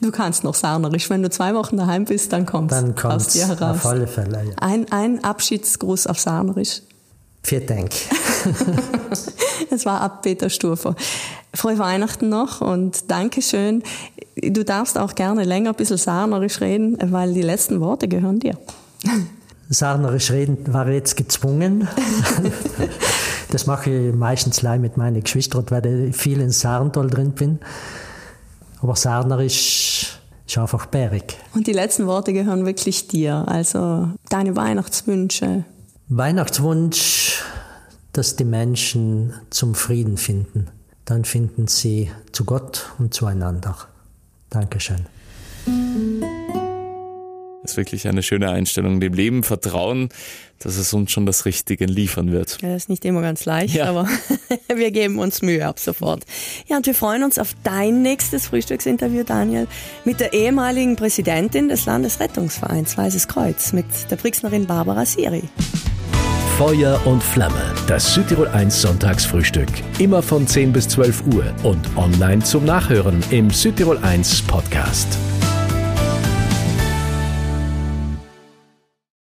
Du 0.00 0.12
kannst 0.12 0.44
noch 0.44 0.54
Sarnerisch. 0.54 1.10
Wenn 1.10 1.24
du 1.24 1.28
zwei 1.28 1.54
Wochen 1.54 1.76
daheim 1.76 2.04
bist, 2.04 2.32
dann 2.32 2.46
kommst 2.46 2.72
du 2.80 3.08
aus 3.08 3.26
dir 3.28 3.48
heraus. 3.48 3.78
Auf 3.78 3.86
alle 3.86 4.06
Fälle, 4.06 4.44
ja. 4.44 4.52
Ein, 4.58 4.86
ein 4.92 5.24
Abschiedsgruß 5.24 6.06
auf 6.06 6.20
Sarnerisch. 6.20 6.82
Vielen 7.42 7.66
Dank. 7.66 7.90
Es 9.70 9.84
war 9.86 10.00
ab 10.00 10.22
Peter 10.22 10.50
Sturfer. 10.50 10.94
Frohe 11.54 11.78
Weihnachten 11.78 12.28
noch 12.28 12.60
und 12.60 13.10
Dankeschön. 13.10 13.82
Du 14.36 14.64
darfst 14.64 14.98
auch 14.98 15.14
gerne 15.14 15.44
länger 15.44 15.70
ein 15.70 15.76
bisschen 15.76 15.98
sarnerisch 15.98 16.60
reden, 16.60 16.96
weil 17.12 17.34
die 17.34 17.42
letzten 17.42 17.80
Worte 17.80 18.08
gehören 18.08 18.38
dir. 18.38 18.56
Sarnerisch 19.68 20.30
reden 20.30 20.72
war 20.72 20.88
jetzt 20.88 21.16
gezwungen. 21.16 21.88
Das 23.50 23.66
mache 23.66 23.90
ich 23.90 24.14
meistens 24.14 24.60
allein 24.60 24.80
mit 24.80 24.96
meinen 24.96 25.22
Geschwistern, 25.22 25.64
weil 25.68 26.08
ich 26.08 26.16
viel 26.16 26.40
in 26.40 26.50
Sarntal 26.50 27.08
drin 27.08 27.32
bin. 27.32 27.58
Aber 28.80 28.94
Sarnerisch 28.94 30.18
ist 30.46 30.58
einfach 30.58 30.86
bärig. 30.86 31.36
Und 31.54 31.66
die 31.66 31.72
letzten 31.72 32.06
Worte 32.06 32.32
gehören 32.32 32.66
wirklich 32.66 33.08
dir. 33.08 33.44
Also 33.48 34.08
deine 34.28 34.56
Weihnachtswünsche. 34.56 35.64
Weihnachtswunsch 36.08 37.42
dass 38.18 38.34
die 38.34 38.44
Menschen 38.44 39.32
zum 39.50 39.76
Frieden 39.76 40.16
finden. 40.16 40.66
Dann 41.04 41.24
finden 41.24 41.68
sie 41.68 42.10
zu 42.32 42.44
Gott 42.44 42.92
und 42.98 43.14
zueinander. 43.14 43.76
Dankeschön. 44.50 45.06
Ist 47.68 47.76
wirklich 47.76 48.08
eine 48.08 48.22
schöne 48.22 48.50
Einstellung. 48.50 48.98
Dem 48.98 49.12
Leben 49.12 49.42
vertrauen, 49.42 50.08
dass 50.58 50.78
es 50.78 50.94
uns 50.94 51.12
schon 51.12 51.26
das 51.26 51.44
Richtige 51.44 51.84
liefern 51.84 52.32
wird. 52.32 52.56
Ja, 52.62 52.70
das 52.70 52.84
ist 52.84 52.88
nicht 52.88 53.04
immer 53.04 53.20
ganz 53.20 53.44
leicht, 53.44 53.74
ja. 53.74 53.84
aber 53.90 54.08
wir 54.74 54.90
geben 54.90 55.18
uns 55.18 55.42
Mühe 55.42 55.66
ab 55.66 55.78
sofort. 55.78 56.24
Ja, 56.66 56.78
und 56.78 56.86
wir 56.86 56.94
freuen 56.94 57.24
uns 57.24 57.38
auf 57.38 57.50
dein 57.64 58.00
nächstes 58.00 58.46
Frühstücksinterview, 58.46 59.22
Daniel, 59.22 59.66
mit 60.06 60.18
der 60.18 60.32
ehemaligen 60.32 60.96
Präsidentin 60.96 61.68
des 61.68 61.84
Landesrettungsvereins 61.84 62.96
Weißes 62.96 63.28
Kreuz, 63.28 63.74
mit 63.74 63.84
der 64.10 64.16
Brixnerin 64.16 64.66
Barbara 64.66 65.04
Siri. 65.04 65.42
Feuer 66.56 66.98
und 67.04 67.22
Flamme. 67.22 67.74
Das 67.86 68.14
Südtirol 68.14 68.48
1 68.48 68.80
Sonntagsfrühstück. 68.80 69.68
Immer 69.98 70.22
von 70.22 70.46
10 70.46 70.72
bis 70.72 70.88
12 70.88 71.24
Uhr 71.34 71.54
und 71.64 71.86
online 71.98 72.42
zum 72.42 72.64
Nachhören 72.64 73.22
im 73.30 73.50
Südtirol 73.50 73.98
1 73.98 74.40
Podcast. 74.42 75.18